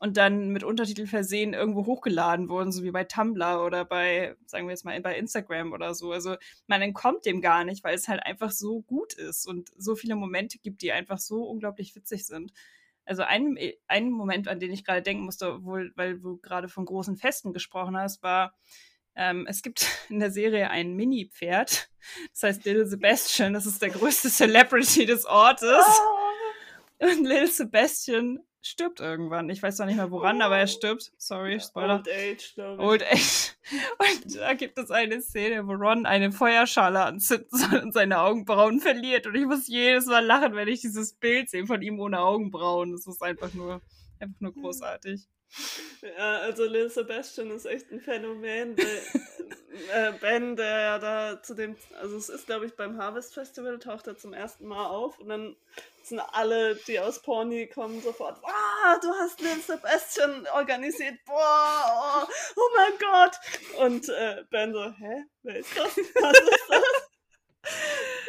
und 0.00 0.16
dann 0.16 0.48
mit 0.48 0.64
Untertitel 0.64 1.06
versehen 1.06 1.52
irgendwo 1.52 1.84
hochgeladen 1.84 2.48
wurden, 2.48 2.72
so 2.72 2.82
wie 2.82 2.90
bei 2.90 3.04
Tumblr 3.04 3.64
oder 3.64 3.84
bei, 3.84 4.34
sagen 4.46 4.66
wir 4.66 4.72
jetzt 4.72 4.84
mal, 4.84 4.98
bei 5.00 5.16
Instagram 5.16 5.72
oder 5.72 5.94
so. 5.94 6.10
Also 6.10 6.36
man 6.66 6.80
entkommt 6.80 7.26
dem 7.26 7.42
gar 7.42 7.64
nicht, 7.64 7.84
weil 7.84 7.94
es 7.94 8.08
halt 8.08 8.24
einfach 8.24 8.50
so 8.50 8.80
gut 8.80 9.12
ist 9.12 9.46
und 9.46 9.70
so 9.76 9.94
viele 9.96 10.16
Momente 10.16 10.58
gibt, 10.58 10.80
die 10.80 10.92
einfach 10.92 11.18
so 11.18 11.44
unglaublich 11.44 11.94
witzig 11.94 12.26
sind. 12.26 12.52
Also 13.10 13.24
ein, 13.24 13.58
ein 13.88 14.12
Moment, 14.12 14.46
an 14.46 14.60
den 14.60 14.70
ich 14.70 14.84
gerade 14.84 15.02
denken 15.02 15.24
musste, 15.24 15.64
wohl, 15.64 15.92
weil 15.96 16.20
du 16.20 16.36
gerade 16.36 16.68
von 16.68 16.84
großen 16.84 17.16
Festen 17.16 17.52
gesprochen 17.52 17.96
hast, 17.96 18.22
war, 18.22 18.54
ähm, 19.16 19.48
es 19.48 19.62
gibt 19.62 19.84
in 20.08 20.20
der 20.20 20.30
Serie 20.30 20.70
ein 20.70 20.94
Mini-Pferd, 20.94 21.90
das 22.30 22.42
heißt 22.44 22.64
Little 22.64 22.86
Sebastian, 22.86 23.52
das 23.52 23.66
ist 23.66 23.82
der 23.82 23.90
größte 23.90 24.28
Celebrity 24.30 25.06
des 25.06 25.26
Ortes. 25.26 25.84
Oh. 25.88 27.04
Und 27.04 27.24
Little 27.24 27.48
Sebastian 27.48 28.38
stirbt 28.62 29.00
irgendwann. 29.00 29.48
Ich 29.48 29.62
weiß 29.62 29.76
zwar 29.76 29.86
nicht 29.86 29.96
mehr 29.96 30.10
woran, 30.10 30.42
aber 30.42 30.58
er 30.58 30.66
stirbt. 30.66 31.12
Sorry, 31.16 31.60
Spoiler. 31.60 31.96
Old 31.96 32.08
Age, 32.08 32.54
glaube 32.54 32.82
ich. 32.82 32.88
Old 32.88 33.02
Age. 33.02 33.56
Und 33.98 34.36
da 34.36 34.54
gibt 34.54 34.78
es 34.78 34.90
eine 34.90 35.20
Szene, 35.20 35.66
wo 35.66 35.72
Ron 35.72 36.06
eine 36.06 36.32
Feuerschale 36.32 37.02
anzünden 37.04 37.48
soll 37.50 37.78
und 37.80 37.92
seine 37.92 38.18
Augenbrauen 38.20 38.80
verliert. 38.80 39.26
Und 39.26 39.34
ich 39.36 39.46
muss 39.46 39.68
jedes 39.68 40.06
Mal 40.06 40.24
lachen, 40.24 40.54
wenn 40.54 40.68
ich 40.68 40.80
dieses 40.80 41.12
Bild 41.14 41.50
sehe 41.50 41.66
von 41.66 41.80
ihm 41.82 42.00
ohne 42.00 42.20
Augenbrauen. 42.20 42.92
Das 42.92 43.06
ist 43.06 43.22
einfach 43.22 43.54
nur, 43.54 43.80
einfach 44.18 44.40
nur 44.40 44.52
großartig. 44.52 45.28
Ja, 46.02 46.38
also 46.38 46.64
Lil 46.64 46.90
Sebastian 46.90 47.50
ist 47.50 47.66
echt 47.66 47.90
ein 47.90 48.00
Phänomen. 48.00 48.76
äh, 49.92 50.12
ben, 50.20 50.56
der 50.56 50.80
ja 50.80 50.98
da 50.98 51.42
zu 51.42 51.54
dem, 51.54 51.76
also 52.00 52.16
es 52.16 52.28
ist 52.28 52.46
glaube 52.46 52.66
ich 52.66 52.76
beim 52.76 52.98
Harvest 52.98 53.34
Festival, 53.34 53.78
taucht 53.78 54.06
er 54.06 54.16
zum 54.16 54.32
ersten 54.32 54.66
Mal 54.66 54.86
auf 54.86 55.18
und 55.18 55.28
dann 55.28 55.56
sind 56.02 56.20
alle, 56.20 56.76
die 56.86 56.98
aus 56.98 57.22
Pawnee 57.22 57.66
kommen, 57.66 58.00
sofort, 58.00 58.40
wow, 58.42 59.00
du 59.00 59.08
hast 59.20 59.40
Lil 59.40 59.60
Sebastian 59.60 60.46
organisiert, 60.54 61.18
boah, 61.26 62.26
oh, 62.26 62.32
oh 62.56 62.76
mein 62.76 62.92
Gott. 62.98 63.36
Und 63.84 64.08
äh, 64.08 64.44
Ben 64.50 64.72
so, 64.72 64.84
hä, 64.84 65.24
wer 65.42 65.56
ist 65.56 65.76
das? 65.76 65.96
Was 65.96 66.38
ist 66.38 66.66
das? 66.68 67.10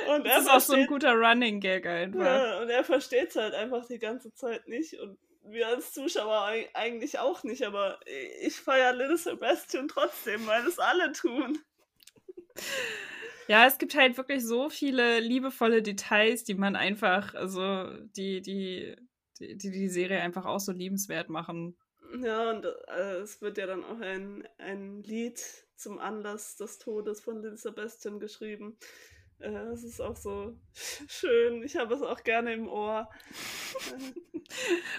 Und 0.09 0.27
das 0.27 0.41
ist 0.41 0.49
auch 0.49 0.59
so 0.59 0.73
ein 0.73 0.87
guter 0.87 1.13
Running 1.13 1.59
Gag 1.59 1.85
einfach. 1.85 2.25
Ja, 2.25 2.59
und 2.59 2.69
er 2.69 2.83
versteht 2.83 3.29
es 3.29 3.35
halt 3.35 3.53
einfach 3.53 3.85
die 3.85 3.99
ganze 3.99 4.33
Zeit 4.33 4.67
nicht 4.67 4.99
und 4.99 5.17
wir 5.51 5.67
als 5.67 5.93
Zuschauer 5.93 6.51
eigentlich 6.73 7.19
auch 7.19 7.43
nicht, 7.43 7.63
aber 7.63 7.99
ich 8.41 8.55
feiere 8.55 8.93
Little 8.93 9.17
Sebastian 9.17 9.87
trotzdem, 9.87 10.45
weil 10.47 10.65
es 10.67 10.79
alle 10.79 11.11
tun. 11.11 11.59
Ja, 13.47 13.65
es 13.65 13.77
gibt 13.77 13.95
halt 13.95 14.17
wirklich 14.17 14.45
so 14.45 14.69
viele 14.69 15.19
liebevolle 15.19 15.81
Details, 15.81 16.43
die 16.43 16.53
man 16.53 16.75
einfach, 16.75 17.33
also 17.33 17.85
die, 18.15 18.41
die, 18.41 18.95
die, 19.39 19.57
die, 19.57 19.89
Serie 19.89 20.21
einfach 20.21 20.45
auch 20.45 20.59
so 20.59 20.71
liebenswert 20.71 21.29
machen. 21.29 21.77
Ja, 22.21 22.49
und 22.51 22.65
äh, 22.65 23.17
es 23.21 23.41
wird 23.41 23.57
ja 23.57 23.67
dann 23.67 23.83
auch 23.83 23.99
ein, 23.99 24.47
ein 24.57 25.03
Lied 25.03 25.41
zum 25.75 25.99
Anlass 25.99 26.55
des 26.55 26.77
Todes 26.77 27.21
von 27.21 27.41
Little 27.41 27.57
Sebastian 27.57 28.19
geschrieben. 28.19 28.77
Äh, 29.41 29.71
es 29.73 29.83
ist 29.83 29.99
auch 29.99 30.15
so 30.15 30.55
schön. 30.73 31.63
Ich 31.63 31.75
habe 31.75 31.93
es 31.93 32.01
auch 32.01 32.23
gerne 32.23 32.53
im 32.53 32.67
Ohr. 32.67 33.09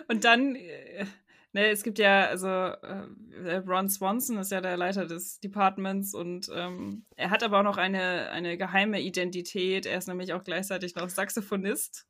und 0.08 0.24
dann, 0.24 0.54
äh, 0.56 1.06
ne, 1.52 1.70
es 1.70 1.82
gibt 1.82 1.98
ja, 1.98 2.26
also 2.26 2.48
äh, 2.48 3.56
Ron 3.66 3.88
Swanson 3.88 4.38
ist 4.38 4.52
ja 4.52 4.60
der 4.60 4.76
Leiter 4.76 5.06
des 5.06 5.40
Departments 5.40 6.14
und 6.14 6.50
ähm, 6.54 7.04
er 7.16 7.30
hat 7.30 7.42
aber 7.42 7.60
auch 7.60 7.64
noch 7.64 7.78
eine, 7.78 8.30
eine 8.30 8.56
geheime 8.56 9.00
Identität. 9.00 9.86
Er 9.86 9.98
ist 9.98 10.08
nämlich 10.08 10.32
auch 10.32 10.44
gleichzeitig 10.44 10.94
noch 10.94 11.08
Saxophonist. 11.08 12.06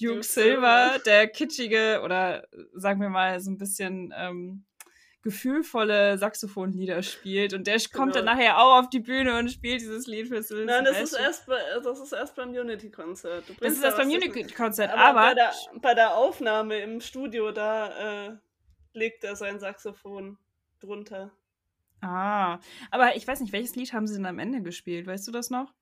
Duke, 0.00 0.14
Duke 0.14 0.22
Silver, 0.22 0.90
Silver, 0.90 0.98
der 1.04 1.28
kitschige 1.28 2.00
oder 2.04 2.48
sagen 2.74 3.00
wir 3.00 3.08
mal 3.08 3.40
so 3.40 3.50
ein 3.50 3.58
bisschen 3.58 4.12
ähm, 4.16 4.64
gefühlvolle 5.24 6.18
Saxophonlieder 6.18 7.02
spielt 7.02 7.54
und 7.54 7.66
der 7.66 7.78
genau. 7.78 7.88
kommt 7.92 8.14
dann 8.14 8.26
nachher 8.26 8.58
auch 8.58 8.78
auf 8.78 8.90
die 8.90 9.00
Bühne 9.00 9.38
und 9.38 9.50
spielt 9.50 9.80
dieses 9.80 10.06
Lied 10.06 10.28
für 10.28 10.42
Sylvester. 10.42 10.82
Nein, 10.82 10.84
das 10.84 11.00
ist, 11.00 11.18
erst 11.18 11.46
bei, 11.46 11.58
das 11.82 11.98
ist 11.98 12.12
erst 12.12 12.36
beim 12.36 12.50
Unity-Konzert. 12.50 13.44
Das 13.58 13.72
ist 13.72 13.82
erst 13.82 13.96
beim 13.96 14.08
Unity-Konzert, 14.08 14.92
aber, 14.92 15.02
aber 15.02 15.20
bei, 15.22 15.34
der, 15.34 15.52
bei, 15.80 15.94
der, 15.94 16.14
Aufnahme 16.14 16.78
im 16.78 17.00
Studio, 17.00 17.52
da 17.52 18.26
äh, 18.26 18.36
legt 18.92 19.24
er 19.24 19.34
sein 19.34 19.58
Saxophon 19.58 20.36
drunter. 20.80 21.32
Ah, 22.02 22.58
aber 22.90 23.16
ich 23.16 23.26
weiß 23.26 23.40
nicht, 23.40 23.54
welches 23.54 23.74
Lied 23.76 23.94
haben 23.94 24.06
sie 24.06 24.16
denn 24.16 24.26
am 24.26 24.38
Ende 24.38 24.60
gespielt? 24.60 25.06
Weißt 25.06 25.26
du 25.26 25.32
das 25.32 25.48
noch? 25.48 25.72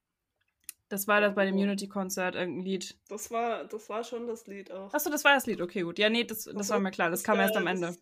Das 0.89 1.09
war 1.09 1.21
das 1.21 1.35
bei 1.35 1.47
dem 1.47 1.57
oh. 1.57 1.63
Unity-Konzert, 1.63 2.37
irgendein 2.37 2.65
Lied. 2.65 2.97
Das 3.09 3.33
war, 3.33 3.65
das 3.65 3.89
war 3.89 4.05
schon 4.05 4.29
das 4.29 4.47
Lied 4.47 4.71
auch. 4.71 4.95
Achso, 4.95 5.11
das 5.11 5.25
war 5.25 5.35
das 5.35 5.47
Lied, 5.47 5.61
okay, 5.61 5.83
gut. 5.83 5.99
Ja, 5.99 6.09
nee, 6.09 6.23
das, 6.23 6.45
das, 6.45 6.55
das 6.55 6.71
war 6.71 6.79
mir 6.79 6.93
klar, 6.93 7.11
das, 7.11 7.23
das 7.23 7.27
kam 7.27 7.41
erst 7.41 7.57
am 7.57 7.67
Ende. 7.67 7.97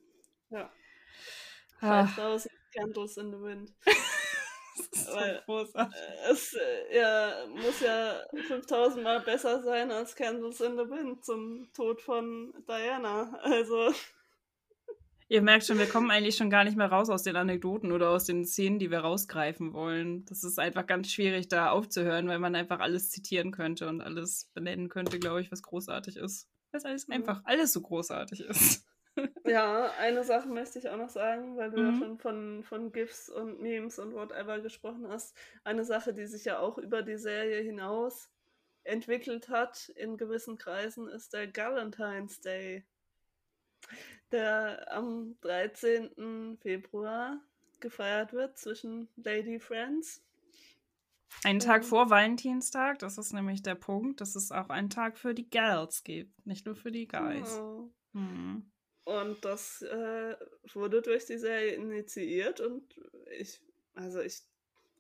ja. 0.50 0.70
5000 1.80 2.52
ah. 2.52 2.78
Candles 2.78 3.16
in 3.16 3.30
the 3.30 3.40
Wind. 3.40 3.72
Weil, 5.12 5.42
äh, 5.46 6.30
es 6.30 6.54
äh, 6.54 6.96
ja, 6.96 7.46
muss 7.48 7.80
ja 7.80 8.20
5000 8.48 9.02
Mal 9.02 9.20
besser 9.20 9.62
sein 9.62 9.90
als 9.90 10.14
Candles 10.14 10.60
in 10.60 10.72
the 10.76 10.88
Wind 10.88 11.24
zum 11.24 11.68
Tod 11.74 12.00
von 12.00 12.52
Diana. 12.66 13.38
Also. 13.42 13.92
Ihr 15.28 15.42
merkt 15.42 15.64
schon, 15.64 15.78
wir 15.78 15.86
kommen 15.86 16.10
eigentlich 16.10 16.36
schon 16.36 16.50
gar 16.50 16.64
nicht 16.64 16.76
mehr 16.76 16.90
raus 16.90 17.08
aus 17.08 17.22
den 17.22 17.36
Anekdoten 17.36 17.92
oder 17.92 18.10
aus 18.10 18.24
den 18.24 18.44
Szenen, 18.44 18.78
die 18.80 18.90
wir 18.90 19.00
rausgreifen 19.00 19.72
wollen. 19.72 20.24
Das 20.24 20.42
ist 20.42 20.58
einfach 20.58 20.86
ganz 20.86 21.10
schwierig, 21.10 21.48
da 21.48 21.70
aufzuhören, 21.70 22.26
weil 22.26 22.40
man 22.40 22.56
einfach 22.56 22.80
alles 22.80 23.10
zitieren 23.10 23.52
könnte 23.52 23.88
und 23.88 24.00
alles 24.00 24.50
benennen 24.54 24.88
könnte, 24.88 25.20
glaube 25.20 25.40
ich, 25.40 25.52
was 25.52 25.62
großartig 25.62 26.16
ist. 26.16 26.48
Weil 26.72 26.78
es 26.78 26.84
alles 26.84 27.08
mhm. 27.08 27.14
einfach 27.14 27.42
alles 27.44 27.72
so 27.72 27.80
großartig 27.80 28.40
ist. 28.40 28.84
Ja, 29.46 29.90
eine 29.98 30.24
Sache 30.24 30.48
möchte 30.48 30.78
ich 30.78 30.88
auch 30.88 30.96
noch 30.96 31.08
sagen, 31.08 31.56
weil 31.56 31.70
du 31.70 31.80
mhm. 31.80 31.86
ja 31.86 31.98
schon 31.98 32.18
von, 32.18 32.62
von 32.62 32.92
GIFs 32.92 33.28
und 33.28 33.60
Memes 33.60 33.98
und 33.98 34.14
whatever 34.14 34.60
gesprochen 34.60 35.08
hast. 35.08 35.36
Eine 35.64 35.84
Sache, 35.84 36.12
die 36.12 36.26
sich 36.26 36.44
ja 36.44 36.58
auch 36.58 36.78
über 36.78 37.02
die 37.02 37.16
Serie 37.16 37.60
hinaus 37.60 38.30
entwickelt 38.84 39.48
hat 39.48 39.90
in 39.90 40.16
gewissen 40.16 40.58
Kreisen, 40.58 41.08
ist 41.08 41.32
der 41.32 41.54
Valentine's 41.54 42.40
Day, 42.40 42.84
der 44.32 44.86
am 44.92 45.36
13. 45.42 46.58
Februar 46.60 47.40
gefeiert 47.80 48.32
wird 48.32 48.58
zwischen 48.58 49.08
Lady 49.16 49.58
Friends. 49.58 50.22
Einen 51.44 51.60
Tag 51.60 51.84
vor 51.84 52.10
Valentinstag, 52.10 52.98
das 52.98 53.16
ist 53.16 53.32
nämlich 53.32 53.62
der 53.62 53.74
Punkt, 53.74 54.20
dass 54.20 54.34
es 54.34 54.52
auch 54.52 54.68
einen 54.68 54.90
Tag 54.90 55.16
für 55.16 55.34
die 55.34 55.48
Girls 55.48 56.02
gibt, 56.02 56.46
nicht 56.46 56.66
nur 56.66 56.74
für 56.74 56.90
die 56.90 57.06
Guys. 57.06 57.58
Oh. 57.58 57.90
Mhm. 58.12 58.70
Und 59.10 59.44
das 59.44 59.82
äh, 59.82 60.36
wurde 60.72 61.02
durch 61.02 61.26
die 61.26 61.38
Serie 61.38 61.72
initiiert 61.72 62.60
und 62.60 62.84
ich, 63.40 63.60
also 63.92 64.20
ich 64.20 64.42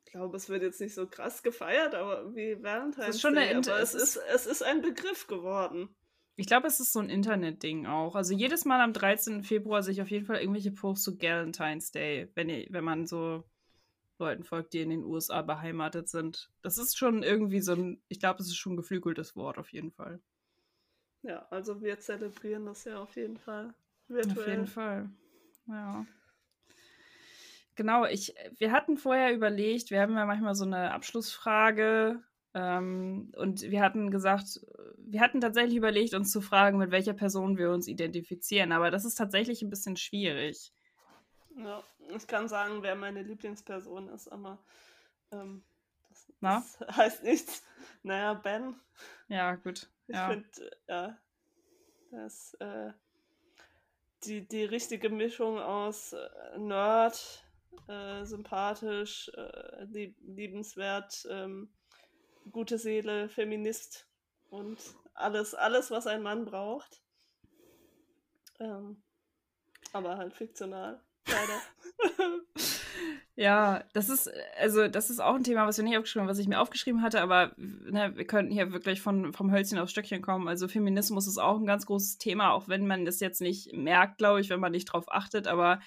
glaube, 0.04 0.36
es 0.36 0.48
wird 0.48 0.62
jetzt 0.62 0.80
nicht 0.80 0.96
so 0.96 1.06
krass 1.06 1.44
gefeiert, 1.44 1.94
aber 1.94 2.34
wie 2.34 2.60
Valentine's 2.60 3.10
ist 3.10 3.20
schon 3.20 3.36
Day, 3.36 3.54
aber 3.54 3.78
es 3.78 3.94
ist, 3.94 4.16
es 4.34 4.46
ist 4.46 4.62
ein 4.62 4.82
Begriff 4.82 5.28
geworden. 5.28 5.94
Ich 6.34 6.48
glaube, 6.48 6.66
es 6.66 6.80
ist 6.80 6.92
so 6.92 6.98
ein 6.98 7.08
Internetding 7.08 7.86
auch. 7.86 8.16
Also 8.16 8.34
jedes 8.34 8.64
Mal 8.64 8.80
am 8.80 8.92
13. 8.92 9.44
Februar 9.44 9.84
sehe 9.84 9.92
ich 9.92 10.02
auf 10.02 10.10
jeden 10.10 10.26
Fall 10.26 10.40
irgendwelche 10.40 10.72
Posts 10.72 11.04
zu 11.04 11.22
Valentine's 11.22 11.92
Day, 11.92 12.28
wenn, 12.34 12.48
ihr, 12.48 12.66
wenn 12.70 12.82
man 12.82 13.06
so 13.06 13.44
Leuten 14.18 14.42
folgt, 14.42 14.72
die 14.72 14.80
in 14.80 14.90
den 14.90 15.04
USA 15.04 15.42
beheimatet 15.42 16.08
sind. 16.08 16.50
Das 16.62 16.78
ist 16.78 16.98
schon 16.98 17.22
irgendwie 17.22 17.60
so 17.60 17.74
ein, 17.74 18.02
ich 18.08 18.18
glaube, 18.18 18.42
es 18.42 18.48
ist 18.48 18.56
schon 18.56 18.72
ein 18.72 18.76
geflügeltes 18.76 19.36
Wort 19.36 19.56
auf 19.56 19.72
jeden 19.72 19.92
Fall. 19.92 20.20
Ja, 21.22 21.46
also 21.50 21.80
wir 21.80 22.00
zelebrieren 22.00 22.66
das 22.66 22.82
ja 22.82 23.00
auf 23.00 23.14
jeden 23.14 23.36
Fall. 23.36 23.72
Virtuell. 24.10 24.38
Auf 24.38 24.46
jeden 24.48 24.66
Fall. 24.66 25.10
Ja. 25.66 26.04
Genau, 27.76 28.04
ich, 28.04 28.34
wir 28.58 28.72
hatten 28.72 28.98
vorher 28.98 29.32
überlegt, 29.32 29.90
wir 29.90 30.02
haben 30.02 30.14
ja 30.14 30.26
manchmal 30.26 30.54
so 30.54 30.64
eine 30.64 30.92
Abschlussfrage 30.92 32.22
ähm, 32.52 33.32
und 33.36 33.62
wir 33.62 33.80
hatten 33.80 34.10
gesagt, 34.10 34.60
wir 34.98 35.20
hatten 35.20 35.40
tatsächlich 35.40 35.76
überlegt, 35.76 36.12
uns 36.14 36.30
zu 36.30 36.40
fragen, 36.40 36.76
mit 36.76 36.90
welcher 36.90 37.14
Person 37.14 37.56
wir 37.56 37.70
uns 37.70 37.88
identifizieren, 37.88 38.72
aber 38.72 38.90
das 38.90 39.04
ist 39.04 39.14
tatsächlich 39.14 39.62
ein 39.62 39.70
bisschen 39.70 39.96
schwierig. 39.96 40.72
Ja, 41.56 41.82
ich 42.14 42.26
kann 42.26 42.48
sagen, 42.48 42.82
wer 42.82 42.96
meine 42.96 43.22
Lieblingsperson 43.22 44.08
ist, 44.08 44.28
aber 44.28 44.58
ähm, 45.32 45.62
Na? 46.40 46.64
Das 46.80 46.80
heißt 46.96 47.22
nichts. 47.22 47.62
Naja, 48.02 48.34
Ben. 48.34 48.74
Ja, 49.28 49.54
gut. 49.54 49.88
Ich 50.06 50.18
finde, 50.18 50.48
ja, 50.88 51.16
das 52.10 52.54
äh, 52.54 52.92
die, 54.24 54.46
die 54.46 54.64
richtige 54.64 55.10
Mischung 55.10 55.58
aus 55.58 56.12
äh, 56.12 56.58
Nerd, 56.58 57.44
äh, 57.88 58.24
sympathisch, 58.24 59.30
äh, 59.34 59.84
lieb, 59.84 60.16
liebenswert, 60.20 61.26
ähm, 61.30 61.72
gute 62.50 62.78
Seele, 62.78 63.28
Feminist 63.28 64.06
und 64.48 64.78
alles, 65.14 65.54
alles, 65.54 65.90
was 65.90 66.06
ein 66.06 66.22
Mann 66.22 66.44
braucht. 66.44 67.02
Ähm, 68.58 69.02
aber 69.92 70.16
halt 70.16 70.34
fiktional. 70.34 71.02
Leider. 71.26 71.62
ja, 73.36 73.84
das 73.92 74.08
ist, 74.08 74.30
also 74.58 74.88
das 74.88 75.10
ist 75.10 75.20
auch 75.20 75.34
ein 75.34 75.44
Thema, 75.44 75.66
was 75.66 75.78
wir 75.78 75.84
nicht 75.84 75.96
aufgeschrieben 75.96 76.22
haben, 76.22 76.30
was 76.30 76.38
ich 76.38 76.48
mir 76.48 76.60
aufgeschrieben 76.60 77.02
hatte, 77.02 77.22
aber 77.22 77.52
ne, 77.56 78.12
wir 78.14 78.26
könnten 78.26 78.52
hier 78.52 78.72
wirklich 78.72 79.00
von, 79.00 79.32
vom 79.32 79.52
Hölzchen 79.52 79.78
aufs 79.78 79.92
Stöckchen 79.92 80.22
kommen. 80.22 80.48
Also 80.48 80.68
Feminismus 80.68 81.26
ist 81.26 81.38
auch 81.38 81.58
ein 81.58 81.66
ganz 81.66 81.86
großes 81.86 82.18
Thema, 82.18 82.52
auch 82.52 82.68
wenn 82.68 82.86
man 82.86 83.04
das 83.04 83.20
jetzt 83.20 83.40
nicht 83.40 83.72
merkt, 83.72 84.18
glaube 84.18 84.40
ich, 84.40 84.50
wenn 84.50 84.60
man 84.60 84.72
nicht 84.72 84.86
drauf 84.86 85.06
achtet, 85.10 85.46
aber 85.48 85.80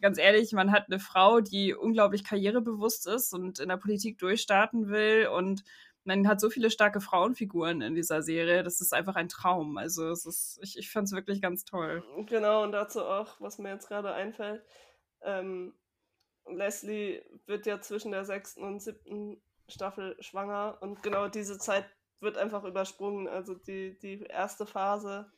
ganz 0.00 0.18
ehrlich, 0.18 0.52
man 0.52 0.72
hat 0.72 0.86
eine 0.88 0.98
Frau, 0.98 1.40
die 1.40 1.74
unglaublich 1.74 2.24
karrierebewusst 2.24 3.06
ist 3.06 3.32
und 3.32 3.58
in 3.58 3.68
der 3.68 3.76
Politik 3.76 4.18
durchstarten 4.18 4.88
will 4.88 5.28
und 5.28 5.64
man 6.04 6.26
hat 6.26 6.40
so 6.40 6.50
viele 6.50 6.70
starke 6.70 7.00
Frauenfiguren 7.00 7.80
in 7.80 7.94
dieser 7.94 8.22
Serie, 8.22 8.62
das 8.62 8.80
ist 8.80 8.92
einfach 8.92 9.14
ein 9.14 9.28
Traum. 9.28 9.78
Also 9.78 10.08
es 10.08 10.26
ist, 10.26 10.58
ich, 10.62 10.76
ich 10.76 10.90
fand 10.90 11.06
es 11.06 11.12
wirklich 11.12 11.40
ganz 11.40 11.64
toll. 11.64 12.02
Genau, 12.26 12.64
und 12.64 12.72
dazu 12.72 13.02
auch, 13.02 13.40
was 13.40 13.58
mir 13.58 13.70
jetzt 13.70 13.88
gerade 13.88 14.12
einfällt, 14.12 14.64
ähm, 15.22 15.74
Leslie 16.46 17.22
wird 17.46 17.66
ja 17.66 17.80
zwischen 17.80 18.12
der 18.12 18.24
sechsten 18.24 18.62
und 18.62 18.80
siebten 18.80 19.40
Staffel 19.68 20.16
schwanger 20.20 20.78
und 20.80 21.02
genau 21.02 21.28
diese 21.28 21.58
Zeit 21.58 21.86
wird 22.20 22.38
einfach 22.38 22.64
übersprungen. 22.64 23.28
Also 23.28 23.54
die, 23.54 23.98
die 23.98 24.22
erste 24.22 24.66
Phase, 24.66 25.30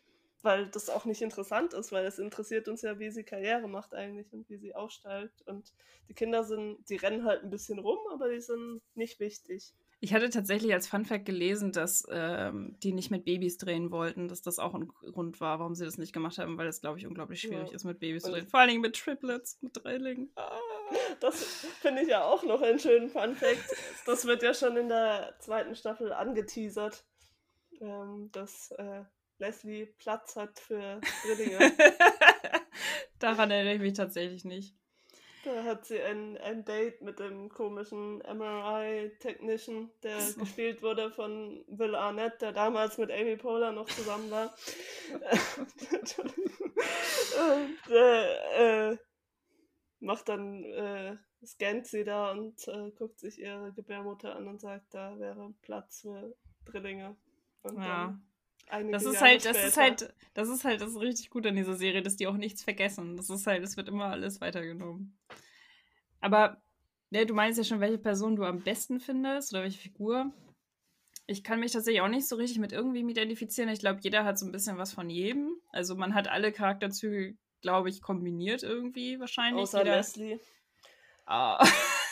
weil 0.42 0.68
das 0.68 0.90
auch 0.90 1.04
nicht 1.04 1.22
interessant 1.22 1.72
ist, 1.72 1.92
weil 1.92 2.04
es 2.04 2.18
interessiert 2.18 2.68
uns 2.68 2.82
ja, 2.82 2.98
wie 2.98 3.10
sie 3.10 3.24
Karriere 3.24 3.68
macht 3.68 3.94
eigentlich 3.94 4.32
und 4.32 4.48
wie 4.48 4.58
sie 4.58 4.74
aufsteigt. 4.74 5.42
Und 5.46 5.72
die 6.08 6.14
Kinder 6.14 6.44
sind, 6.44 6.88
die 6.88 6.96
rennen 6.96 7.24
halt 7.24 7.42
ein 7.42 7.50
bisschen 7.50 7.78
rum, 7.78 7.98
aber 8.12 8.28
die 8.28 8.40
sind 8.40 8.82
nicht 8.94 9.20
wichtig. 9.20 9.74
Ich 10.00 10.12
hatte 10.12 10.28
tatsächlich 10.30 10.72
als 10.72 10.86
Funfact 10.86 11.24
gelesen, 11.24 11.72
dass 11.72 12.06
ähm, 12.10 12.76
die 12.82 12.92
nicht 12.92 13.10
mit 13.10 13.24
Babys 13.24 13.56
drehen 13.56 13.90
wollten, 13.90 14.28
dass 14.28 14.42
das 14.42 14.58
auch 14.58 14.74
ein 14.74 14.88
Grund 14.88 15.40
war, 15.40 15.58
warum 15.58 15.74
sie 15.74 15.84
das 15.84 15.98
nicht 15.98 16.12
gemacht 16.12 16.38
haben, 16.38 16.58
weil 16.58 16.66
es, 16.66 16.80
glaube 16.80 16.98
ich, 16.98 17.06
unglaublich 17.06 17.40
schwierig 17.40 17.68
ja. 17.68 17.74
ist, 17.74 17.84
mit 17.84 18.00
Babys 18.00 18.24
zu 18.24 18.32
drehen. 18.32 18.46
Vor 18.46 18.60
allen 18.60 18.68
Dingen 18.68 18.82
mit 18.82 18.96
Triplets, 18.96 19.58
mit 19.62 19.72
Dreilingen. 19.76 20.30
Ah. 20.36 20.58
Das 21.20 21.42
finde 21.80 22.02
ich 22.02 22.08
ja 22.08 22.24
auch 22.24 22.42
noch 22.42 22.60
einen 22.60 22.78
schönen 22.78 23.08
Funfact. 23.08 23.76
Das 24.06 24.26
wird 24.26 24.42
ja 24.42 24.52
schon 24.52 24.76
in 24.76 24.88
der 24.88 25.34
zweiten 25.38 25.74
Staffel 25.74 26.12
angeteasert, 26.12 27.04
ähm, 27.80 28.30
dass 28.32 28.70
äh, 28.72 29.04
Leslie 29.38 29.86
Platz 29.98 30.36
hat 30.36 30.58
für 30.58 31.00
Drillinge. 31.24 31.72
Daran 33.18 33.50
erinnere 33.50 33.74
ich 33.74 33.80
mich 33.80 33.94
tatsächlich 33.94 34.44
nicht. 34.44 34.76
Da 35.44 35.62
hat 35.64 35.84
sie 35.84 36.00
ein, 36.00 36.38
ein 36.38 36.64
Date 36.64 37.02
mit 37.02 37.18
dem 37.18 37.50
komischen 37.50 38.18
MRI-Technician, 38.18 39.90
der 40.02 40.18
gespielt 40.38 40.82
wurde 40.82 41.10
von 41.10 41.62
Will 41.68 41.94
Arnett, 41.94 42.40
der 42.40 42.52
damals 42.52 42.96
mit 42.96 43.10
Amy 43.10 43.36
Poehler 43.36 43.72
noch 43.72 43.86
zusammen 43.86 44.30
war. 44.30 44.54
und 47.50 47.90
äh, 47.90 48.92
äh, 48.92 48.98
macht 50.00 50.28
dann, 50.28 50.64
äh, 50.64 51.16
scannt 51.44 51.86
sie 51.86 52.04
da 52.04 52.32
und 52.32 52.66
äh, 52.68 52.90
guckt 52.92 53.18
sich 53.18 53.38
ihre 53.38 53.72
Gebärmutter 53.72 54.34
an 54.34 54.48
und 54.48 54.60
sagt, 54.60 54.94
da 54.94 55.18
wäre 55.18 55.52
Platz 55.60 56.00
für 56.00 56.34
Drillinge. 56.64 57.16
Und 57.62 57.82
ja. 57.82 58.18
Das 58.70 59.04
ist, 59.04 59.20
halt, 59.20 59.44
das 59.44 59.64
ist 59.64 59.76
halt, 59.76 60.14
das 60.34 60.48
ist 60.48 60.64
halt, 60.64 60.80
das 60.80 60.90
ist 60.90 61.00
richtig 61.00 61.30
gut 61.30 61.46
an 61.46 61.54
dieser 61.54 61.74
Serie, 61.74 62.02
dass 62.02 62.16
die 62.16 62.26
auch 62.26 62.36
nichts 62.36 62.62
vergessen. 62.62 63.16
Das 63.16 63.30
ist 63.30 63.46
halt, 63.46 63.62
es 63.62 63.76
wird 63.76 63.88
immer 63.88 64.06
alles 64.06 64.40
weitergenommen. 64.40 65.16
Aber, 66.20 66.60
ne, 67.10 67.26
du 67.26 67.34
meinst 67.34 67.58
ja 67.58 67.64
schon, 67.64 67.80
welche 67.80 67.98
Person 67.98 68.36
du 68.36 68.44
am 68.44 68.62
besten 68.62 69.00
findest 69.00 69.52
oder 69.52 69.62
welche 69.62 69.78
Figur. 69.78 70.32
Ich 71.26 71.44
kann 71.44 71.60
mich 71.60 71.72
tatsächlich 71.72 72.00
auch 72.02 72.08
nicht 72.08 72.26
so 72.26 72.36
richtig 72.36 72.58
mit 72.58 72.72
irgendwem 72.72 73.08
identifizieren. 73.08 73.68
Ich 73.68 73.78
glaube, 73.80 74.00
jeder 74.02 74.24
hat 74.24 74.38
so 74.38 74.46
ein 74.46 74.52
bisschen 74.52 74.76
was 74.76 74.92
von 74.92 75.08
jedem. 75.08 75.56
Also 75.70 75.94
man 75.94 76.14
hat 76.14 76.28
alle 76.28 76.52
Charakterzüge, 76.52 77.36
glaube 77.60 77.90
ich, 77.90 78.02
kombiniert 78.02 78.62
irgendwie 78.62 79.20
wahrscheinlich. 79.20 79.62
Außer 79.62 79.78
jeder. 79.78 79.96
Leslie. 79.96 80.40
Ah. 81.26 81.64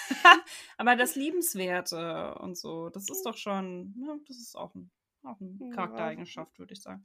Aber 0.77 0.97
das 0.97 1.17
Liebenswerte 1.17 2.35
und 2.41 2.57
so, 2.57 2.89
das 2.91 3.09
ist 3.11 3.25
doch 3.25 3.37
schon, 3.37 3.95
ne, 3.99 4.19
das 4.27 4.39
ist 4.39 4.57
auch 4.57 4.75
ein 4.75 4.91
auch 5.25 5.41
eine 5.41 5.71
Charaktereigenschaft, 5.75 6.59
würde 6.59 6.75
ich 6.75 6.83
sagen. 6.83 7.05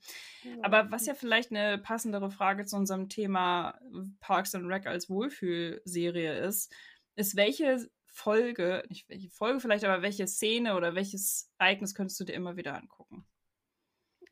Aber 0.62 0.92
was 0.92 1.06
ja 1.06 1.14
vielleicht 1.14 1.52
eine 1.52 1.78
passendere 1.78 2.32
Frage 2.32 2.66
zu 2.66 2.76
unserem 2.76 3.10
Thema 3.10 3.80
Parks 4.20 4.56
and 4.56 4.68
Rec 4.68 4.88
als 4.88 5.10
Wohlfühlserie 5.10 6.40
ist, 6.40 6.74
ist, 7.16 7.36
welche 7.36 7.90
Folge, 8.06 8.84
nicht 8.90 9.08
welche 9.10 9.30
Folge 9.30 9.60
vielleicht, 9.60 9.84
aber 9.84 10.02
welche 10.02 10.28
Szene 10.28 10.76
oder 10.76 10.96
welches 10.96 11.52
Ereignis 11.58 11.94
könntest 11.94 12.20
du 12.20 12.24
dir 12.24 12.34
immer 12.34 12.58
wieder 12.58 12.76
angucken? 12.76 13.26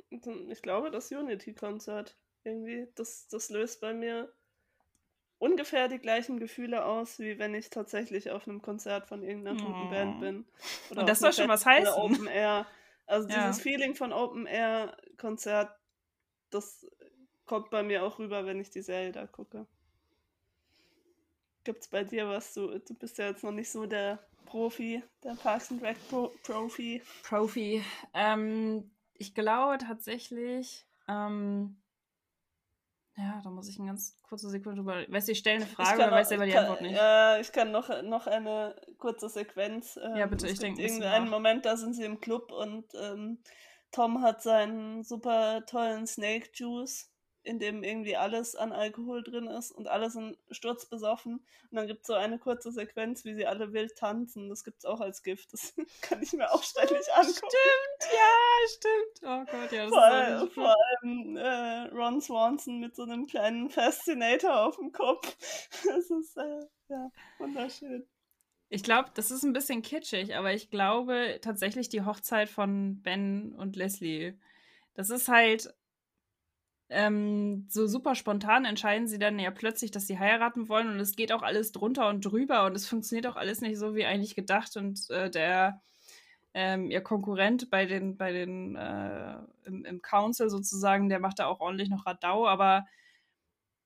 Ich 0.10 0.62
glaube, 0.62 0.92
das 0.92 1.12
Unity-Konzert 1.12 2.18
irgendwie, 2.44 2.88
das, 2.96 3.28
das 3.28 3.50
löst 3.50 3.82
bei 3.82 3.94
mir 3.94 4.32
ungefähr 5.38 5.88
die 5.88 6.00
gleichen 6.00 6.40
Gefühle 6.40 6.86
aus, 6.86 7.20
wie 7.20 7.38
wenn 7.38 7.54
ich 7.54 7.70
tatsächlich 7.70 8.32
auf 8.32 8.48
einem 8.48 8.62
Konzert 8.62 9.08
von 9.08 9.24
irgendeiner 9.24 9.60
guten 9.60 9.88
oh. 9.88 9.90
Band 9.90 10.20
bin. 10.20 10.46
Oder 10.92 11.02
Und 11.02 11.10
das 11.10 11.20
soll 11.20 11.34
schon 11.34 11.48
was 11.48 11.66
heißen. 11.66 11.94
Open 11.94 12.28
Air. 12.28 12.66
Also 13.06 13.28
ja. 13.30 13.48
dieses 13.48 13.62
Feeling 13.62 13.96
von 13.96 14.12
Open 14.12 14.46
Air 14.46 14.98
Konzert, 15.18 15.72
das 16.50 16.86
kommt 17.46 17.70
bei 17.70 17.84
mir 17.84 18.04
auch 18.04 18.20
rüber, 18.20 18.46
wenn 18.46 18.60
ich 18.60 18.70
die 18.70 18.82
Serie 18.82 19.12
da 19.12 19.28
gucke. 19.28 19.68
Gibt's 21.64 21.88
bei 21.88 22.04
dir 22.04 22.28
was? 22.28 22.54
Du, 22.54 22.80
du 22.80 22.94
bist 22.94 23.18
ja 23.18 23.28
jetzt 23.28 23.44
noch 23.44 23.52
nicht 23.52 23.72
so 23.72 23.86
der 23.86 24.20
Profi, 24.46 25.04
der 25.24 25.34
Parks 25.34 25.72
and 25.72 25.82
Rec 25.82 25.98
Pro 26.10 26.32
Profi. 26.44 27.02
Profi. 27.24 27.84
Ähm, 28.14 28.92
ich 29.14 29.34
glaube 29.34 29.80
tatsächlich, 29.80 30.86
ähm, 31.08 31.78
ja, 33.18 33.42
da 33.44 33.50
muss 33.50 33.70
ich 33.70 33.80
eine 33.80 33.88
ganz 33.88 34.18
kurze 34.24 34.50
Sekunde 34.50 34.82
drüber. 34.82 35.04
Weißt 35.08 35.28
du, 35.28 35.32
ich 35.32 35.40
stelle 35.40 35.58
eine 35.58 35.66
Frage 35.66 36.04
oder 36.04 36.12
weiß 36.12 36.30
selber 36.30 36.46
die 36.46 36.58
Antwort 36.58 36.82
nicht. 36.82 36.96
Ja, 36.96 37.40
ich 37.40 37.52
kann 37.52 37.72
noch, 37.72 37.90
noch 38.04 38.28
eine 38.28 38.76
kurze 38.98 39.30
Sequenz. 39.30 39.98
Ähm, 40.02 40.18
ja, 40.18 40.26
bitte, 40.26 40.48
ich 40.48 40.60
denke. 40.60 40.82
Irgendeinen 40.82 41.30
Moment, 41.30 41.66
da 41.66 41.78
sind 41.78 41.94
sie 41.94 42.04
im 42.04 42.20
Club 42.20 42.52
und 42.52 42.86
ähm, 42.94 43.40
Tom 43.92 44.22
hat 44.22 44.42
seinen 44.42 45.04
super 45.04 45.66
tollen 45.66 46.08
Snake 46.08 46.50
Juice 46.54 47.10
in 47.46 47.60
dem 47.60 47.84
irgendwie 47.84 48.16
alles 48.16 48.56
an 48.56 48.72
Alkohol 48.72 49.24
drin 49.24 49.48
ist 49.48 49.72
und 49.72 49.88
alle 49.88 50.10
sind 50.10 50.38
sturzbesoffen. 50.50 51.36
Und 51.36 51.72
dann 51.72 51.88
gibt 51.88 52.02
es 52.02 52.08
so 52.08 52.14
eine 52.14 52.40
kurze 52.40 52.72
Sequenz, 52.72 53.24
wie 53.24 53.36
sie 53.36 53.46
alle 53.46 53.72
wild 53.72 53.96
tanzen. 53.96 54.50
Das 54.50 54.64
gibt 54.64 54.80
es 54.80 54.86
auch 54.86 55.00
als 55.00 55.22
Gift. 55.22 55.54
Das 55.54 55.76
kann 56.02 56.22
ich 56.22 56.34
mir 56.34 56.52
auch 56.52 56.64
ständig 56.64 57.06
angucken. 57.14 57.34
Stimmt, 57.34 58.14
ja, 58.14 58.68
stimmt. 58.68 59.22
Oh 59.24 59.46
Gott, 59.52 59.72
ja. 59.72 59.84
Das 59.84 59.90
vor, 59.90 60.04
all, 60.04 60.50
vor 60.50 60.76
allem 60.76 61.38
äh, 61.38 61.96
Ron 61.96 62.20
Swanson 62.20 62.80
mit 62.80 62.96
so 62.96 63.04
einem 63.04 63.28
kleinen 63.28 63.70
Fascinator 63.70 64.66
auf 64.66 64.78
dem 64.78 64.92
Kopf. 64.92 65.36
Das 65.86 66.10
ist 66.10 66.38
äh, 66.38 66.66
ja 66.90 67.12
wunderschön. 67.38 68.08
Ich 68.70 68.84
glaube, 68.84 69.12
das 69.14 69.30
ist 69.30 69.44
ein 69.44 69.54
bisschen 69.54 69.84
kitschig, 69.84 70.36
aber 70.36 70.54
ich 70.54 70.70
glaube 70.70 71.40
tatsächlich 71.42 71.90
die 71.90 72.04
Hochzeit 72.04 72.50
von 72.50 73.02
Ben 73.02 73.54
und 73.54 73.76
Leslie. 73.76 74.38
Das 74.96 75.10
ist 75.10 75.28
halt 75.28 75.74
ähm, 76.90 77.66
so 77.70 77.88
super 77.88 78.16
spontan 78.16 78.66
entscheiden 78.66 79.08
sie 79.08 79.20
dann 79.20 79.40
ja 79.40 79.52
plötzlich, 79.52 79.92
dass 79.92 80.08
sie 80.08 80.20
heiraten 80.20 80.70
wollen 80.70 80.90
und 80.90 81.00
es 81.00 81.16
geht 81.16 81.32
auch 81.32 81.42
alles 81.42 81.72
drunter 81.72 82.08
und 82.10 82.24
drüber 82.24 82.66
und 82.66 82.76
es 82.76 82.88
funktioniert 82.88 83.28
auch 83.28 83.36
alles 83.36 83.62
nicht 83.62 83.78
so 83.78 83.96
wie 83.96 84.06
eigentlich 84.06 84.36
gedacht 84.36 84.78
und 84.78 85.10
äh, 85.10 85.30
der 85.30 85.82
ähm, 86.54 86.90
ihr 86.92 87.02
Konkurrent 87.02 87.70
bei 87.70 87.86
den 87.86 88.18
bei 88.18 88.32
den 88.32 88.76
äh, 88.76 89.36
im, 89.66 89.84
im 89.86 90.02
Council 90.02 90.50
sozusagen, 90.50 91.10
der 91.10 91.20
macht 91.20 91.40
da 91.40 91.48
auch 91.48 91.60
ordentlich 91.60 91.90
noch 91.90 92.06
Radau, 92.06 92.48
aber 92.48 92.86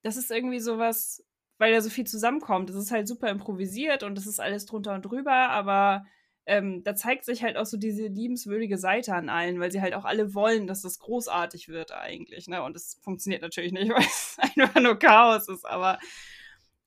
das 0.03 0.17
ist 0.17 0.31
irgendwie 0.31 0.59
sowas, 0.59 1.23
weil 1.57 1.73
da 1.73 1.81
so 1.81 1.89
viel 1.89 2.05
zusammenkommt. 2.05 2.69
Das 2.69 2.75
ist 2.77 2.91
halt 2.91 3.07
super 3.07 3.29
improvisiert 3.29 4.03
und 4.03 4.15
das 4.15 4.27
ist 4.27 4.39
alles 4.39 4.65
drunter 4.65 4.93
und 4.95 5.03
drüber, 5.03 5.49
aber 5.49 6.05
ähm, 6.49 6.83
da 6.83 6.95
zeigt 6.95 7.25
sich 7.25 7.43
halt 7.43 7.57
auch 7.57 7.67
so 7.67 7.77
diese 7.77 8.07
liebenswürdige 8.07 8.79
Seite 8.79 9.13
an 9.13 9.29
allen, 9.29 9.59
weil 9.59 9.71
sie 9.71 9.81
halt 9.81 9.93
auch 9.93 10.03
alle 10.03 10.33
wollen, 10.33 10.65
dass 10.65 10.81
das 10.81 10.97
großartig 10.97 11.69
wird 11.69 11.91
eigentlich. 11.91 12.47
Ne? 12.47 12.63
Und 12.63 12.75
es 12.75 12.99
funktioniert 13.03 13.43
natürlich 13.43 13.71
nicht, 13.71 13.89
weil 13.93 14.01
es 14.03 14.35
einfach 14.39 14.81
nur 14.81 14.97
Chaos 14.97 15.47
ist, 15.47 15.63
aber 15.63 15.99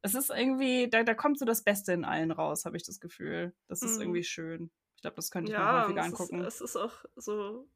es 0.02 0.14
ist 0.14 0.30
irgendwie, 0.30 0.90
da, 0.90 1.04
da 1.04 1.14
kommt 1.14 1.38
so 1.38 1.44
das 1.44 1.62
Beste 1.62 1.92
in 1.92 2.04
allen 2.04 2.32
raus, 2.32 2.64
habe 2.64 2.76
ich 2.76 2.82
das 2.82 2.98
Gefühl. 2.98 3.54
Das 3.68 3.82
ist 3.82 3.96
mhm. 3.96 4.02
irgendwie 4.02 4.24
schön. 4.24 4.70
Ich 4.96 5.02
glaube, 5.02 5.14
das 5.14 5.30
könnte 5.30 5.52
ich 5.52 5.56
ja, 5.56 5.64
mir 5.64 5.82
häufiger 5.82 6.02
angucken. 6.02 6.40
Ist, 6.40 6.60
es 6.60 6.70
ist 6.70 6.76
auch 6.76 7.04
so 7.14 7.68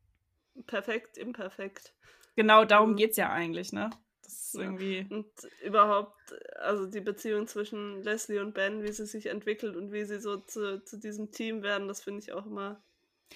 perfekt, 0.67 1.17
imperfekt. 1.17 1.95
Genau, 2.35 2.65
darum 2.65 2.91
mhm. 2.91 2.97
geht 2.97 3.13
es 3.13 3.17
ja 3.17 3.31
eigentlich, 3.31 3.73
ne? 3.73 3.91
Das 4.27 4.47
ist 4.47 4.55
irgendwie. 4.57 5.07
Und 5.09 5.27
überhaupt, 5.63 6.17
also 6.57 6.87
die 6.87 7.01
Beziehung 7.01 7.47
zwischen 7.47 8.03
Leslie 8.03 8.41
und 8.41 8.55
Ben, 8.55 8.83
wie 8.83 8.91
sie 8.91 9.07
sich 9.07 9.27
entwickelt 9.27 9.77
und 9.77 9.93
wie 9.93 10.05
sie 10.05 10.19
so 10.19 10.39
zu, 10.39 10.83
zu 10.83 10.99
diesem 10.99 11.31
Team 11.31 11.63
werden, 11.63 11.87
das 11.87 12.03
finde 12.03 12.21
ich 12.21 12.33
auch 12.33 12.45
immer. 12.45 12.83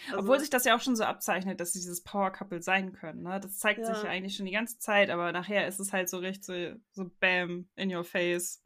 Also, 0.09 0.18
Obwohl 0.18 0.41
sich 0.41 0.51
das 0.51 0.64
ja 0.64 0.76
auch 0.76 0.80
schon 0.80 0.97
so 0.97 1.05
abzeichnet, 1.05 1.61
dass 1.61 1.72
sie 1.72 1.80
dieses 1.80 2.03
Power 2.03 2.32
Couple 2.32 2.61
sein 2.61 2.93
können. 2.93 3.22
Ne? 3.22 3.38
Das 3.41 3.59
zeigt 3.59 3.80
ja. 3.80 3.95
sich 3.95 4.03
ja 4.03 4.11
eigentlich 4.11 4.36
schon 4.36 4.47
die 4.47 4.53
ganze 4.53 4.78
Zeit, 4.78 5.11
aber 5.11 5.30
nachher 5.30 5.68
ist 5.68 5.78
es 5.78 5.93
halt 5.93 6.09
so 6.09 6.18
richtig 6.18 6.45
so, 6.45 6.55
so 6.93 7.11
Bam 7.20 7.68
in 7.76 7.95
your 7.95 8.05
face. 8.05 8.62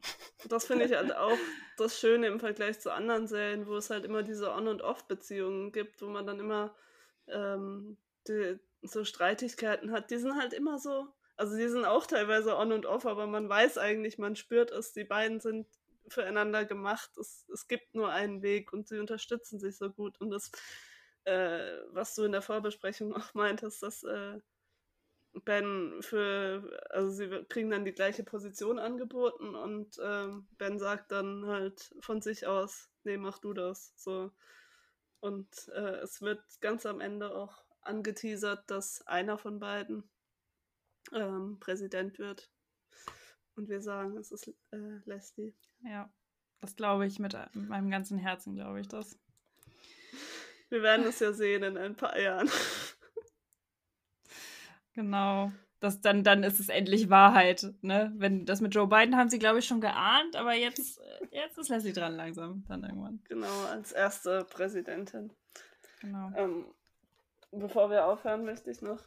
Das 0.47 0.65
finde 0.65 0.85
ich 0.85 0.93
halt 0.93 1.15
auch 1.15 1.37
das 1.77 1.99
Schöne 1.99 2.27
im 2.27 2.39
Vergleich 2.39 2.79
zu 2.79 2.91
anderen 2.91 3.27
Serien, 3.27 3.67
wo 3.67 3.75
es 3.75 3.91
halt 3.91 4.05
immer 4.05 4.23
diese 4.23 4.51
On- 4.51 4.67
und 4.67 4.81
Off-Beziehungen 4.81 5.71
gibt, 5.71 6.01
wo 6.01 6.07
man 6.07 6.25
dann 6.25 6.39
immer 6.39 6.75
ähm, 7.27 7.97
die, 8.27 8.59
so 8.81 9.03
Streitigkeiten 9.03 9.91
hat. 9.91 10.09
Die 10.11 10.17
sind 10.17 10.35
halt 10.35 10.53
immer 10.53 10.79
so, 10.79 11.07
also 11.37 11.57
die 11.57 11.67
sind 11.67 11.85
auch 11.85 12.05
teilweise 12.07 12.57
on 12.57 12.71
und 12.71 12.85
off, 12.85 13.05
aber 13.05 13.27
man 13.27 13.49
weiß 13.49 13.77
eigentlich, 13.77 14.17
man 14.17 14.35
spürt 14.35 14.71
es, 14.71 14.93
die 14.93 15.03
beiden 15.03 15.39
sind 15.39 15.67
füreinander 16.07 16.65
gemacht. 16.65 17.17
Es, 17.17 17.47
es 17.53 17.67
gibt 17.67 17.95
nur 17.95 18.09
einen 18.11 18.41
Weg 18.41 18.73
und 18.73 18.87
sie 18.87 18.99
unterstützen 18.99 19.59
sich 19.59 19.77
so 19.77 19.89
gut. 19.89 20.19
Und 20.21 20.29
das, 20.31 20.51
äh, 21.25 21.79
was 21.91 22.15
du 22.15 22.23
in 22.23 22.31
der 22.31 22.41
Vorbesprechung 22.41 23.13
auch 23.15 23.33
meintest, 23.33 23.83
dass 23.83 24.03
äh, 24.03 24.39
Ben 25.43 26.01
für, 26.01 26.79
also 26.89 27.11
sie 27.11 27.27
kriegen 27.49 27.69
dann 27.69 27.83
die 27.83 27.91
gleiche 27.91 28.23
Position 28.23 28.79
angeboten 28.79 29.53
und 29.53 29.97
äh, 29.99 30.27
Ben 30.57 30.79
sagt 30.79 31.11
dann 31.11 31.45
halt 31.45 31.93
von 31.99 32.21
sich 32.21 32.47
aus, 32.47 32.89
nee, 33.03 33.17
mach 33.17 33.39
du 33.39 33.53
das. 33.53 33.93
So. 33.97 34.31
Und 35.19 35.67
äh, 35.75 35.97
es 35.97 36.21
wird 36.21 36.41
ganz 36.61 36.85
am 36.85 37.01
Ende 37.01 37.35
auch 37.35 37.65
angeteasert, 37.81 38.69
dass 38.71 39.05
einer 39.07 39.37
von 39.37 39.59
beiden 39.59 40.09
ähm, 41.13 41.57
Präsident 41.59 42.19
wird. 42.19 42.49
Und 43.55 43.69
wir 43.69 43.81
sagen, 43.81 44.17
es 44.17 44.31
ist 44.31 44.47
äh, 44.71 44.77
Leslie. 45.05 45.53
Ja, 45.83 46.09
das 46.61 46.75
glaube 46.75 47.05
ich 47.05 47.19
mit, 47.19 47.37
mit 47.53 47.69
meinem 47.69 47.89
ganzen 47.89 48.17
Herzen, 48.17 48.55
glaube 48.55 48.81
ich 48.81 48.87
das. 48.87 49.17
Wir 50.69 50.81
werden 50.81 51.05
es 51.05 51.19
ja 51.19 51.31
sehen 51.31 51.63
in 51.63 51.77
ein 51.77 51.95
paar 51.95 52.19
Jahren. 52.19 52.49
Genau. 54.93 55.51
Das 55.81 56.01
dann, 56.01 56.23
dann 56.23 56.43
ist 56.43 56.59
es 56.59 56.69
endlich 56.69 57.09
Wahrheit. 57.09 57.73
Ne? 57.81 58.11
Wenn 58.15 58.45
das 58.45 58.61
mit 58.61 58.73
Joe 58.73 58.87
Biden 58.87 59.17
haben 59.17 59.29
sie, 59.29 59.39
glaube 59.39 59.59
ich, 59.59 59.67
schon 59.67 59.81
geahnt, 59.81 60.35
aber 60.35 60.53
jetzt, 60.53 60.99
äh, 60.99 61.43
jetzt 61.43 61.57
ist 61.57 61.69
Leslie 61.69 61.93
dran 61.93 62.15
langsam, 62.15 62.63
dann 62.67 62.83
irgendwann. 62.83 63.21
Genau, 63.27 63.65
als 63.65 63.91
erste 63.91 64.45
Präsidentin. 64.45 65.31
Genau. 65.99 66.31
Ähm, 66.35 66.65
bevor 67.51 67.89
wir 67.89 68.05
aufhören, 68.05 68.45
möchte 68.45 68.71
ich 68.71 68.81
noch. 68.81 69.03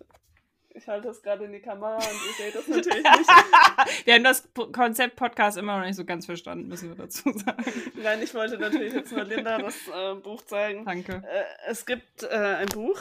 Ich 0.78 0.86
halte 0.86 1.08
das 1.08 1.20
gerade 1.22 1.44
in 1.44 1.52
die 1.52 1.60
Kamera 1.60 1.96
und 1.96 2.04
ihr 2.04 2.44
seht 2.44 2.54
das 2.54 2.68
natürlich 2.68 3.02
nicht. 3.02 4.06
wir 4.06 4.14
haben 4.14 4.24
das 4.24 4.48
Konzept 4.72 5.16
Podcast 5.16 5.58
immer 5.58 5.78
noch 5.78 5.84
nicht 5.84 5.96
so 5.96 6.04
ganz 6.04 6.24
verstanden, 6.24 6.68
müssen 6.68 6.90
wir 6.90 6.96
dazu 6.96 7.32
sagen. 7.32 7.64
Nein, 7.96 8.22
ich 8.22 8.32
wollte 8.32 8.58
natürlich 8.58 8.94
jetzt 8.94 9.10
nur 9.10 9.24
Linda 9.24 9.58
das 9.62 9.74
äh, 9.88 10.14
Buch 10.14 10.40
zeigen. 10.42 10.84
Danke. 10.84 11.24
Äh, 11.28 11.44
es 11.66 11.84
gibt 11.84 12.22
äh, 12.22 12.28
ein 12.28 12.68
Buch, 12.68 13.00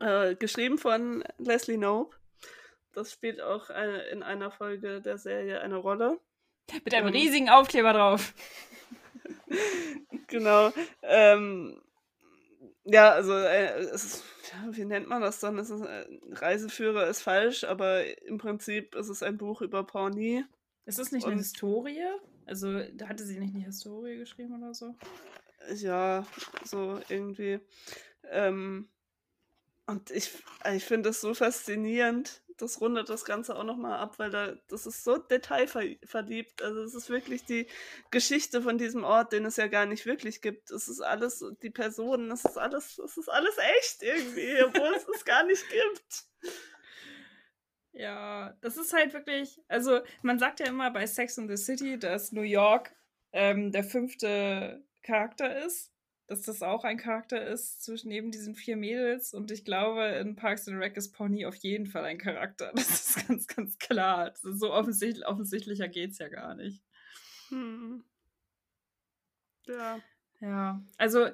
äh, 0.00 0.34
geschrieben 0.34 0.78
von 0.78 1.24
Leslie 1.36 1.76
Knope. 1.76 2.16
Das 2.94 3.12
spielt 3.12 3.42
auch 3.42 3.68
eine, 3.68 4.04
in 4.04 4.22
einer 4.22 4.50
Folge 4.50 5.02
der 5.02 5.18
Serie 5.18 5.60
eine 5.60 5.76
Rolle. 5.76 6.18
Mit 6.84 6.94
einem 6.94 7.08
ähm, 7.08 7.12
riesigen 7.12 7.50
Aufkleber 7.50 7.92
drauf. 7.92 8.32
genau. 10.26 10.72
Ähm, 11.02 11.82
ja, 12.86 13.10
also 13.10 13.34
äh, 13.34 13.82
ist, 13.82 14.24
ja, 14.52 14.76
wie 14.76 14.84
nennt 14.84 15.08
man 15.08 15.20
das 15.20 15.40
dann? 15.40 15.58
Ist, 15.58 15.70
äh, 15.70 16.06
Reiseführer 16.30 17.08
ist 17.08 17.22
falsch, 17.22 17.64
aber 17.64 18.04
im 18.22 18.38
Prinzip 18.38 18.94
ist 18.94 19.08
es 19.08 19.22
ein 19.22 19.36
Buch 19.36 19.60
über 19.60 19.84
Pawnee. 19.84 20.44
Ist 20.84 20.98
das 20.98 21.12
nicht 21.12 21.24
Und, 21.24 21.32
eine 21.32 21.40
Historie? 21.40 22.06
Also 22.46 22.78
hatte 23.04 23.24
sie 23.24 23.38
nicht 23.38 23.54
eine 23.54 23.64
Historie 23.64 24.18
geschrieben 24.18 24.62
oder 24.62 24.72
so? 24.72 24.94
Ja, 25.74 26.24
so 26.64 27.00
irgendwie. 27.08 27.58
Ähm, 28.30 28.88
und 29.86 30.10
ich, 30.10 30.30
ich 30.72 30.84
finde 30.84 31.10
das 31.10 31.20
so 31.20 31.34
faszinierend. 31.34 32.42
Das 32.56 32.80
rundet 32.80 33.08
das 33.08 33.24
Ganze 33.24 33.56
auch 33.56 33.64
nochmal 33.64 33.98
ab, 33.98 34.18
weil 34.18 34.30
da, 34.30 34.54
das 34.68 34.86
ist 34.86 35.04
so 35.04 35.18
detailverliebt. 35.18 36.62
Also 36.62 36.82
es 36.82 36.94
ist 36.94 37.10
wirklich 37.10 37.44
die 37.44 37.66
Geschichte 38.10 38.62
von 38.62 38.78
diesem 38.78 39.04
Ort, 39.04 39.32
den 39.32 39.44
es 39.44 39.56
ja 39.56 39.66
gar 39.66 39.86
nicht 39.86 40.06
wirklich 40.06 40.40
gibt. 40.40 40.70
Es 40.70 40.88
ist 40.88 41.00
alles, 41.00 41.44
die 41.62 41.70
Personen, 41.70 42.30
es 42.30 42.44
ist 42.44 42.58
alles, 42.58 42.98
es 42.98 43.16
ist 43.16 43.28
alles 43.28 43.56
echt 43.78 44.02
irgendwie, 44.02 44.62
obwohl 44.64 44.94
es 44.94 45.06
es 45.08 45.24
gar 45.24 45.44
nicht 45.44 45.64
gibt. 45.68 46.24
Ja, 47.92 48.54
das 48.60 48.76
ist 48.76 48.92
halt 48.92 49.14
wirklich, 49.14 49.58
also 49.68 50.00
man 50.22 50.38
sagt 50.38 50.60
ja 50.60 50.66
immer 50.66 50.90
bei 50.90 51.06
Sex 51.06 51.38
in 51.38 51.48
the 51.48 51.56
City, 51.56 51.98
dass 51.98 52.30
New 52.32 52.42
York 52.42 52.94
ähm, 53.32 53.72
der 53.72 53.84
fünfte 53.84 54.84
Charakter 55.02 55.64
ist 55.64 55.95
dass 56.26 56.42
das 56.42 56.62
auch 56.62 56.84
ein 56.84 56.98
Charakter 56.98 57.44
ist 57.46 57.82
zwischen 57.84 58.08
neben 58.08 58.30
diesen 58.30 58.54
vier 58.54 58.76
Mädels. 58.76 59.32
Und 59.32 59.50
ich 59.50 59.64
glaube, 59.64 60.04
in 60.20 60.36
Parks 60.36 60.68
and 60.68 60.78
Rec 60.78 60.96
ist 60.96 61.12
Pony 61.12 61.46
auf 61.46 61.54
jeden 61.56 61.86
Fall 61.86 62.04
ein 62.04 62.18
Charakter. 62.18 62.72
Das 62.74 63.16
ist 63.16 63.28
ganz, 63.28 63.46
ganz 63.46 63.78
klar. 63.78 64.34
So 64.42 64.72
offensichtlich, 64.72 65.26
offensichtlicher 65.26 65.88
es 65.88 66.18
ja 66.18 66.28
gar 66.28 66.54
nicht. 66.54 66.82
Hm. 67.48 68.04
Ja. 69.66 70.00
Ja, 70.40 70.84
also 70.98 71.30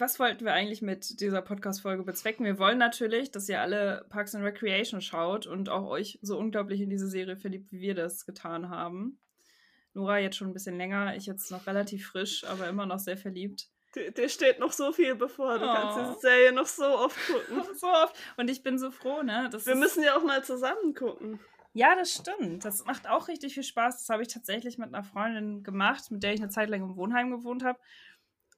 was 0.00 0.18
wollten 0.18 0.44
wir 0.44 0.54
eigentlich 0.54 0.80
mit 0.80 1.20
dieser 1.20 1.42
Podcast-Folge 1.42 2.04
bezwecken? 2.04 2.46
Wir 2.46 2.58
wollen 2.58 2.78
natürlich, 2.78 3.30
dass 3.30 3.48
ihr 3.48 3.60
alle 3.60 4.06
Parks 4.08 4.34
and 4.34 4.44
Recreation 4.44 5.02
schaut 5.02 5.46
und 5.46 5.68
auch 5.68 5.86
euch 5.86 6.18
so 6.22 6.38
unglaublich 6.38 6.80
in 6.80 6.88
diese 6.88 7.08
Serie 7.08 7.36
verliebt, 7.36 7.70
wie 7.70 7.80
wir 7.80 7.94
das 7.94 8.24
getan 8.24 8.70
haben. 8.70 9.18
Nora 9.94 10.18
jetzt 10.18 10.36
schon 10.36 10.48
ein 10.48 10.52
bisschen 10.52 10.76
länger, 10.76 11.16
ich 11.16 11.26
jetzt 11.26 11.50
noch 11.50 11.66
relativ 11.66 12.08
frisch, 12.08 12.44
aber 12.44 12.68
immer 12.68 12.86
noch 12.86 12.98
sehr 12.98 13.16
verliebt. 13.16 13.68
Dir 13.94 14.28
steht 14.28 14.60
noch 14.60 14.70
so 14.70 14.92
viel 14.92 15.16
bevor. 15.16 15.58
Du 15.58 15.64
oh. 15.64 15.74
kannst 15.74 15.98
diese 15.98 16.20
Serie 16.20 16.52
noch 16.52 16.66
so 16.66 16.84
oft 16.84 17.18
gucken. 17.26 17.64
so 17.76 17.88
oft. 17.88 18.16
Und 18.36 18.48
ich 18.48 18.62
bin 18.62 18.78
so 18.78 18.90
froh, 18.92 19.22
ne? 19.22 19.50
Wir 19.64 19.74
müssen 19.74 20.04
ja 20.04 20.16
auch 20.16 20.22
mal 20.22 20.44
zusammen 20.44 20.94
gucken. 20.94 21.40
Ja, 21.72 21.94
das 21.96 22.14
stimmt. 22.14 22.64
Das 22.64 22.84
macht 22.84 23.08
auch 23.08 23.28
richtig 23.28 23.54
viel 23.54 23.64
Spaß. 23.64 23.98
Das 23.98 24.08
habe 24.08 24.22
ich 24.22 24.28
tatsächlich 24.28 24.78
mit 24.78 24.94
einer 24.94 25.04
Freundin 25.04 25.62
gemacht, 25.62 26.10
mit 26.10 26.22
der 26.22 26.34
ich 26.34 26.40
eine 26.40 26.50
Zeit 26.50 26.68
lang 26.68 26.82
im 26.82 26.96
Wohnheim 26.96 27.30
gewohnt 27.30 27.64
habe. 27.64 27.78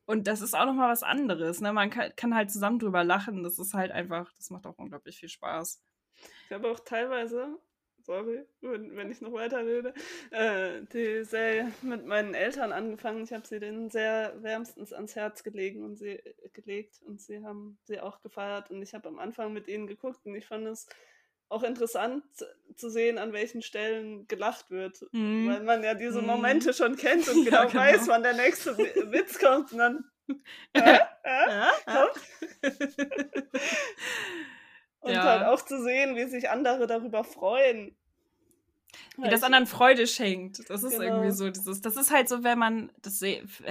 Und 0.05 0.27
das 0.27 0.41
ist 0.41 0.55
auch 0.55 0.67
nochmal 0.67 0.91
was 0.91 1.03
anderes. 1.03 1.61
Ne? 1.61 1.73
Man 1.73 1.91
kann, 1.91 2.15
kann 2.17 2.35
halt 2.35 2.51
zusammen 2.51 2.79
drüber 2.79 3.05
lachen. 3.05 3.43
Das 3.43 3.59
ist 3.59 3.73
halt 3.75 3.93
einfach, 3.93 4.33
das 4.35 4.51
macht 4.51 4.67
auch 4.67 4.79
unglaublich 4.79 5.19
viel 5.19 5.29
Spaß. 5.29 5.83
Ich 6.47 6.53
habe 6.53 6.71
auch 6.71 6.81
teilweise 6.81 7.59
sorry, 8.05 8.45
wenn, 8.61 8.97
wenn 8.97 9.11
ich 9.11 9.21
noch 9.21 9.33
weiter 9.33 9.65
rede, 9.65 9.95
äh, 10.31 10.83
die 10.93 11.25
Serie 11.25 11.73
mit 11.83 12.07
meinen 12.07 12.35
Eltern 12.35 12.73
angefangen. 12.73 13.25
Ich 13.25 13.33
habe 13.33 13.47
sie 13.47 13.61
denen 13.61 13.91
sehr 13.91 14.35
wärmstens 14.43 14.93
ans 14.93 15.17
Herz 15.17 15.43
gelegen 15.43 15.85
und 15.85 15.97
sie 15.97 16.21
gelegt 16.53 17.01
und 17.07 17.21
sie 17.21 17.43
haben 17.45 17.79
sie 17.85 18.01
auch 18.01 18.23
gefeiert. 18.23 18.71
Und 18.71 18.83
ich 18.83 18.95
habe 18.95 19.09
am 19.09 19.19
Anfang 19.19 19.53
mit 19.53 19.69
ihnen 19.69 19.87
geguckt 19.87 20.25
und 20.25 20.35
ich 20.35 20.47
fand 20.47 20.67
es 20.67 20.87
auch 21.49 21.63
interessant 21.63 22.25
zu 22.75 22.89
sehen, 22.89 23.19
an 23.19 23.33
welchen 23.33 23.61
Stellen 23.63 24.27
gelacht 24.27 24.71
wird, 24.71 25.03
mm. 25.13 25.49
weil 25.49 25.63
man 25.63 25.85
ja 25.85 25.93
diese 25.95 26.23
mm. 26.23 26.27
Momente 26.27 26.73
schon 26.73 26.97
kennt 26.97 27.29
und 27.29 27.45
genau, 27.45 27.65
ja, 27.65 27.65
genau, 27.67 27.81
weiß, 27.81 28.09
wann 28.09 28.23
der 28.23 28.33
nächste 28.33 28.77
Witz 29.13 29.39
kommt 29.39 29.71
und 29.73 29.79
dann 29.79 30.05
äh, 30.73 30.81
äh, 30.81 30.99
ja, 31.25 31.73
kommt. 31.85 32.21
Und 35.03 35.13
ja. 35.13 35.23
halt 35.23 35.47
auch 35.47 35.63
zu 35.63 35.83
sehen, 35.83 36.17
wie 36.17 36.25
sich 36.25 36.49
andere 36.49 36.87
darüber 36.87 37.25
freuen. 37.25 37.95
Wie 39.17 39.29
das 39.29 39.43
anderen 39.43 39.67
Freude 39.67 40.07
schenkt. 40.07 40.69
Das 40.69 40.83
ist 40.83 40.93
genau. 40.93 41.05
irgendwie 41.05 41.31
so 41.31 41.51
dieses, 41.51 41.81
das 41.81 41.97
ist 41.97 42.11
halt 42.11 42.29
so, 42.29 42.45
wenn 42.45 42.59
man, 42.59 42.93
das 43.03 43.21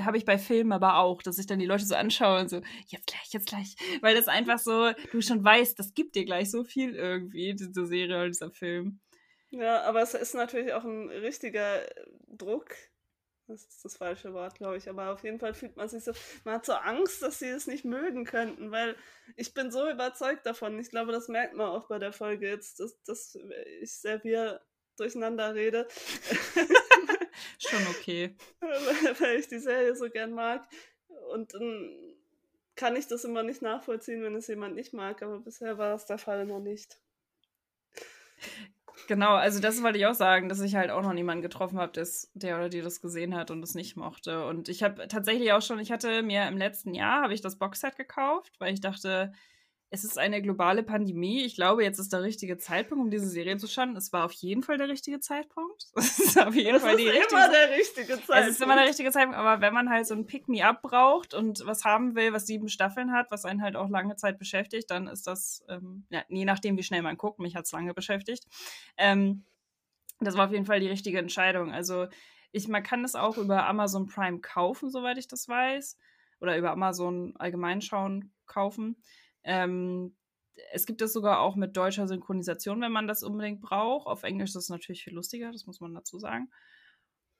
habe 0.01 0.17
ich 0.17 0.25
bei 0.25 0.37
Filmen 0.37 0.71
aber 0.71 0.97
auch, 0.97 1.21
dass 1.21 1.37
ich 1.37 1.47
dann 1.47 1.59
die 1.59 1.65
Leute 1.65 1.85
so 1.85 1.95
anschaue 1.95 2.41
und 2.41 2.49
so, 2.49 2.61
jetzt 2.87 3.07
gleich, 3.07 3.29
jetzt 3.31 3.47
gleich. 3.47 3.75
Weil 4.01 4.15
das 4.15 4.27
einfach 4.27 4.59
so, 4.59 4.91
du 5.11 5.21
schon 5.21 5.43
weißt, 5.43 5.77
das 5.79 5.93
gibt 5.93 6.15
dir 6.15 6.25
gleich 6.25 6.51
so 6.51 6.63
viel 6.63 6.95
irgendwie, 6.95 7.55
diese 7.55 7.85
Serie 7.85 8.17
oder 8.17 8.27
dieser 8.27 8.51
Film. 8.51 8.99
Ja, 9.51 9.83
aber 9.83 10.01
es 10.01 10.13
ist 10.13 10.33
natürlich 10.33 10.73
auch 10.73 10.83
ein 10.83 11.09
richtiger 11.09 11.81
Druck, 12.27 12.75
das 13.51 13.63
ist 13.63 13.85
das 13.85 13.97
falsche 13.97 14.33
Wort, 14.33 14.55
glaube 14.55 14.77
ich. 14.77 14.89
Aber 14.89 15.11
auf 15.11 15.23
jeden 15.23 15.39
Fall 15.39 15.53
fühlt 15.53 15.77
man 15.77 15.89
sich 15.89 16.03
so, 16.03 16.11
man 16.43 16.55
hat 16.55 16.65
so 16.65 16.73
Angst, 16.73 17.21
dass 17.21 17.39
sie 17.39 17.49
es 17.49 17.67
nicht 17.67 17.85
mögen 17.85 18.25
könnten, 18.25 18.71
weil 18.71 18.95
ich 19.35 19.53
bin 19.53 19.71
so 19.71 19.89
überzeugt 19.89 20.45
davon. 20.45 20.79
Ich 20.79 20.89
glaube, 20.89 21.11
das 21.11 21.27
merkt 21.27 21.55
man 21.55 21.67
auch 21.67 21.87
bei 21.87 21.99
der 21.99 22.13
Folge 22.13 22.49
jetzt, 22.49 22.79
dass, 22.79 23.01
dass 23.03 23.37
ich 23.81 23.93
sehr 23.93 24.61
durcheinander 24.97 25.53
rede. 25.53 25.87
Schon 27.59 27.87
okay. 27.89 28.35
weil 29.19 29.37
ich 29.37 29.47
die 29.47 29.59
Serie 29.59 29.95
so 29.95 30.09
gern 30.09 30.31
mag. 30.31 30.67
Und 31.31 31.53
dann 31.53 32.15
kann 32.75 32.95
ich 32.95 33.07
das 33.07 33.25
immer 33.25 33.43
nicht 33.43 33.61
nachvollziehen, 33.61 34.23
wenn 34.23 34.35
es 34.35 34.47
jemand 34.47 34.75
nicht 34.75 34.93
mag, 34.93 35.21
aber 35.21 35.39
bisher 35.39 35.77
war 35.77 35.91
das 35.91 36.05
der 36.05 36.17
Fall 36.17 36.45
noch 36.45 36.59
nicht. 36.59 36.99
Genau, 39.07 39.33
also 39.33 39.59
das 39.59 39.81
wollte 39.83 39.97
ich 39.97 40.05
auch 40.05 40.13
sagen, 40.13 40.47
dass 40.47 40.61
ich 40.61 40.75
halt 40.75 40.89
auch 40.91 41.01
noch 41.01 41.13
niemanden 41.13 41.41
getroffen 41.41 41.79
habe, 41.79 41.91
der 42.33 42.55
oder 42.57 42.69
die 42.69 42.81
das 42.81 43.01
gesehen 43.01 43.35
hat 43.35 43.51
und 43.51 43.61
es 43.63 43.75
nicht 43.75 43.97
mochte. 43.97 44.45
Und 44.45 44.69
ich 44.69 44.83
habe 44.83 45.07
tatsächlich 45.07 45.51
auch 45.53 45.61
schon, 45.61 45.79
ich 45.79 45.91
hatte 45.91 46.23
mir 46.23 46.47
im 46.47 46.57
letzten 46.57 46.93
Jahr, 46.93 47.23
habe 47.23 47.33
ich 47.33 47.41
das 47.41 47.57
Boxset 47.57 47.95
gekauft, 47.97 48.53
weil 48.59 48.73
ich 48.73 48.79
dachte, 48.81 49.33
es 49.93 50.05
ist 50.05 50.17
eine 50.17 50.41
globale 50.41 50.83
Pandemie. 50.83 51.43
Ich 51.43 51.55
glaube, 51.55 51.83
jetzt 51.83 51.99
ist 51.99 52.13
der 52.13 52.23
richtige 52.23 52.57
Zeitpunkt, 52.57 53.03
um 53.03 53.11
diese 53.11 53.27
Serie 53.27 53.57
zu 53.57 53.67
schauen. 53.67 53.97
Es 53.97 54.13
war 54.13 54.23
auf 54.23 54.31
jeden 54.31 54.63
Fall 54.63 54.77
der 54.77 54.87
richtige 54.87 55.19
Zeitpunkt. 55.19 55.87
Es 55.97 56.17
ist 56.17 56.39
auf 56.39 56.55
jeden 56.55 56.73
Das 56.73 56.81
Fall 56.81 56.95
die 56.95 57.03
ist 57.03 57.13
richtige 57.13 57.35
immer 57.35 57.49
der 57.49 57.69
richtige 57.77 58.07
Zeitpunkt. 58.13 58.41
Es 58.41 58.47
ist 58.47 58.61
immer 58.61 58.75
der 58.75 58.85
richtige 58.85 59.11
Zeitpunkt, 59.11 59.37
aber 59.37 59.59
wenn 59.59 59.73
man 59.73 59.89
halt 59.89 60.07
so 60.07 60.15
ein 60.15 60.25
Pick-me-up 60.25 60.81
braucht 60.81 61.33
und 61.33 61.65
was 61.65 61.83
haben 61.83 62.15
will, 62.15 62.31
was 62.31 62.47
sieben 62.47 62.69
Staffeln 62.69 63.11
hat, 63.11 63.31
was 63.31 63.43
einen 63.43 63.61
halt 63.61 63.75
auch 63.75 63.89
lange 63.89 64.15
Zeit 64.15 64.39
beschäftigt, 64.39 64.89
dann 64.89 65.07
ist 65.07 65.27
das, 65.27 65.65
ähm, 65.67 66.05
ja, 66.09 66.23
je 66.29 66.45
nachdem, 66.45 66.77
wie 66.77 66.83
schnell 66.83 67.01
man 67.01 67.17
guckt, 67.17 67.39
mich 67.39 67.57
hat 67.57 67.65
es 67.65 67.73
lange 67.73 67.93
beschäftigt. 67.93 68.45
Ähm, 68.95 69.43
das 70.21 70.37
war 70.37 70.45
auf 70.45 70.53
jeden 70.53 70.65
Fall 70.65 70.79
die 70.79 70.89
richtige 70.89 71.19
Entscheidung. 71.19 71.73
Also 71.73 72.07
ich, 72.53 72.69
man 72.69 72.81
kann 72.83 73.03
es 73.03 73.15
auch 73.15 73.37
über 73.37 73.67
Amazon 73.67 74.07
Prime 74.07 74.39
kaufen, 74.39 74.89
soweit 74.89 75.17
ich 75.17 75.27
das 75.27 75.49
weiß. 75.49 75.97
Oder 76.39 76.57
über 76.57 76.71
Amazon 76.71 77.33
allgemein 77.37 77.81
schauen, 77.81 78.31
kaufen. 78.45 78.95
Ähm, 79.43 80.15
es 80.71 80.85
gibt 80.85 81.01
es 81.01 81.13
sogar 81.13 81.39
auch 81.39 81.55
mit 81.55 81.75
deutscher 81.75 82.07
Synchronisation, 82.07 82.81
wenn 82.81 82.91
man 82.91 83.07
das 83.07 83.23
unbedingt 83.23 83.61
braucht. 83.61 84.07
Auf 84.07 84.23
Englisch 84.23 84.51
ist 84.51 84.55
es 84.63 84.69
natürlich 84.69 85.03
viel 85.03 85.13
lustiger, 85.13 85.51
das 85.51 85.65
muss 85.65 85.79
man 85.79 85.93
dazu 85.93 86.19
sagen. 86.19 86.49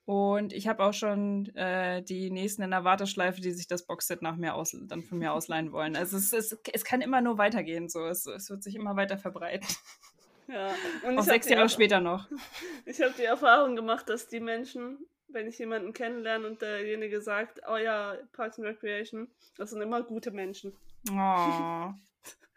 Und 0.04 0.52
ich 0.52 0.66
habe 0.66 0.82
auch 0.82 0.94
schon 0.94 1.54
äh, 1.54 2.02
die 2.02 2.30
nächsten 2.30 2.62
in 2.62 2.72
der 2.72 2.82
Warteschleife, 2.82 3.40
die 3.40 3.52
sich 3.52 3.68
das 3.68 3.86
Boxset 3.86 4.20
nach 4.20 4.36
mir 4.36 4.54
aus, 4.54 4.76
dann 4.88 5.02
von 5.02 5.18
mir 5.18 5.32
ausleihen 5.32 5.72
wollen. 5.72 5.96
Also 5.96 6.16
es, 6.16 6.32
es, 6.32 6.58
es 6.72 6.84
kann 6.84 7.02
immer 7.02 7.20
nur 7.20 7.38
weitergehen, 7.38 7.88
so. 7.88 8.06
Es, 8.06 8.26
es 8.26 8.50
wird 8.50 8.62
sich 8.62 8.74
immer 8.74 8.96
weiter 8.96 9.18
verbreiten. 9.18 9.68
Ja. 10.48 10.74
Und 11.06 11.18
auch 11.18 11.22
sechs 11.22 11.48
Jahre 11.48 11.68
später 11.68 12.00
noch. 12.00 12.28
Ich 12.84 13.00
habe 13.00 13.14
die 13.16 13.24
Erfahrung 13.24 13.76
gemacht, 13.76 14.08
dass 14.08 14.26
die 14.26 14.40
Menschen, 14.40 14.98
wenn 15.28 15.46
ich 15.46 15.58
jemanden 15.58 15.92
kennenlerne 15.94 16.46
und 16.46 16.60
derjenige 16.60 17.22
sagt, 17.22 17.60
oh 17.70 17.76
ja, 17.76 18.16
Parks 18.32 18.58
and 18.58 18.66
Recreation, 18.66 19.30
das 19.56 19.70
sind 19.70 19.80
immer 19.80 20.02
gute 20.02 20.32
Menschen. 20.32 20.74
Oh. 21.10 21.92